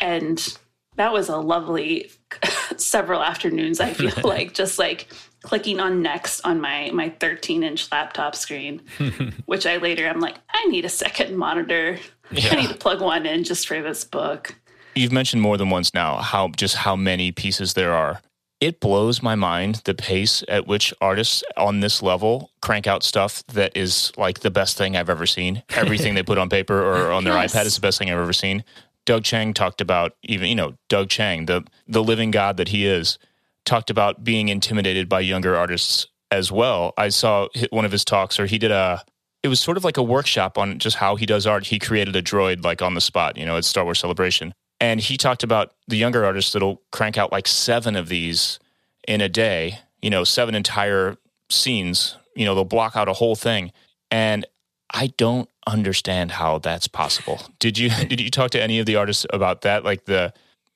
and 0.00 0.58
that 0.96 1.12
was 1.12 1.28
a 1.28 1.36
lovely 1.36 2.10
several 2.76 3.22
afternoons 3.22 3.80
i 3.80 3.92
feel 3.92 4.12
like 4.24 4.52
just 4.52 4.78
like 4.78 5.08
clicking 5.44 5.78
on 5.78 6.02
next 6.02 6.40
on 6.40 6.60
my 6.60 6.90
my 6.92 7.10
13 7.20 7.62
inch 7.62 7.90
laptop 7.92 8.34
screen 8.34 8.80
which 9.46 9.66
i 9.66 9.76
later 9.76 10.08
i'm 10.08 10.18
like 10.20 10.36
i 10.52 10.64
need 10.66 10.84
a 10.84 10.88
second 10.88 11.36
monitor 11.36 11.98
i 12.32 12.56
need 12.56 12.68
to 12.68 12.74
plug 12.74 13.00
one 13.00 13.24
in 13.26 13.44
just 13.44 13.68
for 13.68 13.80
this 13.82 14.04
book 14.04 14.56
You've 14.96 15.12
mentioned 15.12 15.42
more 15.42 15.56
than 15.56 15.70
once 15.70 15.92
now 15.92 16.16
how 16.18 16.48
just 16.48 16.76
how 16.76 16.94
many 16.94 17.32
pieces 17.32 17.74
there 17.74 17.92
are. 17.92 18.20
It 18.60 18.78
blows 18.78 19.20
my 19.24 19.34
mind 19.34 19.82
the 19.84 19.92
pace 19.92 20.44
at 20.48 20.68
which 20.68 20.94
artists 21.00 21.42
on 21.56 21.80
this 21.80 22.00
level 22.00 22.52
crank 22.62 22.86
out 22.86 23.02
stuff 23.02 23.42
that 23.48 23.76
is 23.76 24.12
like 24.16 24.40
the 24.40 24.52
best 24.52 24.76
thing 24.78 24.96
I've 24.96 25.10
ever 25.10 25.26
seen. 25.26 25.64
Everything 25.70 26.14
they 26.16 26.22
put 26.22 26.38
on 26.38 26.48
paper 26.48 26.80
or 26.80 27.10
on 27.10 27.24
their 27.24 27.34
Yes. 27.34 27.52
iPad 27.52 27.64
is 27.66 27.74
the 27.74 27.80
best 27.80 27.98
thing 27.98 28.08
I've 28.08 28.18
ever 28.18 28.32
seen. 28.32 28.62
Doug 29.04 29.24
Chiang 29.24 29.52
talked 29.52 29.80
about 29.80 30.14
even 30.22 30.48
you 30.48 30.54
know 30.54 30.74
Doug 30.88 31.08
Chiang, 31.08 31.46
the 31.46 31.64
the 31.88 32.02
living 32.02 32.30
god 32.30 32.56
that 32.58 32.68
he 32.68 32.86
is, 32.86 33.18
talked 33.64 33.90
about 33.90 34.24
being 34.24 34.48
intimidated 34.48 35.08
by 35.08 35.20
younger 35.20 35.56
artists 35.56 36.06
as 36.30 36.50
well. 36.50 36.92
I 36.96 37.08
saw 37.08 37.48
one 37.70 37.84
of 37.84 37.92
his 37.92 38.04
talks, 38.04 38.38
or 38.38 38.46
he 38.46 38.58
did 38.58 38.70
a. 38.70 39.02
It 39.42 39.48
was 39.48 39.60
sort 39.60 39.76
of 39.76 39.84
like 39.84 39.98
a 39.98 40.02
workshop 40.02 40.56
on 40.56 40.78
just 40.78 40.96
how 40.96 41.16
he 41.16 41.26
does 41.26 41.46
art. 41.46 41.66
He 41.66 41.78
created 41.78 42.16
a 42.16 42.22
droid 42.22 42.64
like 42.64 42.80
on 42.80 42.94
the 42.94 43.00
spot, 43.00 43.36
you 43.36 43.44
know, 43.44 43.56
at 43.56 43.64
Star 43.64 43.84
Wars 43.84 44.00
Celebration, 44.00 44.54
and 44.80 45.00
he 45.00 45.16
talked 45.16 45.42
about 45.42 45.74
the 45.86 45.96
younger 45.96 46.24
artists 46.24 46.52
that'll 46.52 46.82
crank 46.92 47.18
out 47.18 47.32
like 47.32 47.46
seven 47.46 47.96
of 47.96 48.08
these 48.08 48.58
in 49.06 49.20
a 49.20 49.28
day. 49.28 49.78
You 50.02 50.10
know, 50.10 50.24
seven 50.24 50.54
entire 50.54 51.16
scenes. 51.50 52.16
You 52.36 52.44
know, 52.44 52.54
they'll 52.54 52.64
block 52.64 52.96
out 52.96 53.08
a 53.08 53.12
whole 53.12 53.36
thing, 53.36 53.72
and 54.10 54.46
I 54.92 55.08
don't 55.16 55.48
understand 55.66 56.30
how 56.30 56.58
that's 56.58 56.88
possible. 56.88 57.40
Did 57.58 57.78
you 57.78 57.90
did 58.08 58.20
you 58.20 58.30
talk 58.30 58.50
to 58.52 58.62
any 58.62 58.78
of 58.78 58.86
the 58.86 58.96
artists 58.96 59.26
about 59.30 59.62
that? 59.62 59.84
Like 59.84 60.04
the 60.04 60.32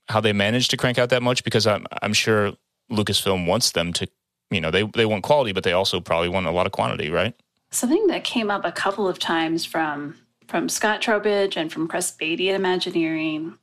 how 0.09 0.21
they 0.21 0.33
managed 0.33 0.71
to 0.71 0.77
crank 0.77 0.99
out 0.99 1.11
that 1.11 1.23
much? 1.23 1.45
Because 1.45 1.67
I'm 1.67 1.87
I'm 2.03 2.13
sure 2.13 2.53
Lucasfilm 2.91 3.47
wants 3.47 3.73
them 3.73 3.93
to, 3.95 4.07
you 4.51 4.61
know, 4.61 4.71
they 4.71 4.83
they 4.95 5.07
want 5.07 5.23
quality, 5.23 5.53
but 5.53 5.65
they 5.65 5.73
also 5.73 6.01
probably 6.01 6.29
want 6.29 6.47
a 6.47 6.51
lot 6.51 6.67
of 6.67 6.73
quantity, 6.73 7.11
right? 7.11 7.35
something 7.71 8.07
that 8.07 8.25
came 8.25 8.51
up 8.51 8.65
a 8.65 8.73
couple 8.73 9.07
of 9.07 9.19
times 9.19 9.65
from 9.67 10.17
from 10.47 10.71
Scott 10.71 11.03
Trowbridge 11.03 11.55
and 11.55 11.71
from 11.71 11.87
Chris 11.87 12.11
Beatty 12.11 12.49
at 12.49 12.55
Imagineering 12.55 13.59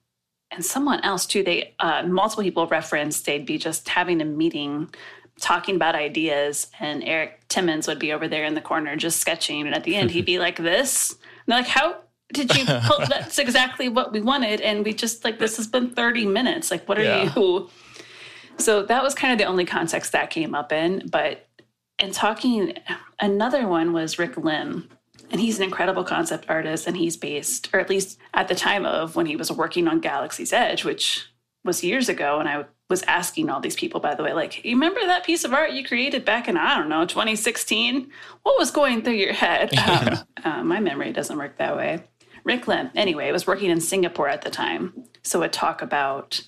and 0.51 0.63
someone 0.63 0.99
else 1.01 1.25
too. 1.25 1.41
They 1.41 1.73
uh, 1.79 2.03
multiple 2.03 2.43
people 2.43 2.67
referenced 2.67 3.25
they'd 3.25 3.47
be 3.47 3.57
just 3.57 3.89
having 3.89 4.21
a 4.21 4.25
meeting 4.25 4.93
talking 5.41 5.75
about 5.75 5.95
ideas 5.95 6.67
and 6.79 7.03
Erik 7.03 7.41
Tiemens 7.49 7.87
would 7.87 7.97
be 7.97 8.13
over 8.13 8.27
there 8.27 8.45
in 8.45 8.53
the 8.53 8.61
corner 8.61 8.95
just 8.95 9.19
sketching 9.19 9.65
and 9.65 9.73
at 9.75 9.83
the 9.83 9.95
end 9.95 10.11
he'd 10.11 10.25
be 10.25 10.37
like 10.47 10.57
this 10.57 11.11
and 11.11 11.19
they're 11.47 11.57
like 11.59 11.67
how 11.67 11.97
did 12.31 12.55
you 12.55 12.63
pull 12.85 12.99
that's 13.09 13.37
exactly 13.39 13.89
what 13.89 14.13
we 14.13 14.21
wanted 14.21 14.61
and 14.61 14.85
we 14.85 14.93
just 14.93 15.23
like 15.25 15.39
this 15.39 15.57
has 15.57 15.67
been 15.67 15.89
30 15.89 16.25
minutes 16.27 16.69
like 16.71 16.87
what 16.87 16.97
are 16.99 17.03
Yeah. 17.03 17.23
you 17.35 17.69
so 18.57 18.83
that 18.83 19.03
was 19.03 19.13
kind 19.13 19.33
of 19.33 19.39
the 19.39 19.45
only 19.45 19.65
context 19.65 20.11
that 20.11 20.29
came 20.29 20.55
up 20.55 20.71
in 20.71 21.07
but 21.11 21.47
and 21.99 22.13
talking 22.13 22.73
another 23.19 23.67
one 23.67 23.93
was 23.93 24.19
rick 24.19 24.37
lim 24.37 24.89
and 25.31 25.41
he's 25.41 25.57
an 25.57 25.63
incredible 25.63 26.03
concept 26.03 26.45
artist 26.49 26.87
and 26.87 26.97
he's 26.97 27.17
based 27.17 27.69
or 27.73 27.79
at 27.79 27.89
least 27.89 28.19
at 28.33 28.47
the 28.47 28.55
time 28.55 28.85
of 28.85 29.15
when 29.15 29.25
he 29.25 29.35
was 29.35 29.51
working 29.51 29.87
on 29.87 29.99
galaxy's 29.99 30.53
edge 30.53 30.83
which 30.83 31.27
was 31.63 31.83
years 31.83 32.09
ago 32.09 32.39
and 32.39 32.47
i 32.47 32.63
was 32.89 33.01
asking 33.03 33.49
all 33.49 33.59
these 33.59 33.75
people 33.75 33.99
by 33.99 34.13
the 34.13 34.23
way 34.23 34.33
like 34.33 34.63
you 34.63 34.75
remember 34.75 35.01
that 35.01 35.25
piece 35.25 35.43
of 35.43 35.53
art 35.53 35.71
you 35.71 35.83
created 35.83 36.23
back 36.23 36.47
in 36.47 36.57
i 36.57 36.77
don't 36.77 36.89
know 36.89 37.05
2016 37.05 38.09
what 38.43 38.59
was 38.59 38.71
going 38.71 39.01
through 39.01 39.13
your 39.13 39.33
head? 39.33 39.71
Um, 40.45 40.59
uh, 40.59 40.63
my 40.63 40.79
memory 40.79 41.11
doesn't 41.11 41.37
work 41.37 41.57
that 41.57 41.75
way. 41.75 42.03
Rick 42.43 42.67
lim 42.67 42.91
anyway 42.95 43.31
was 43.31 43.47
working 43.47 43.71
in 43.71 43.81
singapore 43.81 44.29
at 44.29 44.43
the 44.43 44.51
time 44.51 44.93
so 45.23 45.41
a 45.41 45.49
talk 45.49 45.81
about 45.81 46.41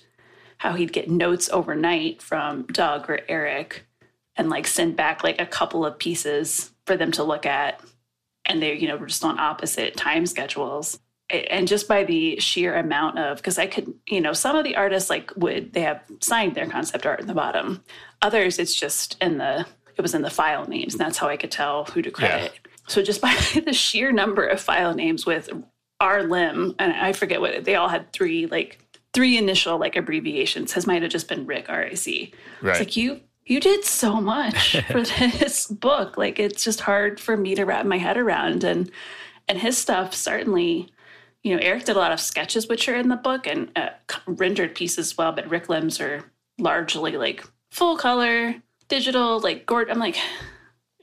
how 0.58 0.74
he'd 0.74 0.92
get 0.92 1.10
notes 1.10 1.48
overnight 1.50 2.20
from 2.20 2.64
doug 2.66 3.08
or 3.08 3.20
eric 3.28 3.88
and 4.38 4.48
like 4.48 4.66
send 4.66 4.96
back 4.96 5.22
like 5.24 5.40
a 5.40 5.46
couple 5.46 5.84
of 5.84 5.98
pieces 5.98 6.70
for 6.86 6.96
them 6.96 7.12
to 7.12 7.24
look 7.24 7.44
at. 7.44 7.82
And 8.46 8.62
they 8.62 8.74
you 8.78 8.88
know 8.88 8.96
were 8.96 9.06
just 9.06 9.24
on 9.24 9.38
opposite 9.38 9.96
time 9.96 10.24
schedules. 10.24 10.98
And 11.28 11.68
just 11.68 11.88
by 11.88 12.04
the 12.04 12.40
sheer 12.40 12.74
amount 12.74 13.18
of 13.18 13.36
because 13.36 13.58
i 13.58 13.66
could 13.66 13.92
you 14.08 14.20
know 14.20 14.32
some 14.32 14.56
of 14.56 14.64
the 14.64 14.76
artists 14.76 15.10
like 15.10 15.30
would 15.36 15.74
they 15.74 15.82
have 15.82 16.00
signed 16.20 16.54
their 16.54 16.66
concept 16.66 17.04
art 17.04 17.20
in 17.20 17.26
the 17.26 17.34
bottom. 17.34 17.84
Others 18.22 18.58
it's 18.58 18.74
just 18.74 19.20
in 19.20 19.36
the 19.36 19.66
it 19.96 20.00
was 20.00 20.14
in 20.14 20.22
the 20.22 20.30
file 20.30 20.66
names. 20.66 20.94
And 20.94 21.00
that's 21.00 21.18
how 21.18 21.28
i 21.28 21.36
could 21.36 21.50
tell 21.50 21.84
who 21.86 22.00
to 22.00 22.10
credit. 22.10 22.52
So 22.86 23.02
just 23.02 23.20
by 23.20 23.36
the 23.66 23.74
sheer 23.74 24.12
number 24.12 24.46
of 24.46 24.60
file 24.60 24.94
names 24.94 25.26
with 25.26 25.50
r 26.00 26.22
lim 26.22 26.76
and 26.78 26.92
i 26.92 27.12
forget 27.12 27.40
what 27.40 27.64
they 27.64 27.74
all 27.74 27.88
had 27.88 28.12
three 28.12 28.46
like 28.46 28.78
three 29.18 29.36
initial 29.36 29.78
like 29.78 29.96
abbreviations 29.96 30.72
his 30.72 30.86
might 30.86 31.02
have 31.02 31.10
just 31.10 31.26
been 31.26 31.44
rick 31.44 31.66
R 31.68 31.86
I 31.86 31.94
C. 31.94 32.32
Right. 32.62 32.70
it's 32.70 32.78
like 32.78 32.96
you 32.96 33.20
you 33.48 33.58
did 33.58 33.84
so 33.84 34.20
much 34.20 34.76
for 34.90 35.02
this 35.02 35.66
book. 35.66 36.16
Like 36.16 36.38
it's 36.38 36.62
just 36.62 36.80
hard 36.80 37.18
for 37.18 37.36
me 37.36 37.56
to 37.56 37.64
wrap 37.64 37.84
my 37.84 37.98
head 37.98 38.16
around. 38.16 38.62
And 38.62 38.90
and 39.48 39.58
his 39.58 39.76
stuff 39.76 40.14
certainly, 40.14 40.88
you 41.42 41.56
know, 41.56 41.62
Eric 41.62 41.86
did 41.86 41.96
a 41.96 41.98
lot 41.98 42.12
of 42.12 42.20
sketches 42.20 42.68
which 42.68 42.88
are 42.88 42.94
in 42.94 43.08
the 43.08 43.16
book 43.16 43.46
and 43.46 43.72
uh, 43.74 43.88
rendered 44.26 44.76
pieces 44.76 44.98
as 44.98 45.18
well. 45.18 45.32
But 45.32 45.50
Rick 45.50 45.68
Lim's 45.68 46.00
are 46.00 46.30
largely 46.58 47.16
like 47.16 47.44
full 47.72 47.96
color, 47.96 48.54
digital, 48.86 49.40
like 49.40 49.66
Gord. 49.66 49.90
I'm 49.90 49.98
like, 49.98 50.18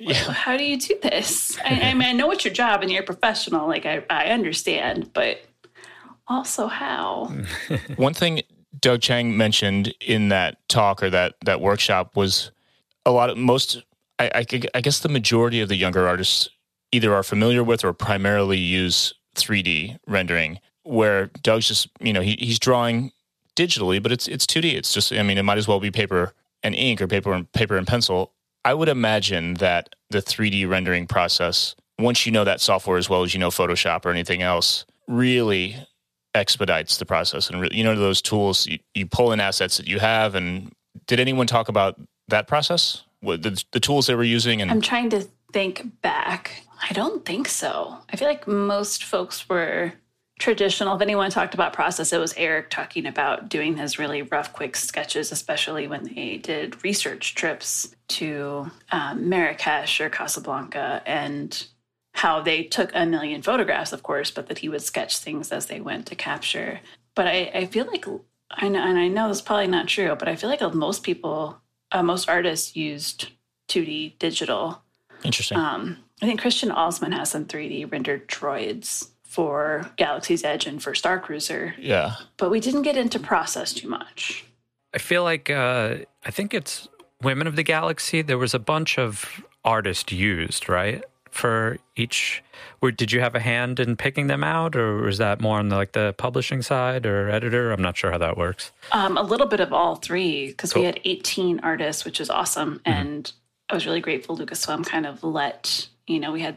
how 0.07 0.55
do 0.55 0.63
you 0.63 0.77
do 0.77 0.97
this? 1.01 1.57
I, 1.65 1.89
I 1.89 1.93
mean, 1.95 2.03
I 2.03 2.11
know 2.13 2.31
it's 2.31 2.45
your 2.45 2.53
job 2.53 2.81
and 2.81 2.91
you're 2.91 3.03
a 3.03 3.05
professional. 3.05 3.67
Like 3.67 3.85
I, 3.85 4.05
I 4.09 4.27
understand, 4.27 5.11
but 5.13 5.41
also 6.27 6.67
how? 6.67 7.31
One 7.95 8.13
thing 8.13 8.41
Doug 8.79 9.01
Chiang 9.01 9.35
mentioned 9.37 9.93
in 10.01 10.29
that 10.29 10.57
talk 10.67 11.01
or 11.01 11.09
that 11.09 11.35
that 11.45 11.61
workshop 11.61 12.15
was 12.15 12.51
a 13.05 13.11
lot 13.11 13.29
of 13.29 13.37
most, 13.37 13.83
I, 14.19 14.29
I, 14.35 14.61
I 14.73 14.81
guess 14.81 14.99
the 14.99 15.09
majority 15.09 15.61
of 15.61 15.69
the 15.69 15.75
younger 15.75 16.07
artists 16.07 16.49
either 16.91 17.13
are 17.13 17.23
familiar 17.23 17.63
with 17.63 17.83
or 17.83 17.93
primarily 17.93 18.57
use 18.57 19.13
3D 19.35 19.97
rendering. 20.07 20.59
Where 20.83 21.27
Doug's 21.41 21.67
just, 21.67 21.89
you 21.99 22.13
know, 22.13 22.21
he, 22.21 22.37
he's 22.39 22.59
drawing 22.59 23.11
digitally, 23.55 24.01
but 24.01 24.11
it's 24.11 24.27
it's 24.27 24.45
2D. 24.45 24.73
It's 24.73 24.93
just, 24.93 25.11
I 25.11 25.23
mean, 25.23 25.37
it 25.37 25.43
might 25.43 25.57
as 25.57 25.67
well 25.67 25.79
be 25.79 25.91
paper 25.91 26.33
and 26.61 26.75
ink 26.75 27.01
or 27.01 27.07
paper 27.07 27.33
and 27.33 27.51
paper 27.53 27.77
and 27.77 27.87
pencil. 27.87 28.33
I 28.63 28.73
would 28.73 28.89
imagine 28.89 29.55
that 29.55 29.95
the 30.09 30.19
3D 30.19 30.67
rendering 30.69 31.07
process, 31.07 31.75
once 31.99 32.25
you 32.25 32.31
know 32.31 32.43
that 32.43 32.61
software 32.61 32.97
as 32.97 33.09
well 33.09 33.23
as 33.23 33.33
you 33.33 33.39
know 33.39 33.49
Photoshop 33.49 34.05
or 34.05 34.09
anything 34.09 34.41
else, 34.41 34.85
really 35.07 35.75
expedites 36.35 36.97
the 36.97 37.05
process. 37.05 37.49
And 37.49 37.71
you 37.71 37.83
know 37.83 37.95
those 37.95 38.21
tools, 38.21 38.67
you, 38.67 38.79
you 38.93 39.07
pull 39.07 39.31
in 39.31 39.39
assets 39.39 39.77
that 39.77 39.87
you 39.87 39.99
have. 39.99 40.35
And 40.35 40.71
did 41.07 41.19
anyone 41.19 41.47
talk 41.47 41.69
about 41.69 41.99
that 42.27 42.47
process? 42.47 43.03
What 43.21 43.41
the, 43.41 43.63
the 43.71 43.79
tools 43.79 44.07
they 44.07 44.15
were 44.15 44.23
using? 44.23 44.61
And 44.61 44.69
I'm 44.69 44.81
trying 44.81 45.09
to 45.11 45.27
think 45.53 46.01
back. 46.01 46.63
I 46.87 46.93
don't 46.93 47.25
think 47.25 47.47
so. 47.47 47.97
I 48.11 48.17
feel 48.17 48.27
like 48.27 48.47
most 48.47 49.03
folks 49.03 49.47
were 49.49 49.93
traditional. 50.37 50.95
If 50.95 51.01
anyone 51.01 51.31
talked 51.31 51.53
about 51.53 51.71
process, 51.73 52.11
it 52.11 52.19
was 52.19 52.33
Eric 52.35 52.69
talking 52.69 53.05
about 53.05 53.49
doing 53.49 53.77
his 53.77 53.97
really 53.97 54.21
rough, 54.21 54.51
quick 54.51 54.75
sketches, 54.75 55.31
especially 55.31 55.87
when 55.87 56.03
they 56.03 56.37
did 56.37 56.83
research 56.83 57.35
trips 57.35 57.95
to 58.09 58.69
um, 58.91 59.29
Marrakesh 59.29 60.01
or 60.01 60.09
Casablanca 60.09 61.01
and 61.05 61.65
how 62.15 62.39
they 62.39 62.63
took 62.63 62.91
a 62.93 63.05
million 63.05 63.41
photographs, 63.41 63.91
of 63.91 64.01
course, 64.01 64.31
but 64.31 64.47
that 64.47 64.59
he 64.59 64.69
would 64.69 64.81
sketch 64.81 65.17
things 65.17 65.51
as 65.51 65.65
they 65.65 65.81
went 65.81 66.05
to 66.07 66.15
capture. 66.15 66.79
But 67.13 67.27
I, 67.27 67.51
I 67.53 67.65
feel 67.65 67.85
like 67.85 68.05
I 68.51 68.69
know, 68.69 68.79
and 68.79 68.97
I 68.97 69.09
know 69.09 69.27
this 69.27 69.37
is 69.37 69.41
probably 69.41 69.67
not 69.67 69.89
true, 69.89 70.15
but 70.17 70.29
I 70.29 70.37
feel 70.37 70.49
like 70.49 70.61
most 70.73 71.03
people, 71.03 71.61
uh, 71.91 72.03
most 72.03 72.29
artists 72.29 72.73
used 72.73 73.31
2D 73.67 74.17
digital. 74.17 74.81
interesting. 75.25 75.57
Um, 75.57 75.97
I 76.21 76.25
think 76.25 76.39
Christian 76.39 76.69
Alzmann 76.69 77.11
has 77.11 77.31
some 77.31 77.45
3D 77.45 77.91
rendered 77.91 78.29
droids 78.29 79.09
for 79.25 79.91
Galaxy's 79.97 80.45
Edge 80.45 80.65
and 80.67 80.81
for 80.81 80.95
Star 80.95 81.19
Cruiser, 81.19 81.75
yeah. 81.77 82.15
but 82.37 82.49
we 82.49 82.61
didn't 82.61 82.83
get 82.83 82.95
into 82.95 83.19
process 83.19 83.73
too 83.73 83.89
much. 83.89 84.45
I 84.93 84.99
feel 84.99 85.23
like 85.23 85.49
uh, 85.49 85.97
I 86.25 86.31
think 86.31 86.53
it's 86.53 86.87
Women 87.21 87.45
of 87.45 87.57
the 87.57 87.63
Galaxy. 87.63 88.21
There 88.21 88.37
was 88.37 88.53
a 88.53 88.59
bunch 88.59 88.97
of 88.97 89.43
artists 89.65 90.13
used, 90.13 90.69
right? 90.69 91.03
For 91.35 91.79
each, 91.97 92.41
where 92.79 92.93
did 92.93 93.11
you 93.11 93.19
have 93.19 93.35
a 93.35 93.41
hand 93.41 93.81
in 93.81 93.97
picking 93.97 94.27
them 94.27 94.41
out, 94.41 94.73
or 94.73 95.01
was 95.01 95.17
that 95.17 95.41
more 95.41 95.59
on 95.59 95.67
the, 95.67 95.75
like 95.75 95.91
the 95.91 96.15
publishing 96.17 96.61
side 96.61 97.05
or 97.05 97.29
editor? 97.29 97.73
I'm 97.73 97.81
not 97.81 97.97
sure 97.97 98.09
how 98.09 98.17
that 98.19 98.37
works. 98.37 98.71
Um, 98.93 99.17
a 99.17 99.21
little 99.21 99.45
bit 99.45 99.59
of 99.59 99.73
all 99.73 99.97
three 99.97 100.47
because 100.47 100.71
Cool. 100.71 100.83
we 100.83 100.85
had 100.85 101.01
18 101.03 101.59
artists, 101.59 102.05
which 102.05 102.21
is 102.21 102.29
awesome. 102.29 102.79
And 102.85 103.29
I 103.69 103.73
was 103.73 103.85
really 103.85 103.99
grateful 103.99 104.37
Lucasfilm 104.37 104.85
kind 104.85 105.05
of 105.05 105.25
let, 105.25 105.89
you 106.07 106.21
know, 106.21 106.31
we 106.31 106.39
had, 106.39 106.55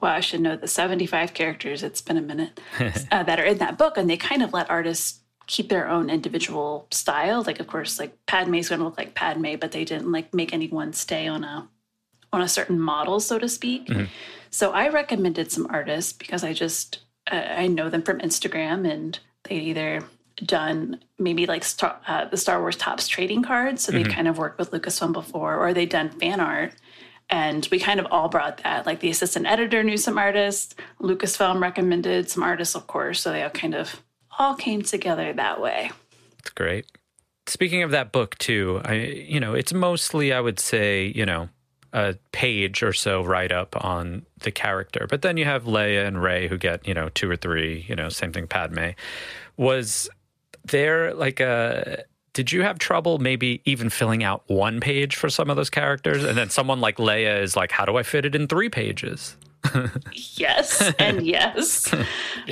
well, 0.00 0.12
I 0.12 0.20
should 0.20 0.40
know 0.42 0.54
the 0.54 0.68
75 0.68 1.34
characters, 1.34 1.82
it's 1.82 2.00
been 2.00 2.16
a 2.16 2.22
minute, 2.22 2.60
uh, 3.10 3.24
that 3.24 3.40
are 3.40 3.44
in 3.44 3.58
that 3.58 3.78
book. 3.78 3.96
And 3.98 4.08
they 4.08 4.16
kind 4.16 4.44
of 4.44 4.52
let 4.52 4.70
artists 4.70 5.20
keep 5.48 5.70
their 5.70 5.88
own 5.88 6.08
individual 6.08 6.86
style. 6.92 7.42
Like, 7.42 7.58
of 7.58 7.66
course, 7.66 7.98
like 7.98 8.16
Padme's 8.26 8.68
going 8.68 8.78
to 8.78 8.84
look 8.84 8.96
like 8.96 9.16
Padme, 9.16 9.56
but 9.60 9.72
they 9.72 9.84
didn't 9.84 10.12
like 10.12 10.32
make 10.32 10.52
anyone 10.54 10.92
stay 10.92 11.26
on 11.26 11.42
a, 11.42 11.68
on 12.32 12.42
a 12.42 12.48
certain 12.48 12.78
model, 12.80 13.20
so 13.20 13.38
to 13.38 13.48
speak. 13.48 13.90
So 14.50 14.72
I 14.72 14.88
recommended 14.88 15.52
some 15.52 15.66
artists 15.70 16.12
because 16.12 16.42
I 16.44 16.52
just 16.52 17.00
uh, 17.30 17.36
I 17.36 17.66
know 17.68 17.88
them 17.88 18.02
from 18.02 18.18
Instagram 18.18 18.90
and 18.90 19.18
they 19.44 19.56
either 19.56 20.02
done 20.44 21.00
maybe 21.18 21.46
like 21.46 21.64
Star, 21.64 22.00
uh, 22.06 22.24
the 22.24 22.36
Star 22.36 22.60
Wars 22.60 22.76
Topps 22.76 23.08
trading 23.08 23.42
cards, 23.42 23.82
so 23.82 23.92
they 23.92 24.04
kind 24.04 24.26
of 24.26 24.38
worked 24.38 24.58
with 24.58 24.70
Lucasfilm 24.70 25.12
before, 25.12 25.56
or 25.56 25.74
they 25.74 25.86
done 25.86 26.10
fan 26.10 26.40
art. 26.40 26.72
And 27.28 27.68
we 27.70 27.78
kind 27.78 28.00
of 28.00 28.06
all 28.10 28.28
brought 28.28 28.62
that. 28.64 28.86
Like 28.86 29.00
the 29.00 29.10
assistant 29.10 29.46
editor 29.46 29.84
knew 29.84 29.96
some 29.96 30.18
artists, 30.18 30.74
Lucasfilm 31.00 31.60
recommended 31.60 32.28
some 32.28 32.42
artists, 32.42 32.74
of 32.74 32.86
course. 32.86 33.20
So 33.20 33.30
they 33.30 33.42
all 33.42 33.50
kind 33.50 33.74
of 33.74 34.02
all 34.38 34.54
came 34.54 34.82
together 34.82 35.32
that 35.32 35.60
way. 35.60 35.90
It's 36.38 36.50
great. 36.50 36.86
Speaking 37.46 37.82
of 37.82 37.90
that 37.92 38.10
book 38.10 38.36
too, 38.38 38.80
I 38.84 38.94
you 38.94 39.38
know, 39.38 39.54
it's 39.54 39.72
mostly 39.72 40.32
I 40.32 40.40
would 40.40 40.58
say, 40.58 41.12
you 41.14 41.26
know, 41.26 41.50
a 41.92 42.16
page 42.32 42.82
or 42.82 42.92
so 42.92 43.22
write 43.24 43.52
up 43.52 43.76
on 43.84 44.24
the 44.40 44.50
character. 44.50 45.06
But 45.08 45.22
then 45.22 45.36
you 45.36 45.44
have 45.44 45.64
Leia 45.64 46.06
and 46.06 46.22
Rey 46.22 46.48
who 46.48 46.56
get, 46.58 46.86
you 46.86 46.94
know, 46.94 47.08
two 47.10 47.30
or 47.30 47.36
three, 47.36 47.84
you 47.88 47.96
know, 47.96 48.08
same 48.08 48.32
thing 48.32 48.46
Padme. 48.46 48.90
Was 49.56 50.08
there 50.64 51.14
like 51.14 51.40
a 51.40 52.04
did 52.32 52.52
you 52.52 52.62
have 52.62 52.78
trouble 52.78 53.18
maybe 53.18 53.60
even 53.64 53.90
filling 53.90 54.22
out 54.22 54.44
one 54.46 54.80
page 54.80 55.16
for 55.16 55.28
some 55.28 55.50
of 55.50 55.56
those 55.56 55.70
characters? 55.70 56.24
And 56.24 56.38
then 56.38 56.48
someone 56.48 56.80
like 56.80 56.96
Leia 56.96 57.42
is 57.42 57.56
like, 57.56 57.72
how 57.72 57.84
do 57.84 57.96
I 57.96 58.02
fit 58.02 58.24
it 58.24 58.34
in 58.34 58.46
three 58.46 58.68
pages? 58.68 59.36
Yes, 60.12 60.80
and 60.98 61.26
yes, 61.26 61.94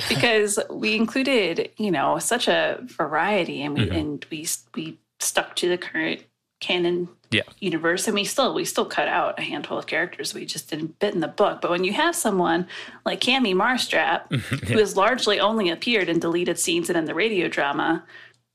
because 0.07 0.59
we 0.69 0.95
included, 0.95 1.71
you 1.77 1.89
know, 1.89 2.19
such 2.19 2.47
a 2.47 2.79
variety, 2.83 3.61
mm-hmm. 3.61 3.77
and 3.77 3.89
we 3.89 3.97
and 3.97 4.25
we 4.31 4.47
we 4.75 4.97
stuck 5.19 5.55
to 5.57 5.69
the 5.69 5.77
current 5.77 6.23
canon 6.59 7.07
Yeah. 7.31 7.43
universe, 7.59 8.07
and 8.07 8.15
we 8.15 8.23
still 8.25 8.53
we 8.53 8.65
still 8.65 8.85
cut 8.85 9.07
out 9.07 9.37
a 9.39 9.41
handful 9.41 9.77
of 9.77 9.85
characters 9.87 10.33
we 10.33 10.45
just 10.45 10.69
didn't 10.69 10.99
fit 10.99 11.13
in 11.13 11.19
the 11.21 11.27
book. 11.27 11.61
But 11.61 11.71
when 11.71 11.83
you 11.83 11.93
have 11.93 12.15
someone 12.15 12.67
like 13.05 13.21
Camie 13.21 13.53
Marstrap, 13.55 14.31
who 14.67 14.77
has 14.79 14.95
largely 14.97 15.39
only 15.39 15.69
appeared 15.69 16.09
in 16.09 16.19
deleted 16.19 16.57
scenes 16.59 16.89
and 16.89 16.97
in 16.97 17.05
the 17.05 17.13
radio 17.15 17.47
drama. 17.47 18.03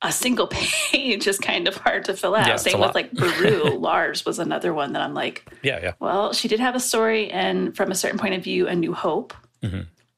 A 0.02 0.12
single 0.12 0.46
page 0.50 1.26
is 1.26 1.38
kind 1.38 1.66
of 1.66 1.76
hard 1.76 2.04
to 2.06 2.14
fill 2.14 2.34
out. 2.34 2.46
Yeah, 2.46 2.56
Same 2.56 2.78
with 2.78 2.94
like 2.94 3.10
Beru. 3.12 3.70
Lars 3.78 4.26
was 4.26 4.38
another 4.38 4.74
one 4.74 4.92
that 4.92 5.00
I'm 5.00 5.14
like, 5.14 5.46
Yeah, 5.62 5.78
yeah. 5.82 5.92
well, 5.98 6.34
she 6.34 6.46
did 6.46 6.60
have 6.60 6.74
a 6.74 6.80
story, 6.80 7.30
and 7.30 7.74
from 7.74 7.90
a 7.90 7.94
certain 7.94 8.18
point 8.18 8.34
of 8.34 8.44
view, 8.44 8.68
A 8.68 8.74
New 8.74 8.92
Hope. 8.92 9.32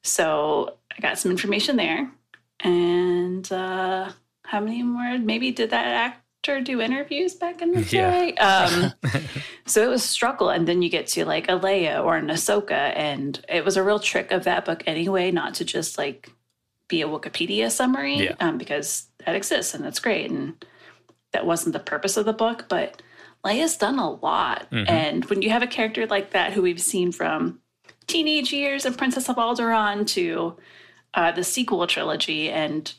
So 0.03 0.77
I 0.97 0.99
got 1.01 1.17
some 1.19 1.31
information 1.31 1.77
there. 1.77 2.09
And 2.61 3.49
uh, 3.51 4.11
how 4.43 4.59
many 4.59 4.83
more? 4.83 5.17
Maybe 5.19 5.51
did 5.51 5.69
that 5.69 5.85
do 6.61 6.81
interviews 6.81 7.33
back 7.35 7.61
in 7.61 7.71
the 7.71 7.81
Yeah. 7.81 8.11
day? 8.11 8.33
Um, 8.35 8.93
so 9.65 9.83
it 9.83 9.87
was 9.89 10.03
a 10.03 10.07
struggle. 10.07 10.49
And 10.49 10.67
then 10.67 10.81
you 10.81 10.89
get 10.89 11.07
to 11.07 11.25
like 11.25 11.47
a 11.49 11.59
Leia 11.59 12.03
or 12.03 12.15
an 12.17 12.27
Ahsoka. 12.27 12.71
And 12.95 13.43
it 13.49 13.63
was 13.65 13.77
a 13.77 13.83
real 13.83 13.99
trick 13.99 14.31
of 14.31 14.43
that 14.45 14.65
book 14.65 14.83
anyway, 14.87 15.31
not 15.31 15.53
to 15.55 15.65
just 15.65 15.97
like 15.97 16.29
be 16.87 17.01
a 17.01 17.07
Wikipedia 17.07 17.69
summary 17.71 18.23
Yeah. 18.25 18.35
um, 18.39 18.57
because 18.57 19.07
that 19.25 19.35
exists 19.35 19.73
and 19.73 19.83
that's 19.83 19.99
great. 19.99 20.31
And 20.31 20.63
that 21.33 21.45
wasn't 21.45 21.73
the 21.73 21.79
purpose 21.79 22.15
of 22.17 22.25
the 22.25 22.33
book, 22.33 22.65
but 22.69 23.01
Leia's 23.45 23.77
done 23.77 23.99
a 23.99 24.09
lot. 24.09 24.67
And 24.71 25.23
when 25.25 25.41
you 25.41 25.49
have 25.51 25.61
a 25.61 25.67
character 25.67 26.05
like 26.07 26.31
that 26.31 26.53
who 26.53 26.61
we've 26.61 26.81
seen 26.81 27.11
from 27.11 27.59
teenage 28.07 28.51
years 28.53 28.85
and 28.85 28.97
Princess 28.97 29.29
of 29.29 29.35
Alderaan 29.35 30.07
to 30.07 30.55
uh, 31.13 31.31
the 31.33 31.43
sequel 31.43 31.85
trilogy 31.87 32.49
and 32.49 32.93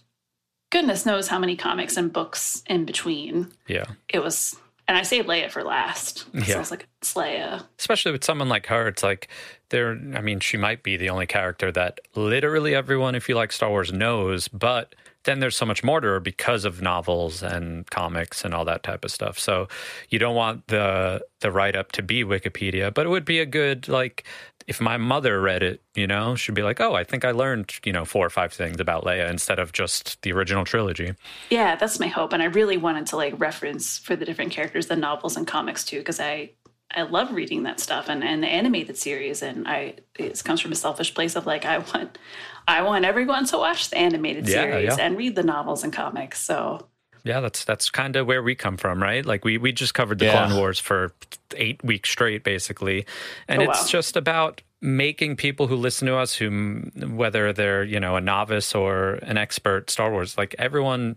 goodness 0.71 1.07
knows 1.07 1.29
how 1.29 1.39
many 1.39 1.57
comics 1.57 1.97
and 1.97 2.13
books 2.13 2.63
in 2.67 2.85
between, 2.85 3.49
Yeah. 3.67 3.87
it 4.09 4.21
was. 4.21 4.57
And 4.87 4.97
I 4.97 5.03
saved 5.03 5.29
Leia 5.29 5.51
for 5.51 5.63
last. 5.65 6.19
So 6.21 6.27
Yeah. 6.47 6.57
I 6.57 6.59
was 6.59 6.71
like, 6.71 6.87
it's 7.01 7.13
Leia. 7.15 7.65
especially 7.79 8.13
with 8.13 8.25
someone 8.25 8.49
like 8.49 8.67
her 8.67 8.89
it's 8.89 9.03
like 9.03 9.29
there 9.71 9.91
i 10.17 10.21
mean 10.23 10.41
she 10.41 10.57
might 10.57 10.83
be 10.83 10.97
the 10.97 11.11
only 11.11 11.27
character 11.27 11.71
that 11.71 12.01
literally 12.15 12.75
everyone 12.75 13.15
if 13.15 13.29
you 13.29 13.35
like 13.35 13.53
star 13.53 13.69
wars 13.69 13.93
knows 13.93 14.49
but 14.49 14.95
then 15.25 15.41
there's 15.41 15.57
so 15.57 15.67
much 15.67 15.83
her 15.83 16.21
because 16.21 16.65
of 16.65 16.81
novels 16.81 17.43
and 17.43 17.89
comics 17.91 18.45
and 18.45 18.55
all 18.55 18.65
that 18.65 18.83
type 18.83 19.05
of 19.05 19.11
stuff 19.11 19.39
so 19.39 19.69
you 20.09 20.19
don't 20.19 20.35
want 20.35 20.67
the 20.69 21.21
the 21.41 21.51
write 21.51 21.77
up 21.77 21.93
to 21.93 22.03
be 22.03 22.25
wikipedia 22.25 22.93
but 22.93 23.07
it 23.07 23.09
would 23.09 23.25
be 23.25 23.39
a 23.41 23.47
good 23.47 23.89
like 23.89 24.25
if 24.67 24.81
my 24.81 24.97
mother 24.97 25.41
read 25.41 25.63
it 25.63 25.81
you 25.95 26.07
know 26.07 26.35
she'd 26.35 26.55
be 26.55 26.63
like 26.63 26.81
oh 26.81 26.95
i 26.95 27.05
think 27.05 27.25
i 27.25 27.31
learned 27.31 27.73
you 27.85 27.93
know 27.93 28.05
four 28.05 28.25
or 28.25 28.31
five 28.31 28.53
things 28.53 28.81
about 28.81 29.05
leia 29.05 29.29
instead 29.31 29.59
of 29.59 29.73
just 29.73 30.21
the 30.23 30.33
original 30.33 30.65
trilogy 30.65 31.15
Yeah, 31.51 31.77
that's 31.77 31.99
my 31.99 32.07
hope. 32.09 32.33
And 32.33 32.43
I 32.43 32.47
really 32.47 32.77
wanted 32.77 33.07
to 33.07 33.17
like 33.17 33.39
reference 33.39 33.99
for 33.99 34.17
the 34.17 34.25
different 34.25 34.53
characters, 34.53 34.87
the 34.87 34.97
novels 34.97 35.37
and 35.37 35.47
comics 35.47 35.85
too, 35.85 35.99
because 35.99 36.21
I 36.21 36.51
I 36.94 37.03
love 37.03 37.33
reading 37.33 37.64
that 37.64 37.81
stuff 37.81 38.09
and, 38.09 38.24
and 38.24 38.42
the 38.42 38.48
animated 38.48 38.96
series. 38.96 39.42
And 39.42 39.68
I 39.68 39.96
it 40.18 40.42
comes 40.44 40.61
from 40.61 40.72
a 40.72 40.77
selfish 40.77 41.14
place 41.14 41.37
of 41.37 41.46
like 41.46 41.64
I 41.64 41.79
want 41.79 42.18
I 42.66 42.83
want 42.83 43.05
everyone 43.05 43.44
to 43.46 43.59
watch 43.59 43.90
the 43.90 43.98
animated 43.98 44.48
Yeah, 44.48 44.62
series 44.62 44.98
yeah. 44.98 45.05
and 45.05 45.16
read 45.16 45.35
the 45.37 45.42
novels 45.42 45.85
and 45.85 45.92
comics. 45.92 46.40
So 46.40 46.88
Yeah, 47.24 47.40
that's 47.40 47.64
that's 47.64 47.90
kind 47.90 48.16
of 48.16 48.27
where 48.27 48.42
we 48.42 48.55
come 48.55 48.77
from, 48.77 49.03
right? 49.03 49.24
Like 49.24 49.44
we 49.44 49.59
we 49.59 49.72
just 49.72 49.92
covered 49.94 50.18
the 50.18 50.27
Yeah. 50.27 50.33
Clone 50.33 50.55
Wars 50.55 50.79
for 50.79 51.12
eight 51.57 51.83
weeks 51.85 52.11
straight, 52.11 52.42
basically, 52.44 53.05
and 53.48 53.61
Oh, 53.62 53.66
it's 53.66 53.85
wow. 53.85 53.87
just 53.87 54.16
about 54.16 54.62
making 54.81 55.37
people 55.37 55.66
who 55.66 55.77
listen 55.77 56.07
to 56.07 56.16
us, 56.16 56.35
who 56.37 56.83
whether 57.09 57.53
they're 57.53 57.85
you 57.85 58.01
know 58.01 58.16
a 58.16 58.20
novice 58.20 58.74
or 58.74 59.14
an 59.22 59.37
expert 59.37 59.90
Star 59.90 60.11
Wars, 60.11 60.38
like 60.38 60.55
everyone, 60.59 61.16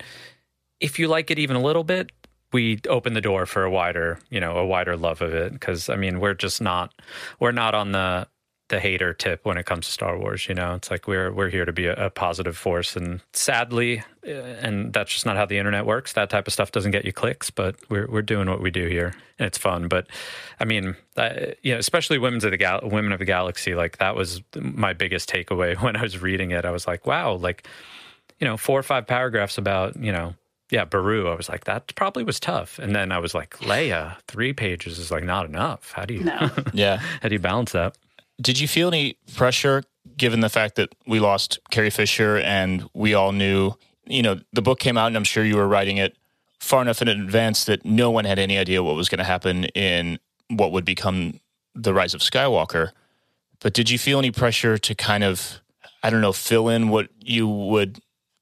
if 0.80 1.00
you 1.00 1.08
like 1.08 1.32
it 1.32 1.40
even 1.40 1.56
a 1.56 1.62
little 1.62 1.84
bit, 1.84 2.12
we 2.54 2.80
open 2.88 3.14
the 3.14 3.22
door 3.22 3.46
for 3.46 3.64
a 3.64 3.72
wider 3.72 4.20
you 4.30 4.40
know 4.40 4.58
a 4.58 4.66
wider 4.66 4.98
love 4.98 5.22
of 5.22 5.34
it 5.34 5.54
because 5.54 5.90
I 5.90 5.96
mean 5.96 6.20
we're 6.20 6.34
just 6.34 6.62
not 6.62 6.94
we're 7.40 7.52
not 7.52 7.76
on 7.76 7.92
the 7.92 8.28
the 8.72 8.80
hater 8.80 9.14
tip 9.14 9.46
when 9.46 9.58
it 9.58 9.68
comes 9.68 9.86
to 9.86 9.92
Star 9.92 10.18
Wars. 10.18 10.48
You 10.50 10.56
know, 10.56 10.74
it's 10.74 10.90
like 10.90 11.08
we're 11.08 11.32
we're 11.32 11.50
here 11.50 11.66
to 11.66 11.72
be 11.72 11.86
a, 11.86 12.06
a 12.06 12.10
positive 12.10 12.58
force, 12.58 12.96
and 12.96 13.22
sadly, 13.34 14.02
uh, 14.26 14.32
and 14.32 14.92
that's 14.92 15.12
just 15.12 15.26
not 15.26 15.38
how 15.38 15.46
the 15.46 15.60
internet 15.60 15.86
works. 15.86 16.14
That 16.14 16.32
type 16.32 16.48
of 16.48 16.54
stuff 16.54 16.72
doesn't 16.72 16.92
get 16.92 17.06
you 17.06 17.14
clicks, 17.14 17.52
but 17.52 17.76
we're 17.90 18.08
we're 18.10 18.24
doing 18.24 18.50
what 18.50 18.62
we 18.62 18.72
do 18.72 18.88
here, 18.88 19.14
and 19.38 19.46
it's 19.46 19.60
fun. 19.60 19.88
But 19.88 20.08
I 20.60 20.66
mean, 20.66 20.96
you 21.62 21.74
know, 21.74 21.78
especially 21.78 22.18
women's 22.18 22.44
of 22.44 22.52
the 22.52 22.58
Gal- 22.58 22.82
women 22.84 23.12
of 23.12 23.20
the 23.20 23.26
galaxy, 23.26 23.76
like 23.76 24.00
that 24.00 24.16
was 24.16 24.42
my 24.56 24.94
biggest 24.94 25.30
takeaway 25.30 25.78
when 25.82 25.96
I 25.96 26.02
was 26.02 26.20
reading 26.20 26.50
it. 26.52 26.66
I 26.66 26.72
was 26.72 26.88
like, 26.88 27.06
wow, 27.06 27.34
like 27.34 27.68
you 28.40 28.48
know, 28.48 28.58
four 28.58 28.80
or 28.80 28.84
five 28.84 29.06
paragraphs 29.06 29.60
about 29.60 29.96
you 29.98 30.12
know 30.12 30.34
yeah, 30.72 30.86
Beru, 30.86 31.28
I 31.30 31.36
was 31.36 31.50
like, 31.50 31.66
that 31.66 31.94
probably 31.96 32.24
was 32.24 32.40
tough. 32.40 32.80
And 32.80 32.96
then 32.96 33.12
I 33.12 33.20
was 33.20 33.34
like, 33.36 33.58
Leia, 33.60 34.18
three 34.28 34.54
pages 34.54 34.98
is 34.98 35.12
like 35.12 35.24
not 35.24 35.46
enough. 35.46 35.92
How 35.92 36.06
do 36.06 36.14
you, 36.16 36.24
No. 36.24 36.50
Yeah. 36.74 36.98
how 37.22 37.28
do 37.30 37.36
you 37.36 37.40
balance 37.40 37.72
that? 37.74 37.98
Did 38.42 38.60
you 38.60 38.68
feel 38.68 38.88
any 38.88 39.18
pressure 39.36 39.84
given 40.18 40.40
the 40.40 40.50
fact 40.50 40.76
that 40.76 40.96
we 41.06 41.20
lost 41.20 41.60
Carrie 41.70 41.90
Fisher 41.92 42.38
and 42.38 42.90
we 42.94 43.14
all 43.14 43.32
knew, 43.32 43.74
you 44.06 44.24
know, 44.24 44.40
the 44.54 44.62
book 44.62 44.80
came 44.80 44.98
out 44.98 45.08
and 45.08 45.16
I'm 45.18 45.24
sure 45.24 45.44
you 45.44 45.58
were 45.58 45.68
writing 45.68 45.98
it 45.98 46.16
far 46.60 46.82
enough 46.82 47.02
in 47.02 47.08
advance 47.08 47.66
that 47.66 47.86
no 47.86 48.10
one 48.10 48.26
had 48.26 48.40
any 48.40 48.58
idea 48.58 48.82
what 48.82 48.96
was 48.96 49.10
going 49.10 49.20
to 49.20 49.24
happen 49.26 49.66
in 49.66 50.20
what 50.50 50.72
would 50.72 50.86
become 50.86 51.40
the 51.76 51.94
rise 51.94 52.14
of 52.14 52.22
Skywalker. 52.22 52.92
But 53.60 53.74
did 53.74 53.90
you 53.90 53.98
feel 54.00 54.18
any 54.20 54.32
pressure 54.32 54.78
to 54.78 54.96
kind 54.96 55.24
of, 55.24 55.60
I 56.04 56.10
don't 56.10 56.22
know, 56.22 56.34
fill 56.34 56.68
in 56.70 56.90
what 56.90 57.10
you 57.20 57.48
would, 57.48 58.00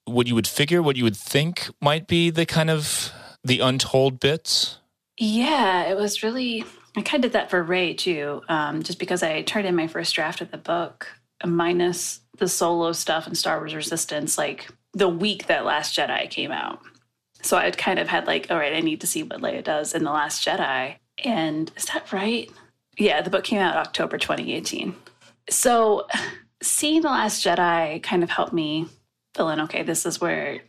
what 0.09 0.27
you 0.27 0.35
would 0.35 0.47
figure, 0.47 0.81
what 0.81 0.95
you 0.95 1.03
would 1.03 1.17
think 1.17 1.69
might 1.81 2.07
be 2.07 2.29
the 2.29 2.45
kind 2.45 2.69
of 2.69 3.11
the 3.43 3.59
untold 3.59 4.19
bits? 4.19 4.79
Yeah, 5.17 5.83
it 5.83 5.97
was 5.97 6.23
really. 6.23 6.63
I 6.95 7.01
kind 7.01 7.23
of 7.23 7.31
did 7.31 7.33
that 7.33 7.49
for 7.49 7.61
Rey 7.61 7.93
too, 7.93 8.41
um, 8.49 8.81
just 8.83 8.99
because 8.99 9.21
I 9.21 9.43
turned 9.43 9.67
in 9.67 9.75
my 9.75 9.87
first 9.87 10.15
draft 10.15 10.41
of 10.41 10.51
the 10.51 10.57
book, 10.57 11.07
minus 11.45 12.21
the 12.37 12.47
solo 12.47 12.91
stuff 12.93 13.27
and 13.27 13.37
Star 13.37 13.59
Wars 13.59 13.75
Resistance, 13.75 14.37
like 14.37 14.69
the 14.93 15.07
week 15.07 15.47
that 15.47 15.65
Last 15.65 15.97
Jedi 15.97 16.29
came 16.29 16.51
out. 16.51 16.79
So 17.41 17.57
I'd 17.57 17.77
kind 17.77 17.99
of 17.99 18.07
had 18.07 18.27
like, 18.27 18.47
all 18.49 18.57
right, 18.57 18.73
I 18.73 18.81
need 18.81 19.01
to 19.01 19.07
see 19.07 19.23
what 19.23 19.41
Leia 19.41 19.63
does 19.63 19.93
in 19.93 20.03
the 20.03 20.11
Last 20.11 20.45
Jedi. 20.45 20.95
And 21.23 21.71
is 21.75 21.85
that 21.85 22.11
right? 22.11 22.49
Yeah, 22.97 23.21
the 23.21 23.29
book 23.29 23.43
came 23.43 23.59
out 23.59 23.77
October 23.77 24.17
2018. 24.17 24.95
So 25.49 26.07
seeing 26.61 27.01
the 27.01 27.09
Last 27.09 27.43
Jedi 27.43 28.01
kind 28.03 28.23
of 28.23 28.29
helped 28.29 28.53
me 28.53 28.87
fill 29.35 29.49
in. 29.49 29.59
Okay, 29.61 29.83
this 29.83 30.05
is 30.05 30.21
where 30.21 30.61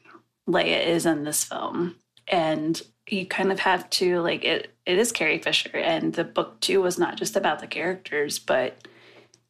Leia 0.48 0.86
is 0.86 1.06
in 1.06 1.24
this 1.24 1.44
film, 1.44 1.96
and 2.28 2.80
you 3.08 3.26
kind 3.26 3.52
of 3.52 3.60
have 3.60 3.88
to 3.90 4.20
like 4.20 4.44
it. 4.44 4.74
It 4.86 4.98
is 4.98 5.12
Carrie 5.12 5.38
Fisher, 5.38 5.76
and 5.76 6.12
the 6.12 6.24
book 6.24 6.60
too 6.60 6.82
was 6.82 6.98
not 6.98 7.16
just 7.16 7.36
about 7.36 7.60
the 7.60 7.66
characters, 7.66 8.38
but 8.38 8.86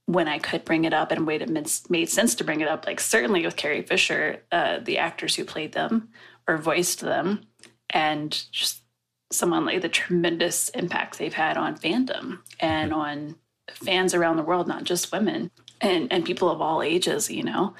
when 0.06 0.28
I 0.28 0.38
could 0.38 0.64
bring 0.64 0.84
it 0.84 0.92
up 0.92 1.12
and 1.12 1.26
when 1.26 1.40
it 1.40 1.48
made- 1.48 1.70
made 1.88 2.08
sense 2.10 2.34
to 2.34 2.44
bring 2.44 2.60
it 2.60 2.68
up, 2.68 2.86
like 2.86 2.98
certainly 2.98 3.44
with 3.44 3.56
Carrie 3.56 3.82
Fisher, 3.82 4.42
uh, 4.50 4.78
the 4.78 4.98
actors 4.98 5.36
who 5.36 5.44
played 5.44 5.72
them 5.72 6.08
or 6.48 6.58
voiced 6.58 7.00
them, 7.00 7.46
and 7.90 8.44
just 8.50 8.82
someone 9.30 9.64
like 9.64 9.82
the 9.82 9.88
tremendous 9.88 10.68
impact 10.70 11.18
they've 11.18 11.34
had 11.34 11.56
on 11.56 11.78
fandom 11.78 12.40
and 12.58 12.92
on 12.92 13.36
fans 13.70 14.14
around 14.14 14.36
the 14.36 14.42
world, 14.42 14.66
not 14.66 14.82
just 14.82 15.12
women 15.12 15.52
and 15.80 16.12
and 16.12 16.24
people 16.24 16.50
of 16.50 16.60
all 16.60 16.82
ages, 16.82 17.30
you 17.30 17.42
know. 17.42 17.74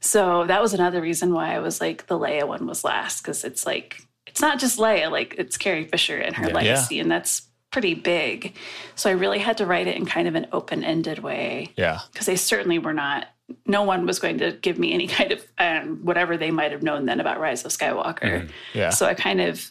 So 0.00 0.44
that 0.46 0.60
was 0.62 0.74
another 0.74 1.00
reason 1.00 1.32
why 1.32 1.54
I 1.54 1.58
was 1.58 1.80
like 1.80 2.06
the 2.06 2.18
Leia 2.18 2.46
one 2.46 2.66
was 2.66 2.84
last 2.84 3.22
because 3.22 3.44
it's 3.44 3.64
like 3.66 4.00
it's 4.26 4.40
not 4.40 4.58
just 4.58 4.78
Leia, 4.78 5.10
like 5.10 5.34
it's 5.38 5.56
Carrie 5.56 5.84
Fisher 5.86 6.18
and 6.18 6.36
her 6.36 6.48
Yeah. 6.48 6.54
legacy, 6.54 7.00
and 7.00 7.10
that's 7.10 7.42
pretty 7.72 7.94
big. 7.94 8.54
So 8.94 9.10
I 9.10 9.14
really 9.14 9.38
had 9.38 9.58
to 9.58 9.66
write 9.66 9.86
it 9.86 9.96
in 9.96 10.06
kind 10.06 10.28
of 10.28 10.34
an 10.34 10.46
open 10.52 10.82
ended 10.84 11.18
way 11.18 11.72
Yeah. 11.76 11.98
because 12.12 12.26
they 12.26 12.36
certainly 12.36 12.78
were 12.78 12.94
not. 12.94 13.26
No 13.66 13.82
one 13.82 14.06
was 14.06 14.18
going 14.18 14.38
to 14.38 14.52
give 14.52 14.78
me 14.78 14.92
any 14.92 15.06
kind 15.18 15.32
of 15.32 15.44
um, 15.58 15.98
whatever 16.04 16.36
they 16.36 16.50
might 16.50 16.72
have 16.72 16.82
known 16.82 17.06
then 17.06 17.20
about 17.20 17.38
Rise 17.40 17.64
of 17.64 17.72
Skywalker. 17.72 18.48
Yeah. 18.72 18.90
So 18.90 19.06
I 19.06 19.14
kind 19.14 19.40
of 19.40 19.70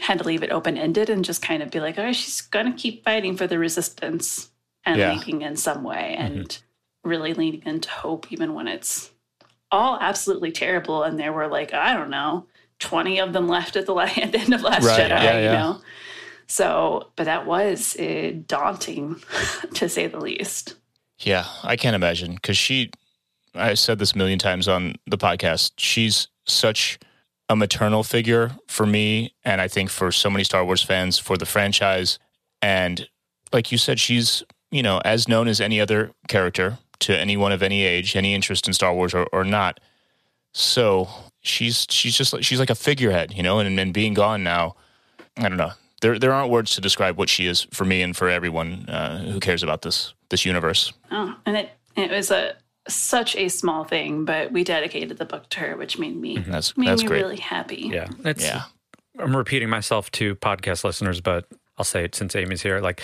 had 0.00 0.18
to 0.18 0.24
leave 0.24 0.42
it 0.42 0.50
open 0.50 0.76
ended 0.76 1.08
and 1.10 1.24
just 1.24 1.40
kind 1.42 1.62
of 1.62 1.70
be 1.70 1.78
like, 1.80 1.98
oh, 1.98 2.12
she's 2.12 2.40
going 2.40 2.66
to 2.66 2.72
keep 2.72 3.04
fighting 3.04 3.36
for 3.36 3.46
the 3.46 3.58
resistance 3.58 4.50
and 4.84 4.98
Yeah. 4.98 5.12
leading 5.14 5.42
in 5.42 5.56
some 5.56 5.84
way 5.84 6.14
and 6.18 6.58
really 7.04 7.34
leaning 7.34 7.62
into 7.66 7.90
hope, 7.90 8.30
even 8.32 8.54
when 8.54 8.66
it's 8.68 9.10
all 9.70 9.98
absolutely 10.00 10.52
terrible. 10.52 11.02
And 11.02 11.18
there 11.18 11.32
were 11.32 11.48
like, 11.48 11.72
I 11.74 11.94
don't 11.94 12.10
know, 12.10 12.46
20 12.80 13.18
of 13.20 13.32
them 13.32 13.48
left 13.48 13.76
at 13.76 13.86
the 13.86 13.94
at 13.96 14.32
the 14.32 14.38
end 14.38 14.54
of 14.54 14.62
Last 14.62 14.84
Right. 14.84 15.10
Jedi, 15.10 15.22
Yeah, 15.22 15.38
you 15.38 15.44
yeah. 15.44 15.52
know? 15.52 15.80
So, 16.46 17.10
but 17.16 17.24
that 17.24 17.46
was 17.46 17.96
uh, 17.98 18.32
daunting 18.46 19.16
to 19.74 19.88
say 19.88 20.06
the 20.06 20.20
least. 20.20 20.74
Yeah, 21.18 21.46
I 21.62 21.76
can't 21.76 21.94
imagine 21.96 22.34
because 22.34 22.58
she, 22.58 22.90
I 23.54 23.74
said 23.74 23.98
this 23.98 24.12
a 24.12 24.18
million 24.18 24.38
times 24.38 24.68
on 24.68 24.96
the 25.06 25.16
podcast. 25.16 25.72
She's 25.78 26.28
such 26.46 26.98
a 27.48 27.56
maternal 27.56 28.02
figure 28.02 28.52
for 28.68 28.84
me, 28.84 29.32
and 29.44 29.60
I 29.60 29.68
think 29.68 29.90
for 29.90 30.10
so 30.12 30.28
many 30.28 30.44
Star 30.44 30.64
Wars 30.64 30.82
fans 30.82 31.18
for 31.18 31.36
the 31.36 31.46
franchise. 31.46 32.18
And 32.60 33.08
like 33.52 33.70
you 33.72 33.78
said, 33.78 34.00
she's 34.00 34.42
you 34.70 34.82
know 34.82 35.00
as 35.04 35.28
known 35.28 35.46
as 35.48 35.60
any 35.60 35.80
other 35.80 36.10
character 36.28 36.78
to 37.00 37.18
anyone 37.18 37.52
of 37.52 37.62
any 37.62 37.84
age, 37.84 38.16
any 38.16 38.34
interest 38.34 38.66
in 38.66 38.72
Star 38.74 38.94
Wars 38.94 39.14
or, 39.14 39.26
or 39.32 39.44
not. 39.44 39.80
So 40.52 41.08
she's 41.40 41.86
she's 41.90 42.16
just 42.16 42.32
like 42.32 42.44
she's 42.44 42.60
like 42.60 42.70
a 42.70 42.74
figurehead, 42.74 43.32
you 43.34 43.42
know. 43.42 43.58
And, 43.58 43.78
and 43.78 43.92
being 43.92 44.14
gone 44.14 44.42
now, 44.44 44.76
I 45.36 45.48
don't 45.48 45.56
know. 45.58 45.72
There 46.00 46.18
there 46.18 46.32
aren't 46.32 46.50
words 46.50 46.74
to 46.74 46.80
describe 46.80 47.16
what 47.18 47.28
she 47.28 47.46
is 47.46 47.66
for 47.72 47.84
me 47.84 48.02
and 48.02 48.16
for 48.16 48.28
everyone 48.28 48.88
uh, 48.88 49.18
who 49.24 49.40
cares 49.40 49.62
about 49.62 49.82
this 49.82 50.14
this 50.28 50.44
universe. 50.44 50.92
Oh, 51.10 51.34
and 51.46 51.56
it 51.56 51.70
it 51.96 52.10
was 52.10 52.30
a 52.30 52.56
such 52.86 53.34
a 53.36 53.48
small 53.48 53.84
thing, 53.84 54.24
but 54.24 54.52
we 54.52 54.62
dedicated 54.62 55.16
the 55.16 55.24
book 55.24 55.48
to 55.50 55.60
her, 55.60 55.76
which 55.76 55.98
made 55.98 56.16
me 56.16 56.38
That's 56.38 56.76
made 56.76 56.88
that's 56.88 57.02
me 57.02 57.08
great. 57.08 57.22
really 57.22 57.36
happy. 57.38 57.90
Yeah. 57.92 58.08
It's, 58.24 58.44
Yeah. 58.44 58.64
I'm 59.18 59.34
repeating 59.36 59.70
myself 59.70 60.10
to 60.12 60.34
podcast 60.36 60.84
listeners, 60.84 61.20
but 61.20 61.46
I'll 61.78 61.84
say 61.84 62.04
it 62.04 62.14
since 62.14 62.34
Amy's 62.36 62.62
here. 62.62 62.80
Like 62.80 63.00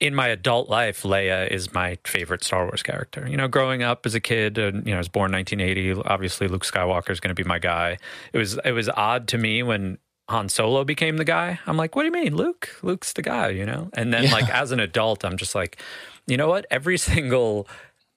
in 0.00 0.14
my 0.14 0.28
adult 0.28 0.68
life, 0.70 1.02
Leia 1.02 1.46
is 1.48 1.72
my 1.74 1.98
favorite 2.04 2.42
Star 2.42 2.64
Wars 2.64 2.82
character. 2.82 3.28
You 3.28 3.36
know, 3.36 3.48
growing 3.48 3.82
up 3.82 4.06
as 4.06 4.14
a 4.14 4.20
kid, 4.20 4.56
and 4.58 4.84
you 4.86 4.90
know, 4.92 4.96
I 4.96 4.98
was 4.98 5.08
born 5.08 5.30
1980. 5.32 6.02
Obviously, 6.08 6.48
Luke 6.48 6.64
Skywalker 6.64 7.10
is 7.10 7.20
going 7.20 7.34
to 7.34 7.40
be 7.40 7.46
my 7.46 7.58
guy. 7.58 7.98
It 8.32 8.38
was 8.38 8.58
it 8.64 8.72
was 8.72 8.88
odd 8.88 9.28
to 9.28 9.38
me 9.38 9.62
when 9.62 9.98
Han 10.28 10.48
Solo 10.48 10.84
became 10.84 11.16
the 11.18 11.24
guy. 11.24 11.58
I'm 11.66 11.76
like, 11.76 11.94
what 11.96 12.02
do 12.02 12.06
you 12.06 12.12
mean, 12.24 12.34
Luke? 12.36 12.76
Luke's 12.82 13.12
the 13.12 13.22
guy, 13.22 13.48
you 13.50 13.66
know. 13.66 13.90
And 13.92 14.12
then 14.12 14.24
Yeah. 14.24 14.32
like 14.32 14.48
as 14.48 14.70
an 14.72 14.80
adult, 14.80 15.24
I'm 15.24 15.36
just 15.36 15.54
like, 15.54 15.80
you 16.26 16.36
know 16.36 16.48
what? 16.48 16.66
Every 16.70 16.96
single 17.12 17.68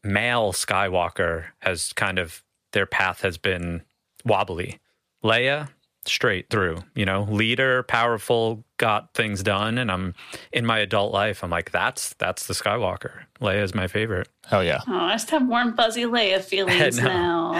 male 0.03 0.53
Skywalker 0.53 1.45
has 1.59 1.91
kind 1.93 2.19
of 2.19 2.43
their 2.71 2.85
path 2.85 3.21
has 3.21 3.37
been 3.37 3.81
wobbly. 4.25 4.79
Leia, 5.23 5.69
straight 6.07 6.49
through, 6.49 6.83
you 6.95 7.05
know, 7.05 7.23
leader, 7.23 7.83
powerful, 7.83 8.63
got 8.77 9.13
things 9.13 9.43
done. 9.43 9.77
And 9.77 9.91
I'm 9.91 10.15
in 10.51 10.65
my 10.65 10.79
adult 10.79 11.13
life, 11.13 11.43
I'm 11.43 11.49
like, 11.49 11.71
that's 11.71 12.13
that's 12.15 12.47
the 12.47 12.53
Skywalker. 12.53 13.23
Leia 13.41 13.63
is 13.63 13.73
my 13.75 13.87
favorite. 13.87 14.27
Hell 14.45 14.63
yeah. 14.63 14.81
Oh, 14.87 14.93
I 14.95 15.13
just 15.13 15.29
have 15.31 15.47
warm, 15.47 15.75
fuzzy 15.75 16.03
Leia 16.03 16.41
feelings 16.43 16.97
No. 16.97 17.03
now. 17.05 17.53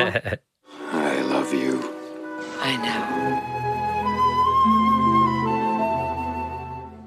I 0.92 1.22
love 1.22 1.54
you. 1.54 1.80
I 2.60 2.78
know. 2.78 3.40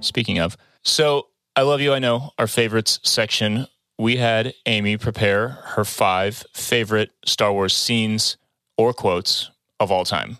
Speaking 0.00 0.38
of, 0.38 0.56
so 0.82 1.28
I 1.56 1.62
love 1.62 1.80
you. 1.80 1.92
I 1.92 1.98
know 1.98 2.30
our 2.38 2.46
favorites 2.46 3.00
section. 3.02 3.66
We 3.98 4.16
had 4.18 4.52
Amy 4.66 4.96
prepare 4.98 5.48
her 5.48 5.84
five 5.84 6.44
favorite 6.54 7.10
Star 7.24 7.52
Wars 7.52 7.74
scenes 7.74 8.36
or 8.76 8.92
quotes 8.92 9.50
of 9.80 9.90
all 9.90 10.04
time, 10.04 10.36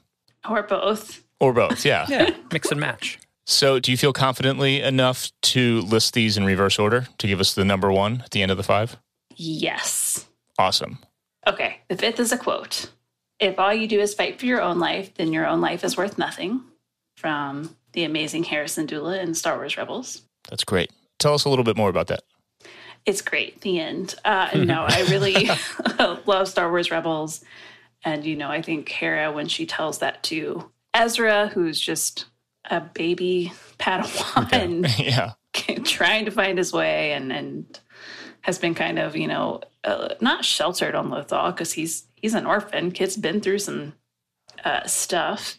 or 0.48 0.62
both. 0.62 1.22
or 1.40 1.52
both. 1.52 1.84
Yeah. 1.84 2.06
yeah, 2.08 2.34
mix 2.52 2.70
and 2.70 2.80
match. 2.80 3.18
So, 3.48 3.78
do 3.78 3.92
you 3.92 3.96
feel 3.96 4.12
confidently 4.12 4.80
enough 4.80 5.30
to 5.42 5.80
list 5.82 6.14
these 6.14 6.36
in 6.36 6.44
reverse 6.44 6.78
order 6.80 7.06
to 7.18 7.26
give 7.28 7.38
us 7.38 7.54
the 7.54 7.64
number 7.64 7.92
one 7.92 8.22
at 8.24 8.32
the 8.32 8.42
end 8.42 8.50
of 8.50 8.56
the 8.56 8.64
five? 8.64 8.96
Yes. 9.36 10.26
Awesome. 10.58 10.98
Okay, 11.46 11.80
the 11.88 11.96
fifth 11.96 12.18
is 12.18 12.32
a 12.32 12.38
quote. 12.38 12.90
If 13.38 13.58
all 13.58 13.72
you 13.72 13.86
do 13.86 14.00
is 14.00 14.14
fight 14.14 14.40
for 14.40 14.46
your 14.46 14.60
own 14.62 14.80
life, 14.80 15.14
then 15.14 15.32
your 15.32 15.46
own 15.46 15.60
life 15.60 15.84
is 15.84 15.96
worth 15.96 16.18
nothing. 16.18 16.62
From 17.18 17.76
the 17.92 18.04
amazing 18.04 18.44
Hera 18.44 18.66
Syndulla 18.66 19.20
in 19.22 19.34
Star 19.34 19.56
Wars 19.56 19.76
Rebels. 19.76 20.22
That's 20.50 20.64
great. 20.64 20.90
Tell 21.18 21.32
us 21.34 21.44
a 21.44 21.48
little 21.48 21.64
bit 21.64 21.76
more 21.76 21.88
about 21.88 22.08
that. 22.08 22.24
It's 23.06 23.22
great. 23.22 23.60
The 23.60 23.78
end. 23.78 24.16
Uh, 24.24 24.48
no, 24.54 24.84
I 24.86 25.02
really 25.08 25.48
love 26.26 26.48
Star 26.48 26.68
Wars 26.68 26.90
Rebels. 26.90 27.42
And, 28.04 28.24
you 28.24 28.36
know, 28.36 28.48
I 28.48 28.62
think 28.62 28.88
Hera, 28.88 29.32
when 29.32 29.48
she 29.48 29.66
tells 29.66 29.98
that 29.98 30.22
to 30.24 30.70
Ezra, 30.94 31.48
who's 31.48 31.80
just 31.80 32.26
a 32.70 32.80
baby 32.80 33.52
Padawan, 33.78 34.86
yeah. 34.98 35.32
trying 35.84 36.24
to 36.26 36.30
find 36.30 36.58
his 36.58 36.72
way 36.72 37.12
and, 37.12 37.32
and 37.32 37.80
has 38.42 38.58
been 38.58 38.74
kind 38.74 38.98
of, 38.98 39.16
you 39.16 39.26
know, 39.26 39.60
uh, 39.84 40.14
not 40.20 40.44
sheltered 40.44 40.94
on 40.94 41.10
Lothal 41.10 41.52
because 41.52 41.72
he's 41.72 42.06
he's 42.14 42.34
an 42.34 42.46
orphan. 42.46 42.92
Kid's 42.92 43.16
been 43.16 43.40
through 43.40 43.60
some 43.60 43.94
uh, 44.64 44.86
stuff. 44.86 45.56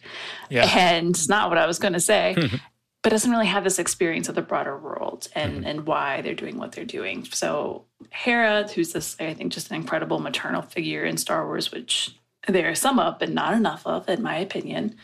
Yeah. 0.50 0.64
And 0.64 1.10
it's 1.10 1.28
not 1.28 1.48
what 1.48 1.58
I 1.58 1.66
was 1.66 1.78
going 1.78 1.94
to 1.94 2.00
say. 2.00 2.34
but 2.36 2.60
but 3.02 3.10
doesn't 3.10 3.30
really 3.30 3.46
have 3.46 3.64
this 3.64 3.78
experience 3.78 4.28
of 4.28 4.34
the 4.34 4.42
broader 4.42 4.76
world 4.76 5.28
and 5.34 5.64
and 5.66 5.86
why 5.86 6.20
they're 6.20 6.34
doing 6.34 6.58
what 6.58 6.72
they're 6.72 6.84
doing. 6.84 7.24
So 7.24 7.84
Hera, 8.10 8.68
who's 8.68 8.92
this, 8.92 9.16
I 9.20 9.34
think, 9.34 9.52
just 9.52 9.70
an 9.70 9.76
incredible 9.76 10.18
maternal 10.18 10.62
figure 10.62 11.04
in 11.04 11.16
Star 11.16 11.46
Wars, 11.46 11.70
which 11.72 12.16
there 12.48 12.70
are 12.70 12.74
some 12.74 12.98
of, 12.98 13.18
but 13.18 13.30
not 13.30 13.54
enough 13.54 13.86
of, 13.86 14.08
in 14.08 14.22
my 14.22 14.36
opinion. 14.38 14.96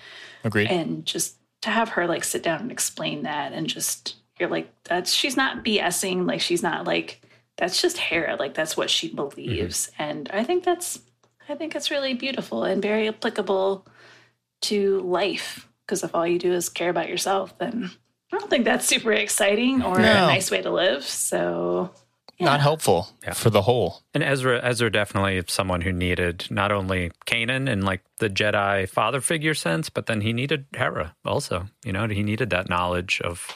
Agreed. 0.43 0.69
And 0.69 1.07
just 1.07 1.37
to 1.63 1.71
have 1.71 1.91
her 1.91 2.07
like 2.07 2.25
sit 2.25 2.43
down 2.43 2.61
and 2.61 2.73
explain 2.73 3.23
that, 3.23 3.53
and 3.53 3.67
just 3.67 4.17
you're 4.39 4.51
like, 4.51 4.71
that's 4.85 5.13
she's 5.13 5.37
not 5.37 5.65
BSing, 5.65 6.27
like 6.27 6.41
she's 6.41 6.63
not 6.63 6.87
like 6.87 7.21
that's 7.57 7.81
just 7.81 7.99
Hera, 7.99 8.37
like 8.37 8.55
that's 8.55 8.77
what 8.77 8.91
she 8.91 9.09
believes, 9.09 9.87
mm-hmm. 9.93 10.03
and 10.03 10.31
I 10.33 10.45
think 10.45 10.65
that's 10.65 11.01
I 11.49 11.55
think 11.55 11.75
it's 11.75 11.91
really 11.91 12.15
beautiful 12.15 12.65
and 12.65 12.83
very 12.83 13.09
applicable 13.09 13.87
to 14.63 15.01
life. 15.01 15.69
Because 15.87 16.03
if 16.03 16.15
all 16.15 16.27
you 16.27 16.39
do 16.39 16.53
is 16.53 16.71
care 16.71 16.89
about 16.89 17.09
yourself, 17.11 17.57
then 17.59 17.91
I 18.33 18.39
don't 18.39 18.49
think 18.49 18.65
that's 18.65 18.87
super 18.87 19.13
exciting 19.13 19.83
or 19.83 19.99
No. 19.99 20.11
a 20.11 20.27
nice 20.27 20.51
way 20.51 20.63
to 20.63 20.71
live. 20.71 21.05
So 21.05 21.91
Not 22.41 22.61
helpful 22.61 23.09
for 23.35 23.51
the 23.51 23.63
whole. 23.63 24.03
And 24.13 24.23
Ezra, 24.23 24.61
Ezra 24.63 24.91
definitely 24.91 25.43
someone 25.49 25.81
who 25.81 25.93
needed 25.93 26.47
not 26.51 26.73
only 26.73 27.13
Kanan 27.27 27.69
in 27.69 27.83
like 27.83 28.03
the 28.19 28.29
Jedi 28.29 28.89
father 28.89 29.21
figure 29.21 29.55
sense, 29.55 29.89
but 29.91 30.07
then 30.07 30.21
he 30.21 30.33
needed 30.33 30.67
Hera 30.75 31.15
also. 31.25 31.67
You 31.85 31.93
know, 31.93 32.09
he 32.09 32.23
needed 32.23 32.51
that 32.51 32.69
knowledge 32.69 33.21
of 33.23 33.47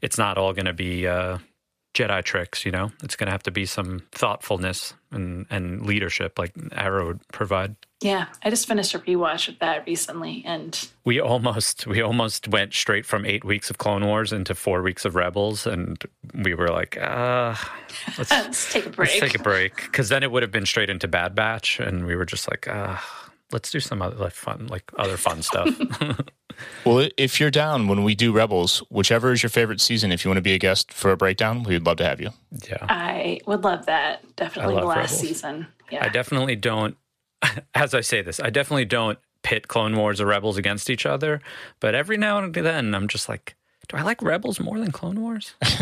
it's 0.00 0.18
not 0.18 0.38
all 0.38 0.52
going 0.52 0.66
to 0.66 0.72
be 0.72 1.06
uh, 1.06 1.38
Jedi 1.94 2.22
tricks. 2.24 2.64
You 2.64 2.72
know, 2.72 2.92
it's 3.02 3.16
going 3.16 3.26
to 3.26 3.32
have 3.32 3.42
to 3.44 3.50
be 3.50 3.66
some 3.66 4.02
thoughtfulness 4.12 4.94
and 5.10 5.46
and 5.50 5.84
leadership 5.86 6.38
like 6.38 6.52
Hera 6.72 7.06
would 7.06 7.26
provide. 7.28 7.76
Yeah, 8.02 8.26
I 8.42 8.50
just 8.50 8.68
finished 8.68 8.94
a 8.94 8.98
rewatch 8.98 9.48
of 9.48 9.58
that 9.60 9.86
recently, 9.86 10.42
and 10.46 10.88
We 11.04 11.18
almost 11.20 11.86
we 11.86 12.02
almost 12.02 12.48
went 12.48 12.74
straight 12.74 13.06
from 13.06 13.24
eight 13.24 13.44
weeks 13.44 13.70
of 13.70 13.78
Clone 13.78 14.04
Wars 14.04 14.32
into 14.32 14.54
four 14.54 14.82
weeks 14.82 15.04
of 15.04 15.14
Rebels, 15.14 15.66
and 15.66 16.02
we 16.34 16.54
were 16.54 16.68
like, 16.68 16.98
uh, 17.00 17.54
let's 18.18 18.30
let's 18.30 18.72
take 18.72 18.86
a 18.86 18.90
break. 18.90 19.08
Let's 19.10 19.20
take 19.20 19.34
a 19.40 19.42
break 19.42 19.76
because 19.76 20.08
then 20.10 20.22
it 20.22 20.30
would 20.30 20.42
have 20.42 20.52
been 20.52 20.66
straight 20.66 20.90
into 20.90 21.08
Bad 21.08 21.34
Batch, 21.34 21.80
and 21.80 22.06
we 22.06 22.16
were 22.16 22.26
just 22.26 22.50
like, 22.50 22.68
uh, 22.68 22.96
let's 23.52 23.70
do 23.70 23.80
some 23.80 24.02
other 24.02 24.16
like 24.16 24.34
fun, 24.34 24.66
like 24.66 24.90
other 24.98 25.16
fun 25.16 25.42
stuff. 25.42 25.68
Well, 26.86 27.06
if 27.18 27.38
you're 27.38 27.50
down 27.50 27.86
when 27.86 28.02
we 28.02 28.14
do 28.14 28.32
Rebels, 28.32 28.78
whichever 28.88 29.30
is 29.32 29.42
your 29.42 29.50
favorite 29.50 29.78
season, 29.78 30.10
if 30.10 30.24
you 30.24 30.30
want 30.30 30.38
to 30.38 30.42
be 30.42 30.54
a 30.54 30.58
guest 30.58 30.90
for 30.90 31.10
a 31.10 31.16
breakdown, 31.16 31.64
we'd 31.64 31.84
love 31.84 31.98
to 31.98 32.04
have 32.04 32.18
you. 32.18 32.30
yeah, 32.66 32.78
I 32.88 33.40
would 33.46 33.62
love 33.62 33.84
that. 33.86 34.22
Definitely 34.36 34.76
I 34.76 34.80
the 34.80 34.86
last 34.86 35.12
Rebels. 35.12 35.20
season. 35.20 35.66
Yeah. 35.90 36.02
I 36.04 36.08
definitely 36.08 36.56
don't. 36.56 36.96
As 37.74 37.94
I 37.94 38.00
say 38.00 38.22
this, 38.22 38.40
I 38.40 38.50
definitely 38.50 38.84
don't 38.84 39.18
pit 39.42 39.68
Clone 39.68 39.96
Wars 39.96 40.20
or 40.20 40.26
Rebels 40.26 40.56
against 40.56 40.90
each 40.90 41.06
other. 41.06 41.40
But 41.80 41.94
every 41.94 42.16
now 42.16 42.38
and 42.38 42.54
then, 42.54 42.94
I'm 42.94 43.08
just 43.08 43.28
like, 43.28 43.54
do 43.88 43.96
I 43.96 44.02
like 44.02 44.22
Rebels 44.22 44.58
more 44.60 44.78
than 44.78 44.90
Clone 44.90 45.20
Wars? 45.20 45.54
I 45.62 45.76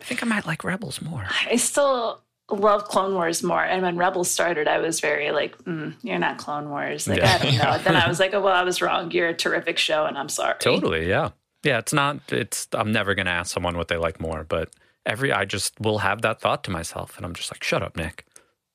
think 0.00 0.22
I 0.22 0.26
might 0.26 0.46
like 0.46 0.64
Rebels 0.64 1.02
more. 1.02 1.26
I 1.50 1.56
still 1.56 2.20
love 2.50 2.84
Clone 2.84 3.14
Wars 3.14 3.42
more. 3.42 3.62
And 3.62 3.82
when 3.82 3.96
Rebels 3.96 4.30
started, 4.30 4.68
I 4.68 4.78
was 4.78 5.00
very 5.00 5.30
like, 5.32 5.56
mm, 5.64 5.94
"You're 6.02 6.18
not 6.18 6.38
Clone 6.38 6.70
Wars." 6.70 7.06
Like 7.08 7.18
Yeah. 7.18 7.34
I 7.34 7.38
don't 7.44 7.58
know. 7.58 7.78
then 7.78 7.96
I 7.96 8.08
was 8.12 8.20
like, 8.20 8.32
"Oh 8.34 8.40
well, 8.40 8.54
I 8.54 8.62
was 8.62 8.80
wrong. 8.80 9.10
You're 9.10 9.28
a 9.28 9.34
terrific 9.34 9.76
show, 9.78 10.06
and 10.06 10.16
I'm 10.16 10.28
sorry." 10.28 10.54
Totally, 10.60 11.08
yeah, 11.08 11.30
yeah. 11.62 11.78
It's 11.78 11.92
not. 11.92 12.20
It's. 12.32 12.68
I'm 12.72 12.92
never 12.92 13.14
gonna 13.14 13.30
ask 13.30 13.52
someone 13.52 13.76
what 13.76 13.88
they 13.88 13.96
like 13.96 14.20
more, 14.20 14.44
but 14.44 14.70
every 15.04 15.32
I 15.32 15.44
just 15.44 15.78
will 15.80 15.98
have 15.98 16.22
that 16.22 16.40
thought 16.40 16.64
to 16.64 16.70
myself, 16.70 17.16
and 17.16 17.26
I'm 17.26 17.34
just 17.34 17.52
like, 17.52 17.62
shut 17.64 17.82
up, 17.82 17.96
Nick. 17.96 18.24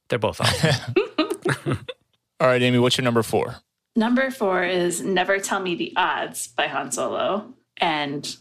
They're 0.10 0.20
both 0.20 0.42
awesome. 0.42 0.96
All 1.66 2.48
right, 2.48 2.62
Amy, 2.62 2.80
what's 2.80 2.98
your 2.98 3.04
number 3.04 3.24
four? 3.24 3.56
Number 3.96 4.32
four 4.32 4.64
is 4.64 5.02
"Never 5.02 5.40
Tell 5.40 5.60
Me 5.60 5.76
the 5.76 5.94
Odds" 5.96 6.48
by 6.48 6.68
Han 6.68 6.92
Solo, 6.92 7.54
and 7.78 8.36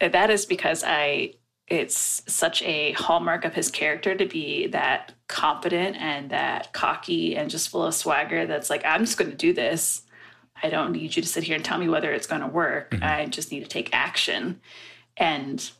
that 0.00 0.30
is 0.30 0.46
because 0.46 0.84
I. 0.86 1.34
It's 1.66 2.22
such 2.26 2.62
a 2.62 2.92
hallmark 2.92 3.44
of 3.44 3.52
his 3.52 3.70
character 3.70 4.14
to 4.14 4.24
be 4.24 4.68
that 4.68 5.12
confident 5.26 5.96
and 5.96 6.30
that 6.30 6.72
cocky 6.72 7.36
and 7.36 7.50
just 7.50 7.68
full 7.68 7.84
of 7.84 7.94
swagger. 7.94 8.46
That's 8.46 8.70
like, 8.70 8.86
I'm 8.86 9.04
just 9.04 9.18
going 9.18 9.30
to 9.30 9.36
do 9.36 9.52
this. 9.52 10.00
I 10.62 10.70
don't 10.70 10.92
need 10.92 11.14
you 11.14 11.20
to 11.20 11.28
sit 11.28 11.44
here 11.44 11.56
and 11.56 11.64
tell 11.64 11.76
me 11.76 11.86
whether 11.86 12.10
it's 12.10 12.26
going 12.26 12.40
to 12.40 12.46
work. 12.46 12.96
I 13.02 13.26
just 13.26 13.52
need 13.52 13.60
to 13.60 13.68
take 13.68 13.90
action. 13.92 14.62
And 15.18 15.70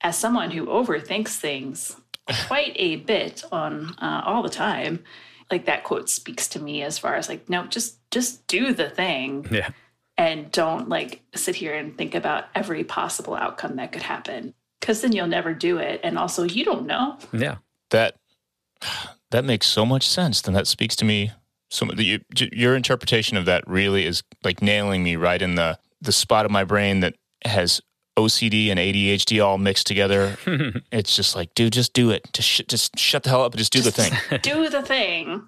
as 0.00 0.18
someone 0.18 0.50
who 0.50 0.66
overthinks 0.66 1.36
things 1.36 1.96
quite 2.46 2.72
a 2.76 2.96
bit 2.96 3.44
on 3.52 3.94
uh, 3.98 4.22
all 4.24 4.42
the 4.42 4.48
time, 4.48 5.04
like 5.50 5.66
that 5.66 5.84
quote 5.84 6.08
speaks 6.08 6.48
to 6.48 6.60
me 6.60 6.82
as 6.82 6.98
far 6.98 7.16
as 7.16 7.28
like, 7.28 7.48
no, 7.48 7.66
just 7.66 7.98
just 8.10 8.46
do 8.46 8.72
the 8.72 8.88
thing 8.90 9.46
yeah, 9.50 9.70
and 10.16 10.50
don't 10.52 10.88
like 10.88 11.22
sit 11.34 11.56
here 11.56 11.74
and 11.74 11.96
think 11.96 12.14
about 12.14 12.44
every 12.54 12.84
possible 12.84 13.34
outcome 13.34 13.76
that 13.76 13.92
could 13.92 14.02
happen 14.02 14.54
because 14.80 15.02
then 15.02 15.12
you'll 15.12 15.26
never 15.26 15.52
do 15.54 15.78
it. 15.78 16.00
And 16.02 16.18
also, 16.18 16.44
you 16.44 16.64
don't 16.64 16.86
know. 16.86 17.18
yeah. 17.32 17.56
That 17.90 18.16
that 19.30 19.44
makes 19.44 19.66
so 19.66 19.84
much 19.84 20.08
sense. 20.08 20.40
Then 20.40 20.54
that 20.54 20.66
speaks 20.66 20.96
to 20.96 21.04
me. 21.04 21.32
So 21.70 21.86
you, 21.92 22.20
your 22.52 22.74
interpretation 22.74 23.36
of 23.36 23.44
that 23.44 23.66
really 23.66 24.04
is 24.04 24.22
like 24.42 24.62
nailing 24.62 25.02
me 25.02 25.16
right 25.16 25.40
in 25.40 25.54
the 25.54 25.78
the 26.00 26.12
spot 26.12 26.44
of 26.44 26.50
my 26.50 26.64
brain 26.64 27.00
that 27.00 27.14
has 27.44 27.80
OCD 28.24 28.68
and 28.68 28.78
ADHD 28.78 29.44
all 29.44 29.58
mixed 29.58 29.86
together. 29.86 30.36
it's 30.92 31.14
just 31.16 31.34
like, 31.36 31.54
dude, 31.54 31.72
just 31.72 31.92
do 31.92 32.10
it. 32.10 32.28
Just 32.32 32.48
sh- 32.48 32.62
just 32.68 32.98
shut 32.98 33.22
the 33.22 33.30
hell 33.30 33.42
up 33.44 33.52
and 33.52 33.58
just 33.58 33.72
do 33.72 33.80
the 33.80 33.90
thing. 33.90 34.12
do 34.42 34.68
the 34.68 34.82
thing. 34.82 35.42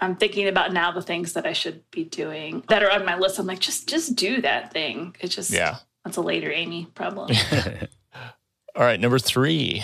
I'm 0.00 0.16
thinking 0.16 0.48
about 0.48 0.72
now 0.72 0.90
the 0.92 1.02
things 1.02 1.34
that 1.34 1.46
I 1.46 1.52
should 1.52 1.82
be 1.90 2.04
doing 2.04 2.64
that 2.68 2.82
are 2.82 2.90
on 2.90 3.04
my 3.04 3.16
list. 3.18 3.38
I'm 3.38 3.46
like, 3.46 3.58
just 3.60 3.88
just 3.88 4.16
do 4.16 4.40
that 4.42 4.72
thing. 4.72 5.14
It's 5.20 5.34
just 5.34 5.50
Yeah. 5.50 5.76
That's 6.04 6.16
a 6.16 6.22
later 6.22 6.50
Amy 6.50 6.86
problem. 6.94 7.30
All 8.74 8.82
right, 8.82 8.98
number 8.98 9.18
three. 9.18 9.82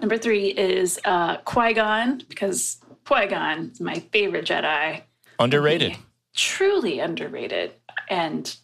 Number 0.00 0.16
three 0.16 0.46
is 0.46 0.98
uh, 1.04 1.36
Qui 1.38 1.74
Gon 1.74 2.22
because 2.28 2.78
Qui 3.04 3.26
Gon 3.26 3.70
is 3.72 3.80
my 3.80 3.96
favorite 4.12 4.46
Jedi. 4.46 5.02
Underrated. 5.38 5.96
Truly 6.34 7.00
underrated. 7.00 7.72
And 8.08 8.56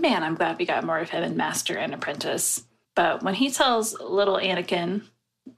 man, 0.00 0.22
I'm 0.22 0.34
glad 0.34 0.58
we 0.58 0.66
got 0.66 0.84
more 0.84 0.98
of 0.98 1.10
him 1.10 1.22
in 1.22 1.36
Master 1.36 1.76
and 1.76 1.94
Apprentice. 1.94 2.64
But 2.94 3.22
when 3.22 3.34
he 3.34 3.50
tells 3.50 3.98
little 3.98 4.36
Anakin, 4.36 5.02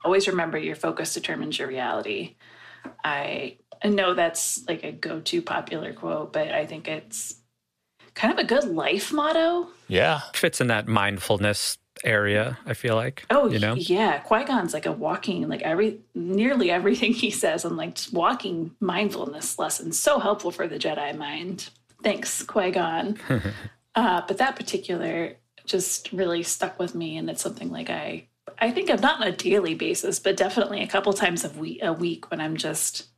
always 0.05 0.29
remember 0.29 0.59
your 0.59 0.77
focus 0.77 1.15
determines 1.15 1.59
your 1.59 1.69
reality. 1.69 2.37
I 3.05 3.57
know 3.85 4.15
that's 4.15 4.67
like 4.69 4.85
a 4.85 4.93
go 4.93 5.21
to 5.21 5.43
popular 5.43 5.93
quote, 5.93 6.33
but 6.33 6.49
I 6.53 6.67
think 6.67 6.89
it's 6.89 7.37
kind 8.15 8.33
of 8.33 8.39
a 8.39 8.45
good 8.45 8.65
life 8.65 9.13
motto. 9.13 9.69
Yeah. 9.89 10.21
Fits 10.35 10.61
in 10.61 10.69
that 10.69 10.89
mindfulness 10.89 11.79
area. 12.05 12.59
I 12.67 12.75
feel 12.75 12.95
like. 12.95 13.27
Oh, 13.31 13.49
you 13.49 13.59
know. 13.59 13.75
yeah. 13.75 14.19
Qui 14.19 14.45
Gon's 14.45 14.73
like 14.73 14.87
a 14.87 14.93
walking, 14.93 15.49
like 15.49 15.63
every, 15.63 16.01
nearly 16.15 16.71
everything 16.71 17.13
he 17.13 17.31
says, 17.31 17.65
I'm 17.65 17.77
like 17.77 17.95
just 17.95 18.13
walking 18.13 18.75
mindfulness 18.81 19.59
lesson. 19.59 19.93
So 19.93 20.19
helpful 20.19 20.51
for 20.51 20.67
the 20.67 20.79
Jedi 20.79 21.17
mind. 21.17 21.69
Thanks, 22.03 22.43
Qui 22.43 22.71
Gon. 22.71 23.19
uh, 23.97 24.23
but 24.29 24.39
that 24.39 24.57
particular 24.57 25.37
just 25.65 26.13
really 26.13 26.43
stuck 26.43 26.79
with 26.79 26.95
me, 26.95 27.17
and 27.17 27.29
it's 27.29 27.43
something 27.43 27.71
like 27.71 27.91
I, 27.91 28.29
I 28.59 28.71
think 28.71 28.91
of 28.91 29.01
not 29.01 29.21
on 29.21 29.27
a 29.27 29.33
daily 29.33 29.75
basis, 29.75 30.19
but 30.19 30.37
definitely 30.37 30.83
a 30.83 30.87
couple 30.87 31.13
times 31.13 31.45
a 31.45 31.49
week, 31.49 31.81
a 31.83 31.93
week 31.93 32.31
when 32.31 32.41
I'm 32.41 32.57
just 32.57 33.09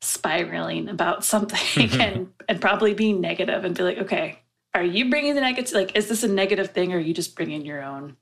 spiraling 0.00 0.88
about 0.88 1.24
something 1.32 1.90
and 2.00 2.28
and 2.48 2.60
probably 2.60 2.94
being 2.94 3.20
negative 3.20 3.64
and 3.64 3.74
be 3.74 3.82
like, 3.82 3.98
okay, 3.98 4.38
are 4.74 4.84
you 4.84 5.10
bringing 5.10 5.34
the 5.34 5.40
negative? 5.40 5.72
Like, 5.72 5.96
is 5.96 6.08
this 6.08 6.22
a 6.22 6.28
negative 6.28 6.70
thing, 6.70 6.92
or 6.92 6.98
are 6.98 7.00
you 7.00 7.14
just 7.14 7.34
bringing 7.34 7.64
your 7.64 7.82
own 7.82 8.16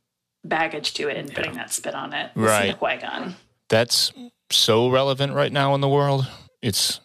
baggage 0.45 0.95
to 0.95 1.09
it 1.09 1.17
and 1.17 1.35
putting 1.35 1.55
that 1.55 1.73
spit 1.73 1.95
on 1.95 2.13
it? 2.13 2.31
Right. 2.37 2.79
Qui 2.79 2.97
Gon. 2.99 3.35
That's 3.69 4.13
so 4.51 4.89
relevant 4.89 5.33
right 5.35 5.53
now 5.53 5.75
in 5.75 5.81
the 5.81 5.89
world. 5.89 6.29
It's 6.63 7.01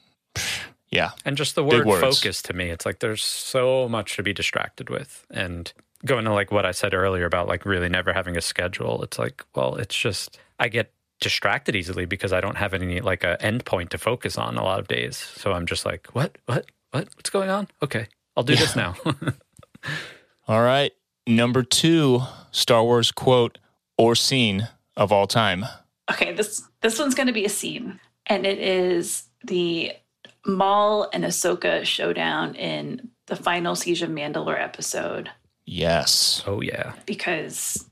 yeah. 0.92 1.12
And 1.26 1.38
just 1.38 1.56
the 1.56 1.64
word 1.64 1.86
focus 1.86 2.42
to 2.44 2.54
me, 2.54 2.70
it's 2.70 2.86
like 2.86 3.00
there's 3.00 3.24
so 3.24 3.88
much 3.88 4.16
to 4.18 4.24
be 4.24 4.34
distracted 4.34 4.90
with. 4.90 5.26
And 5.30 5.72
going 6.06 6.26
to 6.26 6.34
like 6.34 6.52
what 6.52 6.66
I 6.66 6.72
said 6.72 6.94
earlier 6.94 7.26
about 7.26 7.48
like 7.48 7.66
really 7.66 7.90
never 7.90 8.14
having 8.14 8.38
a 8.38 8.42
schedule, 8.42 9.02
it's 9.04 9.18
like, 9.18 9.46
well, 9.56 9.76
it's 9.76 9.96
just, 9.96 10.38
I 10.60 10.68
get 10.68 10.92
distracted 11.22 11.76
easily 11.76 12.06
because 12.06 12.34
I 12.34 12.42
don't 12.42 12.58
have 12.58 12.74
any 12.74 13.00
like 13.00 13.24
a 13.24 13.42
end 13.42 13.66
point 13.66 13.92
to 13.92 13.98
focus 13.98 14.38
on 14.38 14.58
a 14.58 14.64
lot 14.64 14.80
of 14.80 14.88
days. 14.88 15.18
So 15.18 15.54
I'm 15.54 15.66
just 15.66 15.86
like, 15.86 16.08
what, 16.14 16.38
what, 16.46 16.66
what, 16.92 17.08
what's 17.16 17.30
going 17.30 17.50
on? 17.50 17.68
Okay, 17.82 18.08
I'll 18.36 18.44
do 18.44 18.56
this 18.56 18.76
now. 18.76 18.96
All 20.48 20.62
right. 20.62 20.92
Number 21.28 21.64
two, 21.64 22.22
Star 22.52 22.84
Wars 22.84 23.12
quote 23.12 23.60
or 23.98 24.16
scene 24.16 24.68
of 24.98 25.12
all 25.12 25.28
time. 25.28 25.66
Okay, 26.12 26.34
this 26.34 26.64
this 26.82 27.00
one's 27.00 27.16
going 27.16 27.28
to 27.28 27.34
be 27.34 27.46
a 27.46 27.50
scene, 27.50 28.00
and 28.26 28.46
it 28.46 28.60
is 28.60 29.24
the 29.44 29.94
Maul 30.46 31.10
and 31.14 31.24
Ahsoka 31.24 31.86
showdown 31.86 32.56
in 32.56 33.10
the 33.28 33.36
final 33.36 33.76
Siege 33.76 34.02
of 34.02 34.10
Mandalore 34.10 34.60
episode. 34.62 35.30
Yes. 35.66 36.44
oh, 36.48 36.62
yeah. 36.62 36.94
because 37.06 37.86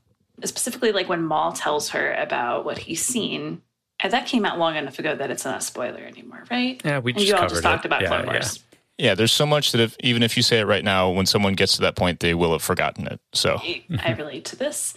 specifically 0.44 0.92
like 0.92 1.08
when 1.08 1.22
Maul 1.22 1.52
tells 1.52 1.90
her 1.90 2.14
about 2.14 2.64
what 2.64 2.78
he's 2.78 3.04
seen, 3.04 3.62
and 4.02 4.12
that 4.12 4.26
came 4.26 4.44
out 4.44 4.58
long 4.58 4.76
enough 4.76 4.98
ago 4.98 5.14
that 5.14 5.30
it's 5.30 5.44
not 5.44 5.58
a 5.58 5.60
spoiler 5.60 6.00
anymore, 6.00 6.44
right? 6.50 6.80
Yeah, 6.84 6.98
we 7.00 7.12
and 7.12 7.18
just 7.18 7.28
you 7.28 7.34
all 7.34 7.40
covered 7.40 7.50
just 7.50 7.62
talked 7.62 7.84
it. 7.84 7.88
about 7.88 8.02
Yeah, 8.02 8.08
Clone 8.08 8.26
yeah. 8.26 8.32
Wars. 8.32 8.64
Yeah, 8.98 9.14
there's 9.14 9.32
so 9.32 9.46
much 9.46 9.72
that 9.72 9.80
if 9.80 9.96
even 10.00 10.22
if 10.22 10.36
you 10.36 10.42
say 10.42 10.60
it 10.60 10.64
right 10.64 10.84
now, 10.84 11.10
when 11.10 11.26
someone 11.26 11.54
gets 11.54 11.76
to 11.76 11.82
that 11.82 11.96
point, 11.96 12.20
they 12.20 12.34
will 12.34 12.52
have 12.52 12.62
forgotten 12.62 13.06
it. 13.06 13.20
So 13.32 13.58
I 13.98 14.14
relate 14.16 14.44
to 14.46 14.56
this. 14.56 14.94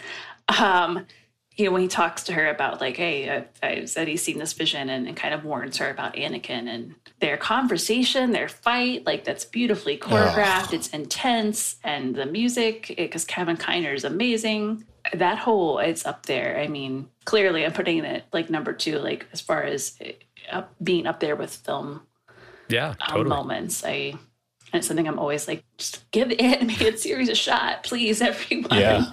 Um, 0.58 1.06
you 1.56 1.64
know, 1.64 1.70
when 1.70 1.82
he 1.82 1.88
talks 1.88 2.24
to 2.24 2.32
her 2.32 2.48
about 2.48 2.80
like, 2.80 2.96
hey, 2.96 3.30
I, 3.30 3.66
I 3.66 3.84
said 3.84 4.08
he's 4.08 4.22
seen 4.22 4.38
this 4.38 4.52
vision 4.52 4.88
and, 4.88 5.06
and, 5.06 5.16
kind 5.16 5.32
of 5.32 5.44
warns 5.44 5.76
her 5.76 5.88
about 5.88 6.14
Anakin 6.14 6.68
and 6.68 6.94
their 7.20 7.36
conversation, 7.36 8.32
their 8.32 8.48
fight, 8.48 9.06
like 9.06 9.24
that's 9.24 9.44
beautifully 9.44 9.96
choreographed. 9.96 10.72
It's 10.72 10.88
intense, 10.88 11.76
and 11.84 12.14
the 12.14 12.26
music 12.26 12.94
because 12.96 13.24
Kevin 13.24 13.56
Kiner 13.56 13.94
is 13.94 14.04
amazing. 14.04 14.84
That 15.12 15.38
whole 15.38 15.78
it's 15.78 16.04
up 16.04 16.26
there. 16.26 16.58
I 16.58 16.66
mean, 16.66 17.08
clearly, 17.24 17.64
I'm 17.64 17.72
putting 17.72 18.04
it 18.04 18.24
like 18.32 18.50
number 18.50 18.72
two, 18.72 18.98
like 18.98 19.26
as 19.32 19.40
far 19.40 19.62
as 19.62 19.96
up, 20.50 20.74
being 20.82 21.06
up 21.06 21.20
there 21.20 21.36
with 21.36 21.54
film. 21.54 22.02
Yeah, 22.68 22.90
um, 22.90 22.96
totally. 23.08 23.28
moments. 23.28 23.84
I 23.84 24.14
and 24.74 24.80
it's 24.80 24.88
something 24.88 25.06
I'm 25.06 25.20
always 25.20 25.46
like, 25.46 25.62
just 25.78 26.10
give 26.10 26.30
the 26.30 26.40
animated 26.40 26.98
series 26.98 27.28
a 27.28 27.34
shot, 27.36 27.84
please, 27.84 28.20
everyone. 28.22 28.76
Yeah. 28.76 29.12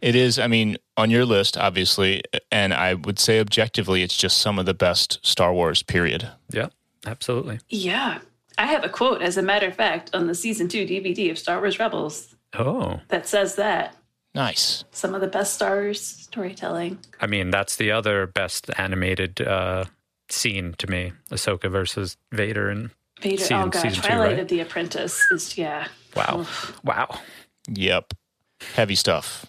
It 0.00 0.14
is. 0.14 0.38
I 0.38 0.46
mean, 0.46 0.78
on 0.96 1.10
your 1.10 1.24
list, 1.24 1.56
obviously, 1.56 2.22
and 2.50 2.72
I 2.72 2.94
would 2.94 3.18
say 3.18 3.40
objectively, 3.40 4.02
it's 4.02 4.16
just 4.16 4.38
some 4.38 4.58
of 4.58 4.66
the 4.66 4.74
best 4.74 5.24
Star 5.26 5.52
Wars. 5.52 5.82
Period. 5.82 6.28
Yeah, 6.50 6.68
absolutely. 7.06 7.60
Yeah, 7.68 8.20
I 8.58 8.66
have 8.66 8.84
a 8.84 8.88
quote, 8.88 9.22
as 9.22 9.36
a 9.36 9.42
matter 9.42 9.66
of 9.66 9.74
fact, 9.74 10.10
on 10.14 10.26
the 10.26 10.34
season 10.34 10.68
two 10.68 10.86
DVD 10.86 11.30
of 11.30 11.38
Star 11.38 11.58
Wars 11.60 11.78
Rebels. 11.78 12.34
Oh, 12.54 13.00
that 13.08 13.26
says 13.26 13.56
that. 13.56 13.96
Nice. 14.34 14.84
Some 14.90 15.14
of 15.14 15.20
the 15.20 15.28
best 15.28 15.54
Star 15.54 15.76
Wars 15.76 16.00
storytelling. 16.00 16.98
I 17.20 17.26
mean, 17.26 17.50
that's 17.50 17.76
the 17.76 17.92
other 17.92 18.26
best 18.26 18.70
animated 18.78 19.40
uh, 19.40 19.84
scene 20.28 20.74
to 20.78 20.90
me: 20.90 21.12
Ahsoka 21.30 21.70
versus 21.70 22.16
Vader 22.32 22.68
and 22.68 22.90
Vader. 23.20 23.38
Season, 23.38 23.56
oh 23.56 23.68
god, 23.68 23.80
season 23.80 24.02
Twilight 24.02 24.28
two, 24.28 24.34
right? 24.34 24.38
of 24.40 24.48
the 24.48 24.60
Apprentice 24.60 25.20
is 25.32 25.56
yeah. 25.58 25.88
Wow, 26.16 26.40
Oof. 26.40 26.84
wow. 26.84 27.20
Yep. 27.68 28.14
Heavy 28.74 28.94
stuff. 28.94 29.46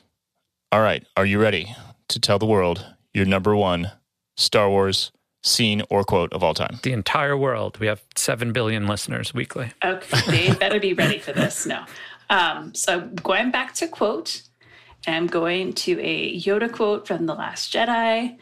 All 0.72 0.82
right. 0.82 1.06
Are 1.16 1.26
you 1.26 1.40
ready 1.40 1.76
to 2.10 2.20
tell 2.20 2.40
the 2.40 2.46
world 2.46 2.86
your 3.14 3.26
number 3.26 3.56
one 3.56 3.92
Star 4.36 4.70
Wars 4.70 5.12
scene 5.44 5.84
or 5.90 6.04
quote 6.04 6.34
of 6.34 6.44
all 6.44 6.54
time? 6.54 6.80
The 6.84 6.92
entire 6.92 7.38
world. 7.38 7.78
We 7.80 7.88
have 7.88 8.02
seven 8.16 8.52
billion 8.52 8.88
listeners 8.88 9.34
weekly. 9.34 9.72
Okay, 9.84 10.22
they 10.28 10.54
better 10.60 10.80
be 10.80 10.94
ready 10.94 11.20
for 11.20 11.34
this. 11.34 11.66
No. 11.66 11.86
Um, 12.30 12.74
so 12.74 13.02
I'm 13.02 13.16
going 13.16 13.52
back 13.52 13.74
to 13.76 13.88
quote, 13.88 14.42
I'm 15.08 15.28
going 15.28 15.74
to 15.74 16.00
a 16.02 16.40
Yoda 16.40 16.72
quote 16.72 17.08
from 17.08 17.26
The 17.26 17.36
Last 17.36 17.72
Jedi. 17.72 18.38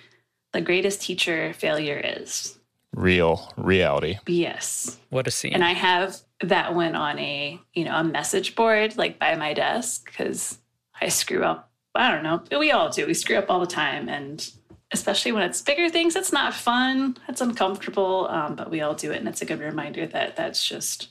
The 0.54 0.62
greatest 0.62 1.02
teacher 1.02 1.54
failure 1.54 2.00
is. 2.04 2.58
Real 2.96 3.52
reality. 3.58 4.18
Yes. 4.28 4.98
What 5.10 5.28
a 5.28 5.32
scene! 5.32 5.54
And 5.54 5.64
I 5.64 5.74
have 5.74 6.16
that 6.42 6.76
one 6.76 6.96
on 6.96 7.18
a, 7.18 7.60
you 7.74 7.86
know, 7.86 7.96
a 7.96 8.04
message 8.04 8.54
board 8.56 8.98
like 8.98 9.18
by 9.18 9.36
my 9.36 9.54
desk 9.54 10.06
because 10.06 10.60
I 11.02 11.10
screw 11.10 11.44
up. 11.44 11.73
I 11.96 12.12
don't 12.12 12.24
know. 12.24 12.42
We 12.60 12.72
all 12.72 12.90
do. 12.90 13.06
We 13.08 13.14
screw 13.14 13.38
up 13.38 13.50
all 13.50 13.60
the 13.60 13.66
time. 13.68 14.10
And 14.10 14.50
especially 14.92 15.32
when 15.32 15.44
it's 15.44 15.62
bigger 15.62 15.90
things, 15.90 16.16
it's 16.16 16.34
not 16.34 16.54
fun. 16.54 17.18
It's 17.28 17.42
uncomfortable. 17.42 18.28
Um, 18.30 18.56
but 18.56 18.72
we 18.72 18.82
all 18.82 18.96
do 18.96 19.12
it. 19.12 19.18
And 19.18 19.28
it's 19.28 19.42
a 19.42 19.46
good 19.46 19.60
reminder 19.60 20.06
that 20.08 20.36
that's 20.36 20.68
just, 20.68 21.10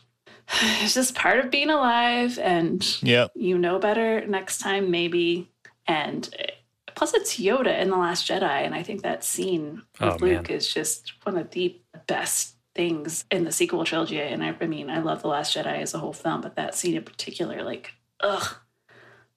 it's 0.82 0.94
just 0.94 1.14
part 1.14 1.38
of 1.38 1.50
being 1.50 1.70
alive. 1.70 2.38
And 2.38 2.84
Yep. 3.02 3.32
you 3.34 3.58
know 3.58 3.78
better 3.78 4.26
next 4.26 4.58
time, 4.58 4.90
maybe. 4.90 5.50
And 5.86 6.28
eh, 6.38 6.46
plus, 6.94 7.14
it's 7.14 7.38
Yoda 7.38 7.80
in 7.80 7.90
The 7.90 7.96
Last 7.96 8.28
Jedi. 8.28 8.42
And 8.42 8.74
I 8.74 8.82
think 8.82 9.02
that 9.02 9.24
scene 9.24 9.82
with 10.00 10.12
Oh, 10.14 10.16
Luke 10.20 10.48
man. 10.48 10.56
is 10.58 10.72
just 10.72 11.12
one 11.24 11.36
of 11.38 11.50
the 11.52 11.80
best 12.06 12.56
things 12.74 13.24
in 13.30 13.44
the 13.44 13.52
sequel 13.52 13.84
trilogy. 13.84 14.18
And 14.18 14.42
I, 14.42 14.56
I 14.60 14.66
mean, 14.66 14.90
I 14.90 14.98
love 15.00 15.22
The 15.22 15.28
Last 15.28 15.54
Jedi 15.56 15.80
as 15.82 15.94
a 15.94 15.98
whole 15.98 16.12
film, 16.14 16.40
but 16.40 16.56
that 16.56 16.74
scene 16.74 16.96
in 16.96 17.02
particular, 17.04 17.62
like, 17.62 17.92
ugh, 18.20 18.56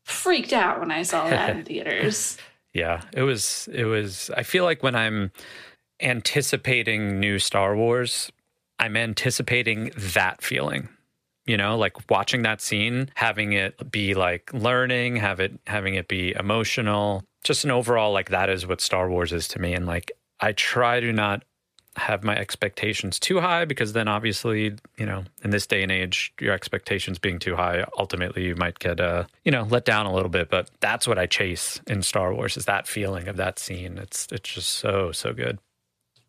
freaked 0.06 0.53
out 0.53 0.80
when 0.80 0.91
I 0.91 1.03
saw 1.03 1.28
that 1.28 1.49
in 1.49 1.64
theaters. 1.66 2.38
Yeah, 2.74 3.01
it 3.14 3.24
was. 3.24 3.68
It 3.74 3.86
was. 3.86 4.30
I 4.36 4.43
feel 4.43 4.64
like 4.64 4.84
when 4.84 4.95
I'm 4.95 5.32
anticipating 6.01 7.20
new 7.20 7.39
Star 7.39 7.76
Wars, 7.76 8.32
I'm 8.80 8.95
anticipating 8.95 9.91
that 9.97 10.41
feeling. 10.41 10.89
You 11.45 11.58
know, 11.58 11.78
like 11.78 12.10
watching 12.10 12.41
that 12.41 12.60
scene, 12.62 13.10
having 13.16 13.53
it 13.53 13.91
be 13.91 14.14
like 14.14 14.51
learning, 14.53 15.18
have 15.18 15.39
it 15.39 15.60
having 15.68 15.95
it 15.95 16.08
be 16.08 16.34
emotional, 16.38 17.24
just 17.43 17.64
an 17.64 17.72
overall 17.72 18.12
like 18.12 18.30
that 18.30 18.49
is 18.49 18.66
what 18.66 18.82
Star 18.82 19.10
Wars 19.10 19.32
is 19.32 19.47
to 19.49 19.60
me. 19.60 19.74
And 19.74 19.86
like 19.86 20.12
I 20.39 20.51
try 20.53 20.99
to 20.99 21.14
not 21.14 21.43
have 21.98 22.24
my 22.24 22.36
expectations 22.36 23.20
too 23.20 23.39
high 23.39 23.66
because 23.66 23.93
then 23.93 24.08
obviously 24.08 24.76
you 24.98 25.06
know 25.06 25.24
in 25.43 25.52
this 25.52 25.66
day 25.66 25.82
and 25.82 25.91
age 25.91 26.34
your 26.41 26.54
expectations 26.54 27.18
being 27.18 27.39
too 27.39 27.56
high 27.56 27.86
ultimately 27.98 28.43
you 28.43 28.56
might 28.56 28.78
get 28.80 29.00
uh 29.00 29.24
you 29.43 29.52
know 29.52 29.64
let 29.70 29.86
down 29.86 30.06
a 30.06 30.14
little 30.14 30.30
bit 30.30 30.50
but 30.50 30.70
that's 30.82 31.08
what 31.08 31.18
i 31.18 31.26
chase 31.26 31.80
in 31.88 32.02
star 32.02 32.34
wars 32.34 32.58
is 32.58 32.66
that 32.66 32.86
feeling 32.86 33.28
of 33.28 33.38
that 33.38 33.58
scene 33.58 33.98
it's 33.98 34.28
it's 34.32 34.54
just 34.54 34.72
so 34.72 35.12
so 35.12 35.34
good 35.34 35.58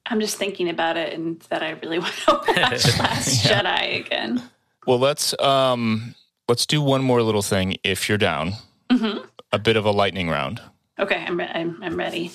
I'm 0.09 0.21
just 0.21 0.37
thinking 0.37 0.69
about 0.69 0.97
it 0.97 1.13
and 1.13 1.41
that 1.49 1.63
I 1.63 1.71
really 1.71 1.99
want 2.07 2.15
to 2.27 2.33
watch 2.33 2.47
Last 2.99 3.45
Jedi 3.45 4.07
again. 4.07 4.43
Well, 4.87 4.99
let's 4.99 5.39
um 5.41 6.15
let's 6.49 6.67
do 6.67 6.81
one 6.81 7.03
more 7.03 7.23
little 7.23 7.43
thing 7.43 7.77
if 7.83 8.09
you're 8.09 8.19
down. 8.19 8.53
A 9.53 9.59
bit 9.59 9.77
of 9.77 9.85
a 9.85 9.91
lightning 9.91 10.29
round. 10.29 10.61
Okay, 10.99 11.25
I'm, 11.27 11.39
re- 11.39 11.51
I'm, 11.53 11.83
I'm 11.83 11.97
ready. 11.97 12.33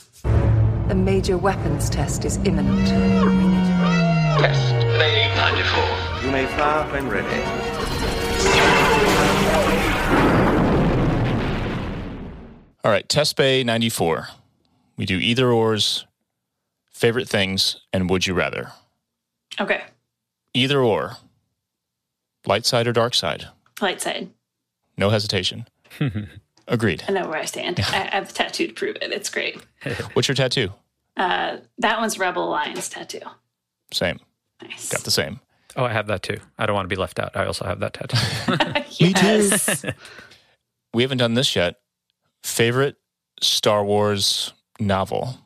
A 0.91 0.93
major 0.93 1.37
weapons 1.37 1.89
test 1.89 2.25
is 2.25 2.35
imminent. 2.43 2.85
Test 4.39 4.73
Bay 4.99 5.33
94. 5.37 6.25
You 6.25 6.31
may 6.31 6.45
fire 6.47 6.91
when 6.91 7.07
ready. 7.07 8.41
All 12.83 12.91
right, 12.91 13.07
Test 13.07 13.35
Bay 13.37 13.63
94. 13.63 14.27
We 14.97 15.05
do 15.05 15.17
either 15.17 15.51
or's, 15.51 16.07
favorite 16.91 17.29
things, 17.29 17.77
and 17.93 18.09
would 18.09 18.25
you 18.27 18.33
rather. 18.33 18.71
Okay, 19.59 19.83
Either 20.53 20.81
or. 20.81 21.13
Light 22.45 22.65
side 22.65 22.87
or 22.87 22.91
dark 22.91 23.13
side. 23.13 23.47
light 23.81 24.01
side. 24.01 24.29
No 24.97 25.09
hesitation. 25.09 25.67
Agreed. 26.67 27.03
I 27.07 27.11
know 27.11 27.27
where 27.29 27.37
I 27.39 27.45
stand. 27.45 27.79
I 27.79 27.83
I 28.11 28.15
have 28.15 28.29
a 28.29 28.33
tattoo 28.33 28.67
to 28.67 28.73
prove 28.73 28.95
it. 28.97 29.11
It's 29.11 29.29
great. 29.29 29.61
What's 30.13 30.27
your 30.27 30.35
tattoo? 30.35 30.73
Uh, 31.17 31.57
that 31.77 31.99
one's 31.99 32.17
Rebel 32.17 32.47
Alliance 32.47 32.89
tattoo. 32.89 33.19
Same. 33.93 34.19
Nice. 34.63 34.89
Got 34.91 35.01
the 35.03 35.11
same. 35.11 35.39
oh 35.75 35.85
i 35.85 35.91
have 35.91 36.07
that 36.07 36.21
too 36.21 36.37
i 36.59 36.65
don't 36.65 36.75
want 36.75 36.83
to 36.85 36.93
be 36.93 36.99
left 36.99 37.17
out 37.17 37.31
i 37.35 37.45
also 37.45 37.63
have 37.65 37.79
that 37.79 37.93
tattoo 37.93 38.83
yes. 39.05 39.85
We 40.93 41.03
haven't 41.03 41.19
done 41.19 41.33
this 41.35 41.55
yet. 41.55 41.75
Favorite 42.43 42.97
Star 43.41 43.83
Wars 43.85 44.51
novel. 44.79 45.37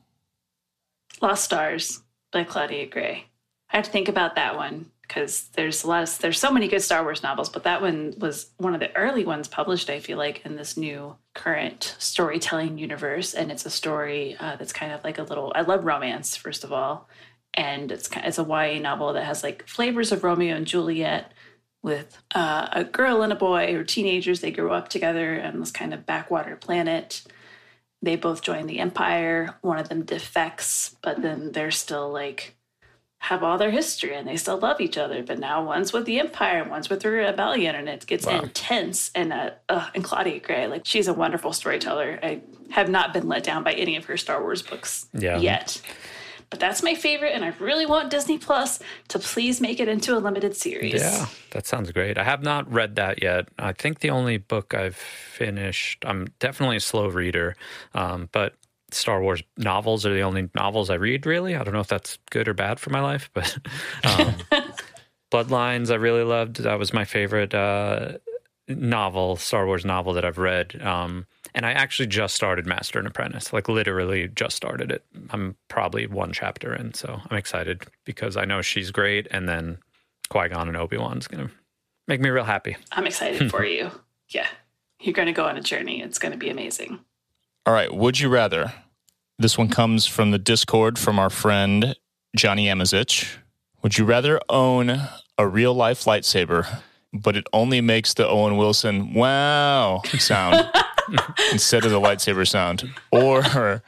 Lost 1.22 1.44
Stars 1.44 2.02
by 2.32 2.44
Claudia 2.44 2.88
Gray. 2.88 3.26
I 3.70 3.76
have 3.78 3.86
to 3.86 3.92
think 3.92 4.10
about 4.10 4.36
that 4.36 4.56
one 4.56 4.88
because 5.08 5.50
there's 5.54 5.84
of, 5.86 6.18
there's 6.20 6.40
so 6.40 6.52
many 6.52 6.68
good 6.68 6.82
Star 6.82 7.04
Wars 7.04 7.24
novels, 7.24 7.50
but 7.50 7.64
that 7.64 7.82
one 7.82 8.14
was 8.18 8.52
one 8.58 8.74
of 8.74 8.80
the 8.80 8.96
early 8.96 9.26
ones 9.26 9.48
published. 9.48 9.90
I 9.90 10.00
feel 10.00 10.18
like 10.18 10.46
in 10.46 10.56
this 10.56 10.78
new 10.78 11.16
current 11.34 11.96
storytelling 12.00 12.78
universe, 12.78 13.34
and 13.34 13.52
it's 13.52 13.66
a 13.66 13.70
story 13.70 14.36
uh, 14.40 14.56
that's 14.56 14.74
kind 14.74 14.92
of 14.92 15.04
like 15.04 15.18
a 15.18 15.24
little. 15.24 15.52
I 15.56 15.62
love 15.62 15.86
romance 15.86 16.36
first 16.36 16.64
of 16.64 16.72
all, 16.72 17.10
and 17.54 17.92
it's 17.92 18.10
it's 18.16 18.40
a 18.40 18.44
YA 18.44 18.80
novel 18.80 19.14
that 19.14 19.26
has 19.26 19.44
like 19.44 19.68
flavors 19.68 20.12
of 20.12 20.24
Romeo 20.24 20.56
and 20.56 20.68
Juliet 20.68 21.32
with 21.84 22.18
uh, 22.34 22.68
a 22.72 22.84
girl 22.84 23.22
and 23.22 23.32
a 23.32 23.36
boy 23.36 23.76
are 23.76 23.84
teenagers. 23.84 24.42
They 24.42 24.52
grow 24.52 24.74
up 24.74 24.90
together 24.90 25.42
on 25.42 25.60
this 25.60 25.72
kind 25.72 25.94
of 25.94 26.06
backwater 26.06 26.56
planet. 26.56 27.22
They 28.02 28.16
both 28.16 28.42
join 28.42 28.68
the 28.68 28.80
Empire. 28.80 29.56
One 29.62 29.78
of 29.78 29.90
them 29.90 30.04
defects, 30.04 30.96
but 31.02 31.22
then 31.22 31.52
they're 31.52 31.72
still 31.72 32.12
like 32.12 32.56
have 33.20 33.42
all 33.44 33.58
their 33.58 33.72
history 33.72 34.16
and 34.16 34.28
they 34.28 34.38
still 34.38 34.58
love 34.58 34.80
each 34.80 34.98
other. 34.98 35.24
But 35.24 35.40
now 35.40 35.64
one's 35.66 35.92
with 35.92 36.06
the 36.06 36.20
Empire 36.20 36.62
and 36.62 36.70
one's 36.70 36.90
with 36.90 37.02
the 37.02 37.10
rebellion, 37.10 37.74
and 37.76 37.90
it 37.90 38.06
gets 38.06 38.28
intense. 38.28 39.12
And 39.16 39.34
uh, 39.34 39.52
uh, 39.70 39.90
and 39.96 40.04
Claudia 40.04 40.40
Gray, 40.40 40.68
like 40.68 40.84
she's 40.86 41.08
a 41.08 41.14
wonderful 41.14 41.52
storyteller. 41.54 42.20
I 42.22 42.42
have 42.72 42.90
not 42.90 43.14
been 43.14 43.28
let 43.28 43.44
down 43.44 43.64
by 43.64 43.74
any 43.74 43.96
of 43.96 44.06
her 44.06 44.18
Star 44.18 44.42
Wars 44.42 44.62
books 44.62 45.08
Yeah. 45.14 45.38
yet. 45.38 45.82
But 46.52 46.60
that's 46.60 46.84
my 46.84 46.94
favorite, 46.94 47.32
and 47.34 47.44
I 47.44 47.54
really 47.60 47.88
want 47.88 48.12
Disney 48.12 48.38
Plus 48.38 48.80
to 49.08 49.18
please 49.18 49.60
make 49.60 49.80
it 49.80 49.88
into 49.88 50.16
a 50.16 50.20
limited 50.20 50.56
series. 50.56 50.94
Yeah, 51.02 51.26
that 51.52 51.66
sounds 51.66 51.92
great. 51.92 52.20
I 52.20 52.24
have 52.24 52.44
not 52.44 52.72
read 52.72 52.98
that 52.98 53.24
yet. 53.24 53.48
I 53.58 53.74
think 53.74 54.00
the 54.00 54.12
only 54.12 54.38
book 54.38 54.76
I've 54.76 54.96
finished, 54.96 56.04
I'm 56.06 56.28
definitely 56.40 56.78
a 56.78 56.82
slow 56.82 57.08
reader, 57.08 57.56
um, 57.96 58.30
but 58.32 58.54
Star 58.92 59.22
Wars 59.22 59.44
novels 59.58 60.06
are 60.06 60.14
the 60.14 60.22
only 60.22 60.50
novels 60.56 60.90
I 60.90 60.96
read, 60.96 61.26
really. 61.26 61.56
I 61.56 61.64
don't 61.64 61.74
know 61.74 61.80
if 61.80 61.88
that's 61.88 62.18
good 62.30 62.48
or 62.48 62.54
bad 62.54 62.80
for 62.80 62.90
my 62.90 63.02
life, 63.02 63.30
but 63.34 63.58
um, 64.04 64.36
Bloodlines 65.32 65.92
I 65.92 65.96
really 65.96 66.24
loved. 66.24 66.58
That 66.58 66.80
was 66.80 66.94
my 66.94 67.04
favorite 67.06 67.54
uh, 67.54 68.14
novel, 68.68 69.36
Star 69.38 69.66
Wars 69.66 69.86
novel 69.86 70.14
that 70.14 70.26
I've 70.26 70.38
read. 70.38 70.82
Um, 70.82 71.26
and 71.54 71.66
I 71.66 71.72
actually 71.72 72.08
just 72.08 72.36
started 72.36 72.66
Master 72.66 73.00
and 73.00 73.08
Apprentice, 73.08 73.54
like 73.54 73.70
literally 73.70 74.28
just 74.28 74.56
started 74.56 74.92
it. 74.92 75.04
I'm 75.30 75.56
probably 75.68 76.06
one 76.08 76.32
chapter 76.32 76.74
in, 76.74 76.94
so 76.94 77.22
I'm 77.30 77.38
excited 77.38 77.84
because 78.06 78.38
I 78.38 78.46
know 78.46 78.62
she's 78.62 78.92
great, 78.92 79.28
and 79.32 79.48
then 79.48 79.78
Qui 80.30 80.50
Gon 80.50 80.68
and 80.68 80.78
Obi 80.78 80.98
Wan's 80.98 81.28
gonna 81.28 81.50
Make 82.08 82.22
me 82.22 82.30
real 82.30 82.44
happy. 82.44 82.78
I'm 82.92 83.08
excited 83.08 83.50
for 83.52 83.66
you. 83.66 83.92
Yeah. 84.30 84.48
You're 85.00 85.14
going 85.14 85.28
to 85.28 85.34
go 85.34 85.46
on 85.46 85.58
a 85.58 85.62
journey. 85.62 86.02
It's 86.02 86.20
going 86.20 86.32
to 86.32 86.38
be 86.38 86.50
amazing. 86.50 87.00
All 87.66 87.74
right. 87.74 87.94
Would 87.94 88.20
you 88.20 88.30
rather? 88.30 88.74
This 89.40 89.58
one 89.58 89.70
comes 89.70 90.06
from 90.06 90.30
the 90.30 90.38
Discord 90.38 91.00
from 91.00 91.18
our 91.18 91.32
friend 91.32 91.96
Johnny 92.36 92.68
Amazich. 92.68 93.38
Would 93.82 93.98
you 93.98 94.06
rather 94.06 94.40
own 94.50 95.02
a 95.38 95.48
real 95.48 95.74
life 95.74 96.04
lightsaber, 96.04 96.68
but 97.12 97.36
it 97.36 97.48
only 97.52 97.82
makes 97.82 98.14
the 98.14 98.28
Owen 98.28 98.56
Wilson 98.56 99.16
wow 99.16 100.04
sound 100.20 100.70
instead 101.52 101.86
of 101.86 101.92
the 101.92 102.00
lightsaber 102.00 102.48
sound? 102.48 102.88
Or 103.12 103.82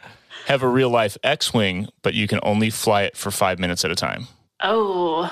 have 0.47 0.63
a 0.63 0.67
real 0.67 0.89
life 0.89 1.15
X 1.23 1.53
Wing, 1.53 1.87
but 2.01 2.15
you 2.15 2.27
can 2.27 2.39
only 2.41 2.71
fly 2.71 3.03
it 3.03 3.15
for 3.15 3.29
five 3.29 3.59
minutes 3.59 3.85
at 3.85 3.91
a 3.91 3.95
time? 3.95 4.27
Oh, 4.63 5.31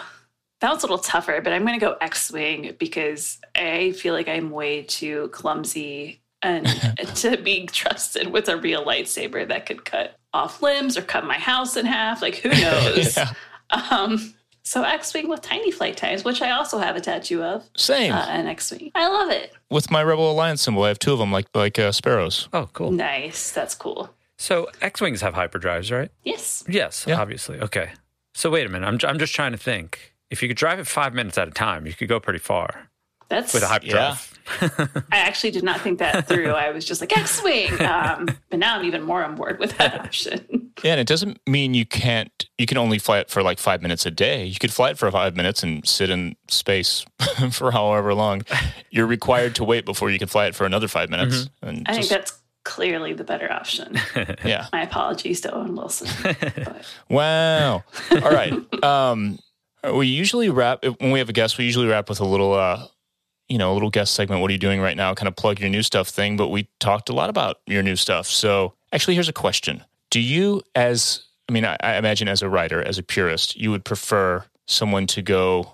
that 0.61 0.71
was 0.71 0.83
a 0.83 0.85
little 0.85 0.99
tougher, 0.99 1.41
but 1.41 1.51
I'm 1.51 1.65
going 1.65 1.79
to 1.79 1.83
go 1.83 1.97
X 1.99 2.31
Wing 2.31 2.75
because 2.77 3.39
I 3.55 3.93
feel 3.93 4.13
like 4.13 4.27
I'm 4.27 4.51
way 4.51 4.83
too 4.83 5.29
clumsy 5.29 6.21
and 6.41 6.65
to 7.15 7.37
be 7.37 7.65
trusted 7.67 8.31
with 8.31 8.47
a 8.49 8.57
real 8.57 8.85
lightsaber 8.85 9.47
that 9.47 9.65
could 9.65 9.85
cut 9.85 10.17
off 10.33 10.61
limbs 10.61 10.97
or 10.97 11.01
cut 11.01 11.25
my 11.25 11.37
house 11.39 11.77
in 11.77 11.85
half. 11.85 12.21
Like, 12.21 12.35
who 12.35 12.49
knows? 12.61 13.17
yeah. 13.17 13.33
um, 13.89 14.33
so 14.63 14.83
X 14.83 15.13
Wing 15.13 15.29
with 15.29 15.41
tiny 15.41 15.71
flight 15.71 15.95
times, 15.95 16.23
which 16.23 16.41
I 16.41 16.51
also 16.51 16.79
have 16.79 16.95
a 16.95 17.01
tattoo 17.01 17.43
of. 17.43 17.69
Same. 17.77 18.11
Uh, 18.11 18.25
an 18.29 18.47
X 18.47 18.71
Wing. 18.71 18.91
I 18.95 19.07
love 19.07 19.29
it. 19.31 19.53
With 19.69 19.91
my 19.91 20.03
Rebel 20.03 20.31
Alliance 20.31 20.61
symbol, 20.61 20.83
I 20.83 20.87
have 20.89 20.99
two 20.99 21.13
of 21.13 21.19
them, 21.19 21.31
like 21.31 21.47
like 21.53 21.77
uh, 21.77 21.91
sparrows. 21.91 22.49
Oh, 22.51 22.69
cool. 22.73 22.91
Nice. 22.91 23.51
That's 23.51 23.75
cool. 23.75 24.09
So 24.37 24.67
X 24.81 25.01
Wings 25.01 25.21
have 25.21 25.33
hyperdrives, 25.33 25.95
right? 25.95 26.11
Yes. 26.23 26.63
Yes, 26.67 27.05
yeah. 27.07 27.19
obviously. 27.21 27.59
Okay. 27.59 27.91
So 28.33 28.49
wait 28.49 28.65
a 28.65 28.69
minute. 28.69 28.87
I'm 28.87 28.99
I'm 29.07 29.19
just 29.19 29.33
trying 29.35 29.51
to 29.51 29.57
think. 29.57 30.13
If 30.31 30.41
you 30.41 30.47
could 30.49 30.57
drive 30.57 30.79
it 30.79 30.87
five 30.87 31.13
minutes 31.13 31.37
at 31.37 31.47
a 31.47 31.51
time, 31.51 31.85
you 31.85 31.93
could 31.93 32.09
go 32.09 32.19
pretty 32.19 32.39
far. 32.39 32.89
That's 33.29 33.53
with 33.53 33.63
a 33.63 33.67
hyperdrive. 33.67 34.31
Yeah. 34.31 34.35
I 35.11 35.17
actually 35.17 35.51
did 35.51 35.63
not 35.63 35.81
think 35.81 35.99
that 35.99 36.27
through. 36.27 36.49
I 36.49 36.71
was 36.71 36.85
just 36.85 37.01
like 37.01 37.17
X 37.17 37.43
Wing, 37.43 37.81
um, 37.81 38.29
but 38.49 38.59
now 38.59 38.77
I'm 38.77 38.85
even 38.85 39.01
more 39.01 39.23
on 39.23 39.35
board 39.35 39.59
with 39.59 39.77
that 39.77 39.99
option. 40.05 40.71
Yeah, 40.83 40.91
and 40.91 40.99
it 40.99 41.07
doesn't 41.07 41.39
mean 41.47 41.73
you 41.73 41.85
can't. 41.85 42.31
You 42.57 42.65
can 42.65 42.77
only 42.77 42.99
fly 42.99 43.19
it 43.19 43.29
for 43.29 43.41
like 43.41 43.57
five 43.57 43.81
minutes 43.81 44.05
a 44.05 44.11
day. 44.11 44.45
You 44.45 44.55
could 44.59 44.71
fly 44.71 44.91
it 44.91 44.97
for 44.97 45.09
five 45.09 45.35
minutes 45.35 45.63
and 45.63 45.87
sit 45.87 46.09
in 46.09 46.35
space 46.47 47.05
for 47.51 47.71
however 47.71 48.13
long. 48.13 48.43
You're 48.91 49.07
required 49.07 49.55
to 49.55 49.63
wait 49.63 49.85
before 49.85 50.11
you 50.11 50.19
can 50.19 50.27
fly 50.27 50.45
it 50.45 50.55
for 50.55 50.65
another 50.65 50.87
five 50.87 51.09
minutes. 51.09 51.45
Mm-hmm. 51.45 51.67
And 51.67 51.87
I 51.87 51.95
just, 51.95 52.09
think 52.09 52.19
that's 52.21 52.39
clearly 52.63 53.13
the 53.13 53.23
better 53.23 53.51
option. 53.51 53.99
yeah. 54.45 54.67
My 54.71 54.83
apologies 54.83 55.41
to 55.41 55.53
Owen 55.55 55.75
Wilson. 55.75 56.35
wow. 57.09 57.83
All 58.11 58.31
right. 58.31 58.53
Um, 58.83 59.39
we 59.93 60.07
usually 60.07 60.49
wrap 60.49 60.83
when 60.83 61.11
we 61.11 61.19
have 61.19 61.29
a 61.29 61.33
guest. 61.33 61.57
We 61.57 61.65
usually 61.65 61.87
wrap 61.87 62.09
with 62.09 62.19
a 62.19 62.25
little, 62.25 62.53
uh, 62.53 62.87
you 63.49 63.57
know, 63.57 63.71
a 63.71 63.73
little 63.73 63.89
guest 63.89 64.13
segment. 64.13 64.41
What 64.41 64.49
are 64.49 64.53
you 64.53 64.59
doing 64.59 64.81
right 64.81 64.97
now? 64.97 65.13
Kind 65.13 65.27
of 65.27 65.35
plug 65.35 65.59
your 65.59 65.69
new 65.69 65.83
stuff 65.83 66.09
thing. 66.09 66.37
But 66.37 66.49
we 66.49 66.67
talked 66.79 67.09
a 67.09 67.13
lot 67.13 67.29
about 67.29 67.57
your 67.67 67.83
new 67.83 67.95
stuff. 67.95 68.27
So 68.27 68.73
actually, 68.91 69.13
here's 69.13 69.29
a 69.29 69.33
question: 69.33 69.83
Do 70.09 70.19
you, 70.19 70.61
as 70.73 71.25
I 71.49 71.53
mean, 71.53 71.65
I, 71.65 71.77
I 71.81 71.97
imagine 71.97 72.27
as 72.27 72.41
a 72.41 72.49
writer, 72.49 72.81
as 72.81 72.97
a 72.97 73.03
purist, 73.03 73.55
you 73.55 73.71
would 73.71 73.85
prefer 73.85 74.45
someone 74.65 75.05
to 75.07 75.21
go 75.21 75.71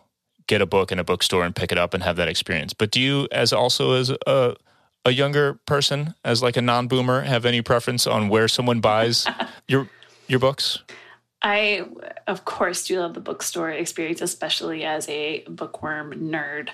get 0.47 0.61
a 0.61 0.65
book 0.65 0.91
in 0.91 0.99
a 0.99 1.03
bookstore 1.03 1.45
and 1.45 1.55
pick 1.55 1.71
it 1.71 1.77
up 1.77 1.93
and 1.93 2.03
have 2.03 2.17
that 2.17 2.27
experience. 2.27 2.73
But 2.73 2.91
do 2.91 2.99
you, 2.99 3.27
as 3.31 3.53
also 3.53 3.93
as 3.93 4.11
a 4.27 4.55
a 5.05 5.11
younger 5.11 5.55
person, 5.65 6.13
as 6.23 6.43
like 6.43 6.57
a 6.57 6.61
non-boomer, 6.61 7.21
have 7.21 7.45
any 7.45 7.61
preference 7.61 8.05
on 8.05 8.29
where 8.29 8.47
someone 8.47 8.81
buys 8.81 9.27
your 9.67 9.89
your 10.27 10.39
books? 10.39 10.79
I, 11.41 11.85
of 12.27 12.45
course, 12.45 12.85
do 12.85 12.99
love 12.99 13.15
the 13.15 13.19
bookstore 13.19 13.71
experience, 13.71 14.21
especially 14.21 14.83
as 14.83 15.09
a 15.09 15.43
bookworm 15.47 16.13
nerd. 16.13 16.69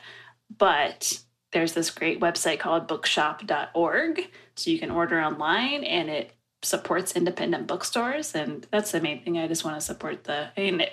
But 0.56 1.20
there's 1.52 1.74
this 1.74 1.90
great 1.90 2.20
website 2.20 2.60
called 2.60 2.88
bookshop.org. 2.88 4.30
So 4.56 4.70
you 4.70 4.80
can 4.80 4.92
order 4.92 5.22
online 5.22 5.84
and 5.84 6.10
it 6.10 6.32
supports 6.64 7.16
independent 7.16 7.68
bookstores. 7.68 8.36
And 8.36 8.68
that's 8.72 8.92
the 8.92 9.02
main 9.02 9.24
thing. 9.24 9.38
I 9.38 9.48
just 9.48 9.64
want 9.64 9.80
to 9.80 9.86
support 9.86 10.24
the, 10.24 10.50
I 10.58 10.60
mean, 10.60 10.84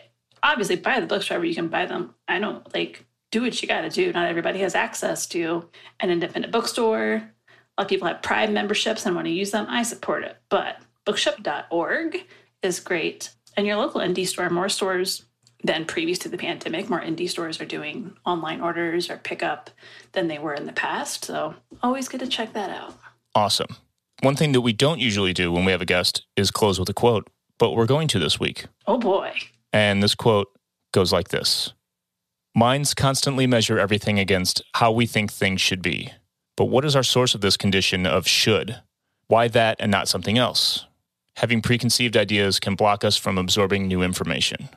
obviously, 0.42 0.76
buy 0.76 1.00
the 1.00 1.06
books 1.06 1.28
wherever 1.28 1.44
you 1.44 1.54
can 1.54 1.68
buy 1.68 1.86
them. 1.86 2.14
I 2.28 2.38
don't 2.38 2.72
like 2.74 3.06
do 3.30 3.42
what 3.42 3.60
you 3.60 3.66
got 3.66 3.80
to 3.80 3.90
do. 3.90 4.12
Not 4.12 4.28
everybody 4.28 4.60
has 4.60 4.76
access 4.76 5.26
to 5.26 5.68
an 5.98 6.10
independent 6.10 6.52
bookstore. 6.52 7.14
A 7.14 7.80
lot 7.80 7.86
of 7.86 7.88
people 7.88 8.06
have 8.06 8.22
Prime 8.22 8.54
memberships 8.54 9.06
and 9.06 9.16
want 9.16 9.26
to 9.26 9.32
use 9.32 9.50
them. 9.50 9.66
I 9.68 9.82
support 9.82 10.22
it, 10.22 10.36
but 10.48 10.76
bookshop.org 11.04 12.16
is 12.62 12.78
great. 12.78 13.30
And 13.56 13.66
your 13.66 13.76
local 13.76 14.00
indie 14.00 14.26
store, 14.26 14.50
more 14.50 14.68
stores 14.68 15.24
than 15.64 15.86
previous 15.86 16.18
to 16.20 16.28
the 16.28 16.36
pandemic, 16.36 16.90
more 16.90 17.00
indie 17.00 17.28
stores 17.28 17.60
are 17.60 17.64
doing 17.64 18.14
online 18.26 18.60
orders 18.60 19.08
or 19.10 19.16
pickup 19.16 19.70
than 20.12 20.28
they 20.28 20.38
were 20.38 20.54
in 20.54 20.66
the 20.66 20.72
past. 20.72 21.24
So 21.24 21.54
always 21.82 22.06
good 22.06 22.20
to 22.20 22.26
check 22.26 22.52
that 22.52 22.70
out. 22.70 22.94
Awesome. 23.34 23.76
One 24.20 24.36
thing 24.36 24.52
that 24.52 24.60
we 24.60 24.74
don't 24.74 25.00
usually 25.00 25.32
do 25.32 25.50
when 25.50 25.64
we 25.64 25.72
have 25.72 25.80
a 25.80 25.86
guest 25.86 26.24
is 26.36 26.50
close 26.50 26.78
with 26.78 26.88
a 26.90 26.94
quote, 26.94 27.28
but 27.58 27.72
we're 27.72 27.86
going 27.86 28.08
to 28.08 28.18
this 28.18 28.38
week. 28.38 28.66
Oh 28.86 28.98
boy. 28.98 29.32
And 29.72 30.02
this 30.02 30.14
quote 30.14 30.48
goes 30.92 31.12
like 31.12 31.28
this 31.28 31.72
Minds 32.54 32.94
constantly 32.94 33.46
measure 33.46 33.78
everything 33.78 34.18
against 34.18 34.62
how 34.74 34.92
we 34.92 35.06
think 35.06 35.32
things 35.32 35.60
should 35.60 35.82
be. 35.82 36.12
But 36.56 36.66
what 36.66 36.84
is 36.84 36.94
our 36.94 37.02
source 37.02 37.34
of 37.34 37.40
this 37.40 37.56
condition 37.56 38.06
of 38.06 38.28
should? 38.28 38.80
Why 39.26 39.48
that 39.48 39.78
and 39.80 39.90
not 39.90 40.08
something 40.08 40.38
else? 40.38 40.86
Having 41.38 41.62
preconceived 41.62 42.16
ideas 42.16 42.60
can 42.60 42.76
block 42.76 43.02
us 43.02 43.16
from 43.16 43.38
absorbing 43.38 43.88
new 43.88 44.02
information. 44.02 44.68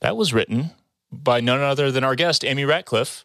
That 0.00 0.16
was 0.16 0.32
written 0.32 0.70
by 1.10 1.40
none 1.40 1.60
other 1.60 1.90
than 1.90 2.04
our 2.04 2.14
guest, 2.14 2.44
Amy 2.44 2.64
Ratcliffe, 2.64 3.24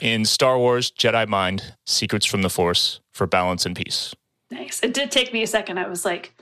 in 0.00 0.24
Star 0.24 0.58
Wars 0.58 0.90
Jedi 0.90 1.26
Mind 1.26 1.74
Secrets 1.84 2.26
from 2.26 2.42
the 2.42 2.50
Force 2.50 3.00
for 3.12 3.26
Balance 3.26 3.66
and 3.66 3.76
Peace. 3.76 4.14
Nice. 4.50 4.80
It 4.82 4.94
did 4.94 5.10
take 5.10 5.32
me 5.32 5.42
a 5.42 5.46
second. 5.46 5.78
I 5.78 5.88
was 5.88 6.04
like, 6.04 6.34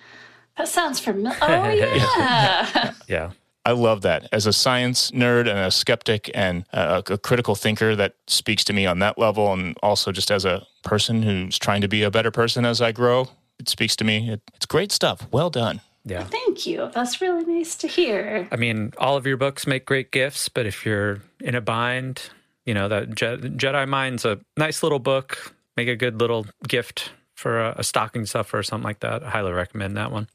that 0.56 0.68
sounds 0.68 1.00
familiar. 1.00 1.38
Oh, 1.42 1.70
yeah. 1.70 2.92
yeah. 3.08 3.30
I 3.64 3.72
love 3.72 4.02
that. 4.02 4.28
As 4.32 4.46
a 4.46 4.52
science 4.52 5.12
nerd 5.12 5.42
and 5.42 5.58
a 5.58 5.70
skeptic 5.70 6.30
and 6.34 6.64
a, 6.72 7.02
a, 7.08 7.18
critical 7.18 7.54
thinker, 7.54 7.94
that 7.94 8.16
speaks 8.26 8.64
to 8.64 8.72
me 8.72 8.86
on 8.86 8.98
that 8.98 9.18
level. 9.18 9.52
And 9.52 9.76
also 9.82 10.10
just 10.10 10.32
as 10.32 10.44
a 10.44 10.66
person 10.82 11.22
who's 11.22 11.58
trying 11.58 11.80
to 11.82 11.88
be 11.88 12.02
a 12.02 12.10
better 12.10 12.32
person 12.32 12.64
as 12.64 12.80
I 12.80 12.90
grow, 12.90 13.28
it 13.60 13.68
speaks 13.68 13.94
to 13.96 14.04
me. 14.04 14.30
It, 14.30 14.40
it's 14.54 14.66
great 14.66 14.90
stuff. 14.90 15.28
Well 15.30 15.48
done. 15.48 15.80
Yeah. 16.04 16.24
Thank 16.24 16.66
you. 16.66 16.90
That's 16.92 17.20
really 17.20 17.44
nice 17.44 17.76
to 17.76 17.86
hear. 17.86 18.48
I 18.50 18.56
mean, 18.56 18.92
all 18.98 19.16
of 19.16 19.26
your 19.26 19.36
books 19.36 19.66
make 19.66 19.86
great 19.86 20.10
gifts, 20.10 20.48
but 20.48 20.66
if 20.66 20.84
you're 20.84 21.20
in 21.40 21.54
a 21.54 21.60
bind, 21.60 22.30
you 22.66 22.74
know, 22.74 22.88
that 22.88 23.14
Je- 23.14 23.36
Jedi 23.36 23.88
Mind's 23.88 24.24
a 24.24 24.40
nice 24.56 24.82
little 24.82 24.98
book. 24.98 25.54
Make 25.76 25.88
a 25.88 25.96
good 25.96 26.20
little 26.20 26.46
gift 26.68 27.12
for 27.34 27.60
a, 27.60 27.76
a 27.78 27.84
stocking 27.84 28.26
stuffer 28.26 28.58
or 28.58 28.62
something 28.62 28.84
like 28.84 29.00
that. 29.00 29.22
I 29.22 29.30
highly 29.30 29.52
recommend 29.52 29.96
that 29.96 30.12
one 30.12 30.28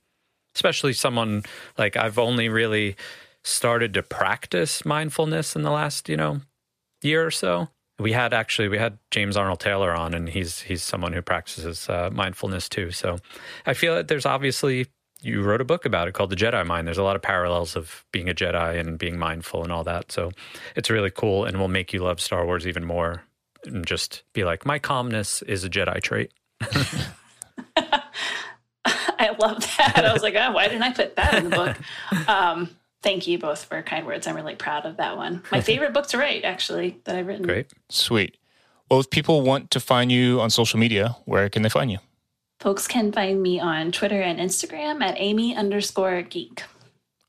especially 0.58 0.92
someone 0.92 1.44
like 1.78 1.96
I've 1.96 2.18
only 2.18 2.50
really 2.50 2.96
started 3.44 3.94
to 3.94 4.02
practice 4.02 4.84
mindfulness 4.84 5.56
in 5.56 5.62
the 5.62 5.70
last, 5.70 6.10
you 6.10 6.18
know, 6.18 6.42
year 7.04 7.26
or 7.26 7.32
so. 7.32 7.70
We 8.00 8.12
had 8.12 8.34
actually 8.34 8.68
we 8.68 8.78
had 8.78 8.98
James 9.12 9.38
Arnold 9.38 9.60
Taylor 9.60 9.94
on, 9.94 10.14
and 10.14 10.28
he's 10.30 10.62
he's 10.62 10.84
someone 10.84 11.14
who 11.14 11.22
practices 11.22 11.88
uh, 11.90 12.10
mindfulness 12.12 12.68
too. 12.70 12.92
So 12.92 13.20
I 13.66 13.74
feel 13.74 13.96
that 13.96 14.08
there's 14.08 14.26
obviously 14.26 14.88
you 15.22 15.42
wrote 15.42 15.62
a 15.62 15.66
book 15.66 15.86
about 15.86 16.08
it 16.08 16.14
called 16.14 16.30
The 16.30 16.36
Jedi 16.36 16.66
Mind. 16.66 16.88
There's 16.88 16.98
a 16.98 17.04
lot 17.04 17.16
of 17.16 17.22
parallels 17.22 17.76
of 17.76 18.06
being 18.12 18.30
a 18.30 18.34
Jedi 18.34 18.80
and 18.80 18.98
being 18.98 19.18
mindful 19.18 19.64
and 19.64 19.72
all 19.72 19.84
that. 19.84 20.12
So 20.12 20.32
it's 20.76 20.90
really 20.90 21.12
cool 21.12 21.46
and 21.46 21.60
will 21.60 21.68
make 21.68 21.94
you 21.94 22.00
love 22.00 22.20
Star 22.20 22.46
Wars 22.46 22.68
even 22.68 22.86
more 22.86 23.24
and 23.66 23.86
just 23.86 24.24
be 24.34 24.44
like, 24.44 24.66
my 24.66 24.80
calmness 24.80 25.42
is 25.44 25.64
a 25.64 25.70
Jedi 25.70 26.02
trait. 26.02 26.32
I 29.20 29.36
love 29.40 29.62
that. 29.78 30.04
I 30.06 30.14
was 30.14 30.22
like, 30.22 30.36
oh, 30.36 30.52
why 30.52 30.68
didn't 30.68 30.84
I 30.84 30.94
put 30.94 31.16
that 31.16 31.34
in 31.36 31.50
the 31.50 31.56
book? 31.56 31.78
Um, 32.28 32.76
thank 33.04 33.28
you 33.28 33.38
both 33.38 33.64
for 33.66 33.82
kind 33.82 34.06
words. 34.06 34.28
I'm 34.28 34.36
really 34.36 34.56
proud 34.56 34.86
of 34.86 34.98
that 34.98 35.18
one. 35.18 35.44
My 35.52 35.62
favorite 35.62 35.94
book 35.94 36.08
to 36.08 36.18
write, 36.18 36.44
actually, 36.44 37.00
that 37.06 37.16
I've 37.16 37.28
written. 37.28 37.46
Great. 37.46 37.72
Sweet. 37.90 38.38
Well, 38.90 39.00
if 39.00 39.10
people 39.10 39.42
want 39.42 39.72
to 39.72 39.80
find 39.80 40.12
you 40.12 40.42
on 40.42 40.50
social 40.50 40.80
media, 40.80 41.16
where 41.26 41.50
can 41.50 41.62
they 41.62 41.70
find 41.70 41.92
you? 41.92 42.00
Folks 42.60 42.88
can 42.88 43.12
find 43.12 43.42
me 43.42 43.60
on 43.60 43.92
Twitter 43.92 44.22
and 44.22 44.40
Instagram 44.40 45.02
at 45.02 45.16
Amy 45.18 45.56
underscore 45.56 46.22
geek. 46.24 46.64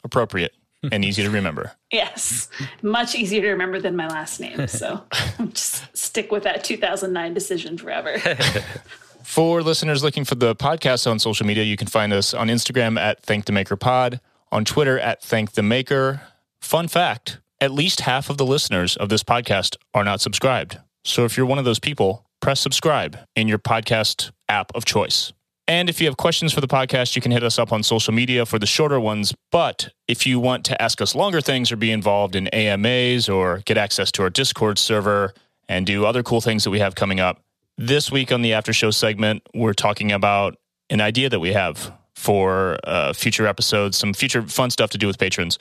Appropriate 0.03 0.55
and 0.91 1.05
easy 1.05 1.22
to 1.22 1.31
remember. 1.31 1.72
yes. 1.93 2.49
Much 2.83 3.14
easier 3.14 3.43
to 3.43 3.49
remember 3.49 3.81
than 3.81 3.97
my 3.97 4.09
last 4.09 4.41
name. 4.41 4.66
So 4.68 5.03
just 5.53 5.97
stick 5.97 6.31
with 6.31 6.45
that 6.45 6.64
2009 6.64 7.35
decision 7.35 7.76
forever. 7.76 8.18
For 9.22 9.62
listeners 9.62 10.03
looking 10.03 10.24
for 10.24 10.37
the 10.37 10.57
podcast 10.57 11.11
on 11.11 11.18
social 11.18 11.45
media, 11.45 11.62
you 11.62 11.76
can 11.76 11.87
find 11.87 12.14
us 12.14 12.33
on 12.33 12.49
Instagram 12.49 12.99
at 12.99 13.22
Thank 13.22 13.45
the 13.45 13.53
Maker 13.53 13.76
Pod, 13.76 14.22
on 14.51 14.64
Twitter 14.64 14.99
at 14.99 15.22
Thank 15.22 15.53
the 15.53 15.62
Maker. 15.62 16.22
Fun 16.62 16.89
fact 16.89 17.39
at 17.61 17.70
least 17.70 18.01
half 18.01 18.31
of 18.31 18.39
the 18.39 18.47
listeners 18.47 18.97
of 18.97 19.11
this 19.11 19.22
podcast 19.22 19.76
are 19.93 20.05
not 20.05 20.22
subscribed. 20.22 20.79
So 21.05 21.26
if 21.26 21.37
you're 21.37 21.45
one 21.45 21.59
of 21.59 21.66
those 21.66 21.79
people, 21.79 22.24
press 22.41 22.61
subscribe 22.61 23.18
in 23.37 23.49
your 23.49 23.59
podcast 23.59 24.31
app 24.49 24.72
of 24.74 24.84
choice. 24.84 25.32
And 25.66 25.90
if 25.90 26.01
you 26.01 26.07
have 26.07 26.16
questions 26.16 26.53
for 26.55 26.62
the 26.62 26.68
podcast, 26.68 27.14
you 27.14 27.20
can 27.20 27.30
hit 27.30 27.42
us 27.42 27.59
up 27.59 27.72
on 27.72 27.82
social 27.82 28.14
media 28.14 28.46
for 28.46 28.59
the 28.59 28.66
shorter 28.66 28.99
ones. 28.99 29.34
But 29.53 29.90
if 30.07 30.26
you 30.26 30.40
want 30.40 30.64
to 30.66 30.80
ask 30.80 31.03
us 31.03 31.14
longer 31.14 31.42
things 31.42 31.70
or 31.70 31.76
be 31.76 31.92
involved 31.92 32.34
in 32.34 32.49
AMAs 32.49 33.28
or 33.28 33.59
get 33.66 33.76
access 33.76 34.11
to 34.12 34.22
our 34.22 34.30
Discord 34.30 34.78
server, 34.78 35.34
and 35.68 35.86
do 35.86 36.05
other 36.05 36.22
cool 36.22 36.40
things 36.40 36.64
that 36.64 36.70
we 36.70 36.78
have 36.78 36.94
coming 36.94 37.20
up. 37.20 37.42
This 37.76 38.11
week 38.11 38.32
on 38.32 38.42
the 38.42 38.55
after 38.55 38.72
show 38.72 38.90
segment, 38.90 39.42
we're 39.55 39.74
talking 39.74 40.11
about 40.11 40.57
an 40.90 41.01
idea 41.01 41.28
that 41.28 41.40
we 41.40 41.53
have 41.53 41.92
for 42.16 42.78
uh, 42.84 43.12
future 43.12 43.46
episodes, 43.46 43.96
some 43.96 44.12
future 44.12 44.42
fun 44.42 44.70
stuff 44.70 44.90
to 44.90 44.99
do 44.99 45.07
with 45.07 45.18
patrons. 45.18 45.59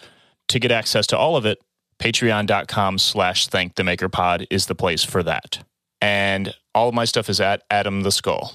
To 0.50 0.60
get 0.60 0.72
access 0.72 1.06
to 1.08 1.18
all 1.18 1.36
of 1.36 1.46
it, 1.46 1.62
patreon.com 2.00 2.98
slash 2.98 3.48
thank 3.48 3.76
the 3.76 3.84
maker 3.84 4.10
pod 4.10 4.48
is 4.50 4.66
the 4.66 4.76
place 4.76 5.04
for 5.04 5.22
that. 5.24 5.60
And 6.02 6.56
all 6.74 6.88
of 6.88 6.96
my 6.96 7.06
stuff 7.06 7.30
is 7.30 7.42
at 7.42 7.64
Adam 7.70 8.02
the 8.02 8.12
Skull. 8.12 8.54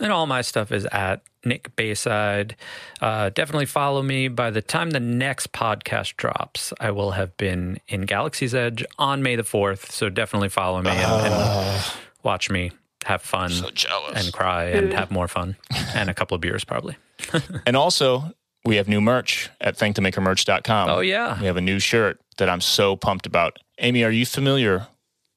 And 0.00 0.10
all 0.12 0.26
my 0.26 0.40
stuff 0.42 0.72
is 0.72 0.86
at 0.86 1.22
Nick 1.44 1.74
Bayside. 1.76 2.56
Uh, 3.00 3.30
definitely 3.30 3.66
follow 3.66 4.02
me. 4.02 4.28
By 4.28 4.50
the 4.50 4.62
time 4.62 4.90
the 4.90 5.00
next 5.00 5.52
podcast 5.52 6.16
drops, 6.16 6.72
I 6.80 6.90
will 6.92 7.12
have 7.12 7.36
been 7.36 7.78
in 7.88 8.02
Galaxy's 8.02 8.54
Edge 8.54 8.84
on 8.98 9.22
May 9.22 9.36
the 9.36 9.42
4th. 9.42 9.90
So 9.90 10.08
definitely 10.08 10.48
follow 10.48 10.80
me 10.82 10.90
and, 10.90 11.26
and 11.26 11.84
watch 12.22 12.48
me 12.50 12.70
have 13.04 13.20
fun 13.22 13.50
So 13.50 13.68
jealous. 13.70 14.24
and 14.24 14.32
cry 14.32 14.64
and 14.66 14.92
have 14.92 15.10
more 15.10 15.26
fun 15.28 15.56
and 15.94 16.08
a 16.08 16.14
couple 16.14 16.34
of 16.36 16.40
beers 16.40 16.64
probably. 16.64 16.96
And 17.66 17.76
also, 17.76 18.32
we 18.64 18.76
have 18.76 18.88
new 18.88 19.00
merch 19.00 19.50
at 19.60 19.76
thankthemakermerch.com. 19.76 20.88
Oh, 20.88 21.00
yeah. 21.00 21.38
We 21.40 21.46
have 21.46 21.56
a 21.56 21.60
new 21.60 21.78
shirt 21.78 22.20
that 22.38 22.48
I'm 22.48 22.60
so 22.60 22.96
pumped 22.96 23.26
about. 23.26 23.58
Amy, 23.78 24.04
are 24.04 24.10
you 24.10 24.24
familiar 24.26 24.86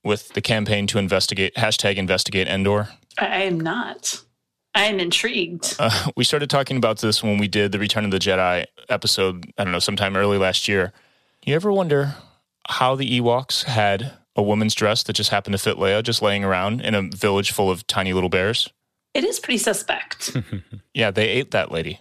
with 0.03 0.29
the 0.29 0.41
campaign 0.41 0.87
to 0.87 0.97
investigate 0.99 1.55
hashtag 1.55 1.95
investigate 1.97 2.47
Endor? 2.47 2.89
I 3.17 3.25
I 3.25 3.37
am 3.43 3.59
not. 3.59 4.21
I 4.75 4.83
am 4.85 4.99
intrigued. 4.99 5.75
Uh, 5.79 6.11
we 6.15 6.23
started 6.23 6.49
talking 6.49 6.77
about 6.77 6.99
this 6.99 7.23
when 7.23 7.37
we 7.37 7.47
did 7.47 7.71
the 7.71 7.79
Return 7.79 8.05
of 8.05 8.11
the 8.11 8.19
Jedi 8.19 8.65
episode, 8.89 9.51
I 9.57 9.63
don't 9.63 9.71
know, 9.71 9.79
sometime 9.79 10.15
early 10.15 10.37
last 10.37 10.67
year. 10.67 10.91
You 11.45 11.55
ever 11.55 11.71
wonder 11.71 12.15
how 12.67 12.95
the 12.95 13.19
Ewoks 13.19 13.63
had 13.63 14.13
a 14.35 14.43
woman's 14.43 14.75
dress 14.75 15.03
that 15.03 15.13
just 15.13 15.29
happened 15.29 15.53
to 15.53 15.57
fit 15.57 15.77
Leia 15.77 16.03
just 16.03 16.21
laying 16.21 16.43
around 16.43 16.81
in 16.81 16.93
a 16.93 17.01
village 17.03 17.51
full 17.51 17.71
of 17.71 17.87
tiny 17.87 18.11
little 18.11 18.29
bears? 18.29 18.69
It 19.13 19.23
is 19.23 19.39
pretty 19.39 19.57
suspect. 19.59 20.35
Yeah, 20.93 21.11
they 21.11 21.27
ate 21.27 21.51
that 21.51 21.71
lady. 21.73 21.99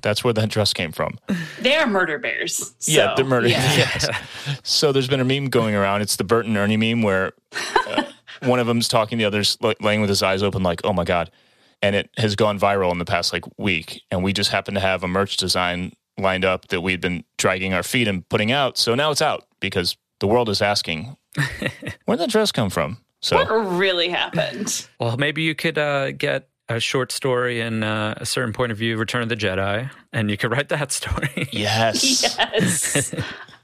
That's 0.00 0.24
where 0.24 0.32
that 0.32 0.48
dress 0.48 0.72
came 0.72 0.90
from. 0.90 1.18
they 1.60 1.74
are 1.76 1.86
murder 1.86 2.18
bears. 2.18 2.74
So, 2.78 2.92
yeah, 2.92 3.14
the 3.14 3.24
murder. 3.24 3.46
yeah. 3.48 3.74
Yes. 3.76 4.08
So 4.62 4.90
there's 4.90 5.06
been 5.08 5.20
a 5.20 5.24
meme 5.24 5.50
going 5.50 5.74
around. 5.74 6.00
It's 6.00 6.16
the 6.16 6.24
Bert 6.24 6.46
and 6.46 6.56
Ernie 6.56 6.78
meme 6.78 7.02
where 7.02 7.32
uh, 7.86 8.04
one 8.44 8.58
of 8.58 8.66
them's 8.66 8.88
talking, 8.88 9.18
the 9.18 9.26
other's 9.26 9.58
like, 9.60 9.82
laying 9.82 10.00
with 10.00 10.08
his 10.08 10.22
eyes 10.22 10.42
open, 10.42 10.62
like, 10.62 10.80
"Oh 10.84 10.92
my 10.94 11.04
god!" 11.04 11.30
And 11.82 11.96
it 11.96 12.08
has 12.16 12.36
gone 12.36 12.58
viral 12.60 12.92
in 12.92 12.98
the 12.98 13.04
past 13.04 13.32
like 13.32 13.44
week. 13.58 14.02
And 14.10 14.22
we 14.22 14.32
just 14.32 14.50
happen 14.50 14.74
to 14.74 14.80
have 14.80 15.02
a 15.02 15.08
merch 15.08 15.36
design 15.36 15.92
lined 16.18 16.44
up 16.44 16.68
that 16.68 16.80
we'd 16.80 17.00
been 17.00 17.24
dragging 17.38 17.74
our 17.74 17.82
feet 17.82 18.06
and 18.06 18.28
putting 18.28 18.52
out. 18.52 18.78
So 18.78 18.94
now 18.94 19.10
it's 19.10 19.22
out 19.22 19.46
because 19.60 19.96
the 20.20 20.28
world 20.28 20.48
is 20.48 20.62
asking, 20.62 21.16
where 22.04 22.16
did 22.16 22.18
that 22.20 22.30
dress 22.30 22.52
come 22.52 22.70
from?" 22.70 22.98
So 23.20 23.36
What 23.36 23.48
really 23.78 24.08
happened? 24.08 24.86
Well, 25.00 25.16
maybe 25.16 25.42
you 25.42 25.54
could 25.54 25.78
uh, 25.78 26.12
get 26.12 26.48
a 26.68 26.78
short 26.80 27.10
story 27.12 27.60
in 27.60 27.82
uh, 27.82 28.14
a 28.16 28.26
certain 28.26 28.52
point 28.52 28.72
of 28.72 28.78
view, 28.78 28.96
Return 28.96 29.22
of 29.22 29.28
the 29.28 29.36
Jedi, 29.36 29.90
and 30.12 30.30
you 30.30 30.36
could 30.36 30.50
write 30.52 30.68
that 30.70 30.92
story. 30.92 31.48
yes, 31.52 32.36
Yes. 32.38 33.14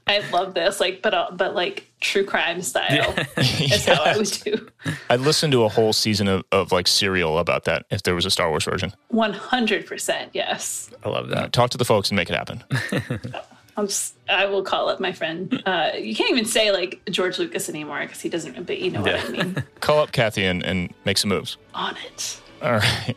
I 0.09 0.27
love 0.31 0.55
this, 0.55 0.79
like, 0.79 1.03
but 1.03 1.13
uh, 1.13 1.29
but 1.31 1.53
like 1.53 1.87
true 2.01 2.25
crime 2.25 2.63
style 2.63 3.13
is 3.37 3.85
how 3.85 4.01
I 4.03 4.17
would 4.17 4.25
do. 4.25 4.67
I'd 5.11 5.19
listen 5.19 5.51
to 5.51 5.65
a 5.65 5.69
whole 5.69 5.93
season 5.93 6.27
of, 6.27 6.43
of 6.51 6.71
like 6.71 6.87
Serial 6.87 7.37
about 7.37 7.65
that 7.65 7.85
if 7.91 8.01
there 8.01 8.15
was 8.15 8.25
a 8.25 8.31
Star 8.31 8.49
Wars 8.49 8.63
version. 8.65 8.91
One 9.09 9.33
hundred 9.33 9.85
percent, 9.85 10.31
yes. 10.33 10.89
I 11.05 11.09
love 11.09 11.29
that. 11.29 11.53
Talk 11.53 11.69
to 11.71 11.77
the 11.77 11.85
folks 11.85 12.09
and 12.09 12.15
make 12.15 12.27
it 12.27 12.35
happen. 12.35 12.63
I'm 13.77 13.87
just, 13.87 14.15
I 14.27 14.47
will 14.47 14.63
call 14.63 14.89
up 14.89 14.99
my 14.99 15.13
friend. 15.13 15.61
Uh, 15.65 15.91
you 15.97 16.15
can't 16.15 16.31
even 16.31 16.45
say 16.45 16.71
like 16.71 16.99
George 17.09 17.37
Lucas 17.37 17.69
anymore 17.69 18.01
because 18.01 18.19
he 18.19 18.29
doesn't. 18.29 18.65
But 18.65 18.79
you 18.79 18.89
know 18.89 19.01
what 19.03 19.23
I 19.23 19.29
mean. 19.29 19.63
Call 19.79 19.99
up 19.99 20.11
Kathy 20.11 20.43
and, 20.43 20.65
and 20.65 20.91
make 21.05 21.19
some 21.19 21.29
moves. 21.29 21.57
On 21.75 21.95
it. 22.07 22.41
All 22.63 22.73
right. 22.73 23.15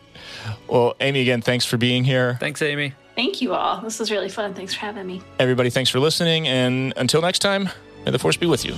Well, 0.69 0.95
Amy, 1.01 1.23
again, 1.23 1.41
thanks 1.43 1.65
for 1.65 1.79
being 1.79 2.05
here. 2.05 2.37
Thanks, 2.39 2.63
Amy. 2.63 2.95
Thank 3.15 3.43
you 3.43 3.55
all. 3.55 3.81
This 3.81 3.99
was 3.99 4.11
really 4.11 4.29
fun. 4.29 4.55
Thanks 4.55 4.75
for 4.75 4.81
having 4.81 5.07
me. 5.07 5.21
Everybody, 5.39 5.71
thanks 5.71 5.91
for 5.91 6.01
listening. 6.01 6.49
And 6.49 6.93
until 6.97 7.21
next 7.21 7.41
time, 7.41 7.69
may 8.05 8.11
the 8.11 8.19
force 8.19 8.37
be 8.37 8.47
with 8.47 8.65
you. 8.65 8.75